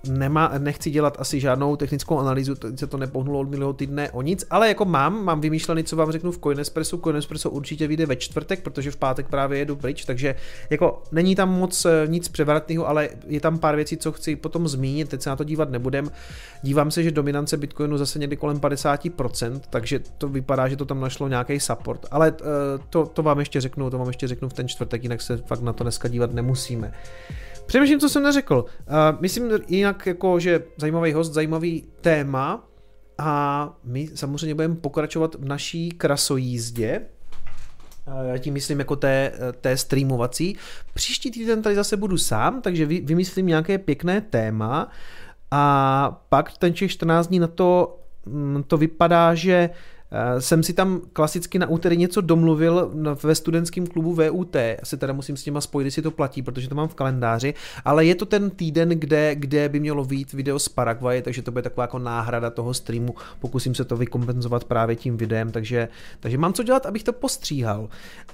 [0.07, 4.21] nemá, nechci dělat asi žádnou technickou analýzu, to, se to nepohnulo od minulého týdne o
[4.21, 6.97] nic, ale jako mám, mám vymýšlený, co vám řeknu v Coinespressu.
[6.97, 10.35] Coinespresso určitě vyjde ve čtvrtek, protože v pátek právě jedu pryč, takže
[10.69, 14.67] jako není tam moc eh, nic převratného, ale je tam pár věcí, co chci potom
[14.67, 16.11] zmínit, teď se na to dívat nebudem.
[16.61, 20.99] Dívám se, že dominance Bitcoinu zase někdy kolem 50%, takže to vypadá, že to tam
[20.99, 22.43] našlo nějaký support, ale eh,
[22.89, 25.61] to, to vám ještě řeknu, to vám ještě řeknu v ten čtvrtek, jinak se fakt
[25.61, 26.93] na to dneska dívat nemusíme.
[27.71, 28.65] Přemýšlím, co jsem neřekl.
[28.65, 32.67] Uh, myslím jinak jako, že zajímavý host, zajímavý téma
[33.17, 37.01] a my samozřejmě budeme pokračovat v naší krasojízdě.
[38.31, 40.57] Já tím myslím jako té, té streamovací.
[40.93, 44.89] Příští týden tady zase budu sám, takže vymyslím nějaké pěkné téma
[45.51, 50.00] a pak ten těch 14 dní na to, mm, to vypadá, že Eh,
[50.39, 52.91] jsem si tam klasicky na úterý něco domluvil
[53.23, 54.55] ve studentském klubu VUT.
[54.81, 57.53] Asi teda musím s těma spojit, jestli to platí, protože to mám v kalendáři,
[57.85, 61.51] ale je to ten týden, kde, kde by mělo být video z Paraguay, takže to
[61.51, 63.15] bude taková jako náhrada toho streamu.
[63.39, 65.87] Pokusím se to vykompenzovat právě tím videem, takže,
[66.19, 67.89] takže mám co dělat, abych to postříhal.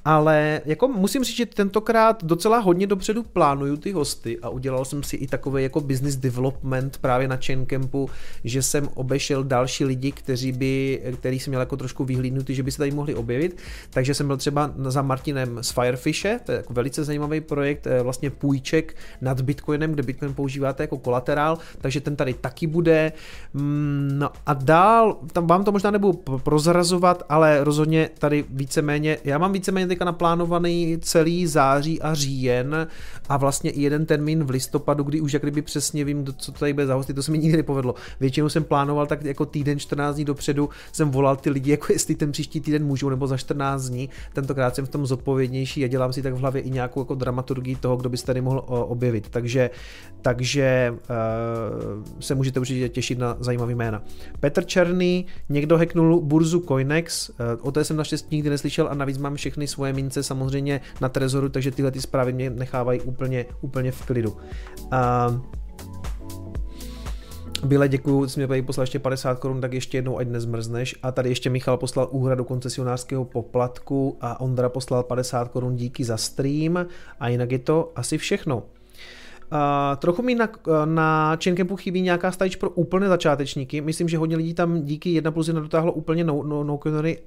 [0.06, 5.04] Ale jako musím říct, že tentokrát docela hodně dopředu plánuju ty hosty a udělal jsem
[5.04, 8.10] si i takový jako business development právě na Chaincampu,
[8.44, 12.72] že jsem obešel další lidi, kteří by, který jsem měl jako trošku vyhlídnutý, že by
[12.72, 13.58] se tady mohli objevit.
[13.90, 18.04] Takže jsem byl třeba za Martinem z Firefishe, to je jako velice zajímavý projekt, eh,
[18.04, 23.12] vlastně půjček nad Bitcoinem, kde Bitcoin používáte jako kolaterál, takže ten tady taky bude.
[23.54, 26.14] Mm, no a dál, tam vám to možná nebudu
[26.44, 32.88] prozrazovat, ale rozhodně tady víceméně, já mám víceméně teďka naplánovaný celý září a říjen
[33.30, 36.74] a vlastně i jeden termín v listopadu, kdy už jak kdyby přesně vím, co tady
[36.74, 37.96] bude za hosty, to se mi nikdy nepovedlo.
[38.20, 42.16] Většinou jsem plánoval tak jako týden, 14 dní dopředu, jsem volal ty lidi, jako jestli
[42.16, 44.10] ten příští týden můžou nebo za 14 dní.
[44.34, 47.76] Tentokrát jsem v tom zodpovědnější a dělám si tak v hlavě i nějakou jako dramaturgii
[47.76, 49.30] toho, kdo by se tady mohl objevit.
[49.30, 49.70] Takže,
[50.22, 54.04] takže uh, se můžete určitě těšit na zajímavý jména.
[54.40, 59.18] Petr Černý, někdo hacknul burzu Coinex, uh, o té jsem naštěstí nikdy neslyšel a navíc
[59.18, 63.92] mám všechny svoje mince samozřejmě na Trezoru, takže tyhle ty zprávy mě nechávají úplně, úplně
[63.92, 64.32] v klidu.
[64.32, 65.58] Uh,
[67.64, 70.96] Byle, děkuju, jsi mě poslal ještě 50 korun, tak ještě jednou, ať nezmrzneš.
[71.04, 76.18] A tady ještě Michal poslal úhradu koncesionářského poplatku a Ondra poslal 50 korun díky za
[76.18, 76.86] stream
[77.20, 78.58] a jinak je to asi všechno.
[79.52, 79.60] Uh,
[79.98, 80.50] trochu mi na,
[80.86, 83.82] na Chaincampu chybí nějaká stage pro úplné začátečníky.
[83.82, 86.80] Myslím, že hodně lidí tam díky 1 plus 1 dotáhlo úplně no, no, no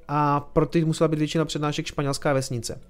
[0.09, 2.81] a pro ty musela být většina přednášek španělská vesnice.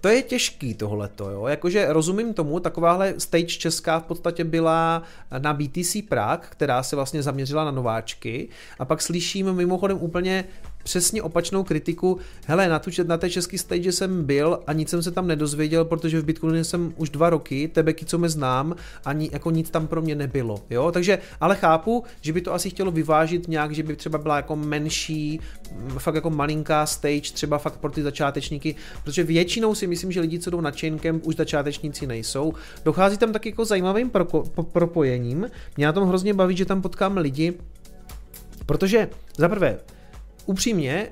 [0.00, 1.46] To je těžký tohleto, jo.
[1.46, 5.02] Jakože rozumím tomu, takováhle stage česká v podstatě byla
[5.38, 10.44] na BTC Prague, která se vlastně zaměřila na nováčky a pak slyším mimochodem úplně
[10.84, 12.18] přesně opačnou kritiku.
[12.46, 15.84] Hele, na, tu, na té české stage jsem byl a nic jsem se tam nedozvěděl,
[15.84, 18.74] protože v Bitcoinu jsem už dva roky, tebeky, co mě znám,
[19.04, 20.60] ani jako nic tam pro mě nebylo.
[20.70, 20.92] Jo?
[20.92, 24.56] Takže, ale chápu, že by to asi chtělo vyvážit nějak, že by třeba byla jako
[24.56, 25.40] menší,
[25.98, 28.74] fakt jako malinká stage, třeba fakt pro ty začátečníky,
[29.04, 32.54] protože většinou si myslím, že lidi, co jdou na Chaincamp, už začátečníci nejsou.
[32.84, 35.50] Dochází tam taky jako zajímavým pro, pro, propojením.
[35.76, 37.52] Mě na tom hrozně baví, že tam potkám lidi,
[38.66, 39.78] protože za prvé,
[40.48, 41.08] upřímně,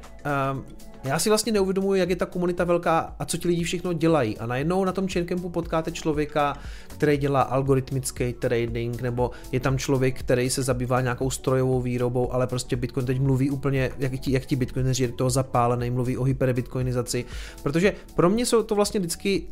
[0.53, 0.65] um,
[1.05, 4.39] já si vlastně neuvědomuji, jak je ta komunita velká a co ti lidi všechno dělají.
[4.39, 6.59] A najednou na tom Chaincampu potkáte člověka,
[6.89, 12.47] který dělá algoritmický trading, nebo je tam člověk, který se zabývá nějakou strojovou výrobou, ale
[12.47, 17.25] prostě Bitcoin teď mluví úplně, jak ti, jak ti bitcoineři toho zapálený, mluví o hyperbitcoinizaci.
[17.63, 19.47] Protože pro mě jsou to vlastně vždycky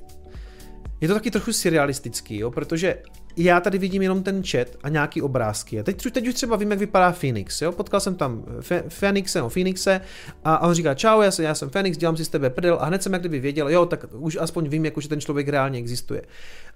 [1.01, 2.99] je to taky trochu surrealistický, jo, protože
[3.37, 5.81] já tady vidím jenom ten chat a nějaký obrázky.
[5.81, 7.63] A teď, teď už třeba vím, jak vypadá Phoenix.
[7.63, 7.73] Jo?
[7.73, 8.45] Potkal jsem tam
[8.89, 10.01] Phoenixe, no, Phoenixe
[10.45, 12.79] a, a on říká, čau, já jsem, já jsem Phoenix, dělám si z tebe prdel
[12.81, 15.49] a hned jsem jak kdyby věděl, jo, tak už aspoň vím, jako, že ten člověk
[15.49, 16.23] reálně existuje.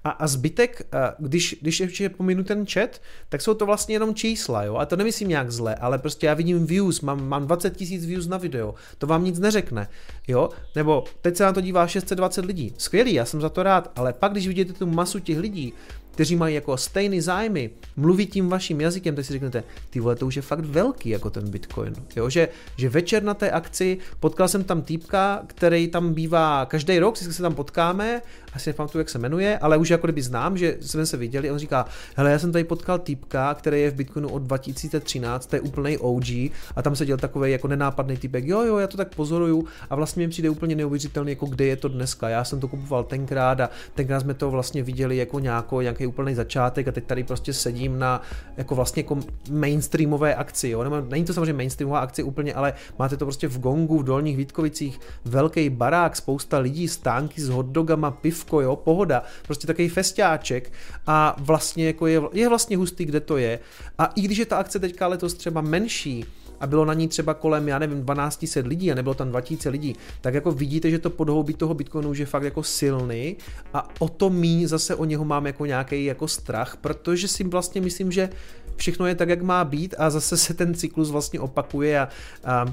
[0.04, 0.86] A, a zbytek,
[1.18, 4.96] když, když ještě pominu ten chat, tak jsou to vlastně jenom čísla, jo, a to
[4.96, 8.74] nemyslím nějak zle, ale prostě já vidím views, mám, mám 20 tisíc views na video,
[8.98, 9.88] to vám nic neřekne,
[10.28, 13.92] jo, nebo teď se na to dívá 620 lidí, skvělý, já jsem za to rád,
[13.96, 15.74] ale pak, když vidíte tu masu těch lidí,
[16.18, 20.26] kteří mají jako stejný zájmy, mluví tím vaším jazykem, tak si řeknete, ty vole, to
[20.26, 21.94] už je fakt velký jako ten Bitcoin.
[22.16, 22.30] Jo?
[22.30, 27.16] Že, že večer na té akci potkal jsem tam týpka, který tam bývá každý rok,
[27.16, 28.22] si se tam potkáme,
[28.58, 31.58] asi nepamatuju, jak se jmenuje, ale už jako kdyby znám, že jsme se viděli, on
[31.58, 35.60] říká, hele, já jsem tady potkal týpka, který je v Bitcoinu od 2013, to je
[35.60, 36.28] úplný OG
[36.76, 40.26] a tam seděl takový jako nenápadný týpek, jo, jo, já to tak pozoruju a vlastně
[40.26, 42.28] mi přijde úplně neuvěřitelný, jako kde je to dneska.
[42.28, 46.34] Já jsem to kupoval tenkrát a tenkrát jsme to vlastně viděli jako nějakou, nějaký úplný
[46.34, 48.22] začátek a teď tady prostě sedím na
[48.56, 49.18] jako vlastně jako
[49.50, 51.02] mainstreamové akci, jo.
[51.08, 55.00] Není to samozřejmě mainstreamová akce úplně, ale máte to prostě v Gongu, v Dolních Vítkovicích,
[55.24, 60.72] velký barák, spousta lidí, stánky s hotdogama, pivko, jo, pohoda, prostě takový festiáček
[61.06, 63.58] a vlastně jako je, je vlastně hustý, kde to je.
[63.98, 66.24] A i když je ta akce teďka letos třeba menší,
[66.60, 69.96] a bylo na ní třeba kolem, já nevím, 1200 lidí a nebylo tam 2000 lidí,
[70.20, 73.36] tak jako vidíte, že to podhoubí toho Bitcoinu už je fakt jako silný
[73.74, 77.80] a o to mí zase o něho mám jako nějaký jako strach, protože si vlastně
[77.80, 78.30] myslím, že
[78.76, 82.08] všechno je tak, jak má být a zase se ten cyklus vlastně opakuje a,
[82.44, 82.66] a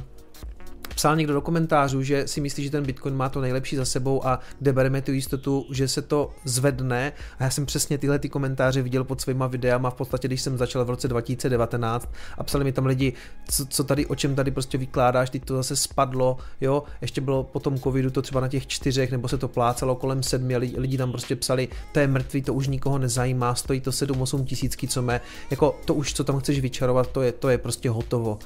[0.95, 4.27] psal někdo do komentářů, že si myslí, že ten Bitcoin má to nejlepší za sebou
[4.27, 7.13] a kde bereme tu jistotu, že se to zvedne.
[7.39, 10.57] A já jsem přesně tyhle ty komentáře viděl pod svýma videama v podstatě, když jsem
[10.57, 13.13] začal v roce 2019 a psali mi tam lidi,
[13.49, 17.43] co, co tady, o čem tady prostě vykládáš, teď to zase spadlo, jo, ještě bylo
[17.43, 20.79] po tom covidu to třeba na těch čtyřech, nebo se to plácalo kolem sedmi lidi,
[20.79, 24.87] lidi tam prostě psali, to je mrtvý, to už nikoho nezajímá, stojí to 7-8 tisícky,
[24.87, 28.39] co mé, jako to už, co tam chceš vyčarovat, to je, to je prostě hotovo.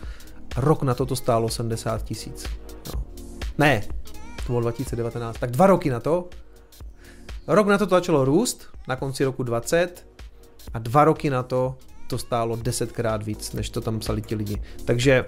[0.57, 2.45] Rok na to to stálo 70 tisíc.
[2.93, 3.03] No.
[3.57, 3.81] Ne,
[4.45, 6.29] to bylo 2019, tak dva roky na to.
[7.47, 10.07] Rok na to to začalo růst, na konci roku 20
[10.73, 11.75] a dva roky na to
[12.07, 14.61] to stálo desetkrát víc, než to tam psali ti lidi.
[14.85, 15.25] Takže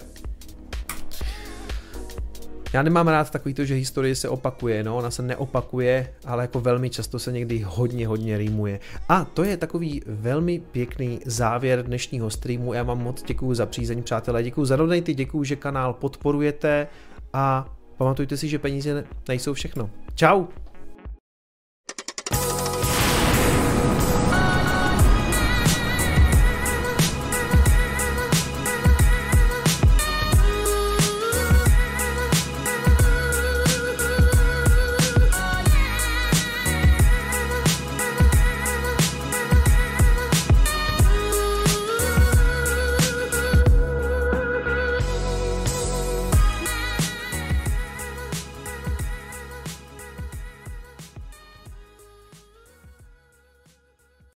[2.72, 6.60] já nemám rád takový to, že historie se opakuje, no, ona se neopakuje, ale jako
[6.60, 8.80] velmi často se někdy hodně, hodně rýmuje.
[9.08, 12.72] A to je takový velmi pěkný závěr dnešního streamu.
[12.72, 16.88] Já vám moc děkuji za přízeň, přátelé, děkuji za donaty, děkuji, že kanál podporujete
[17.32, 19.90] a pamatujte si, že peníze nejsou všechno.
[20.14, 20.61] Ciao.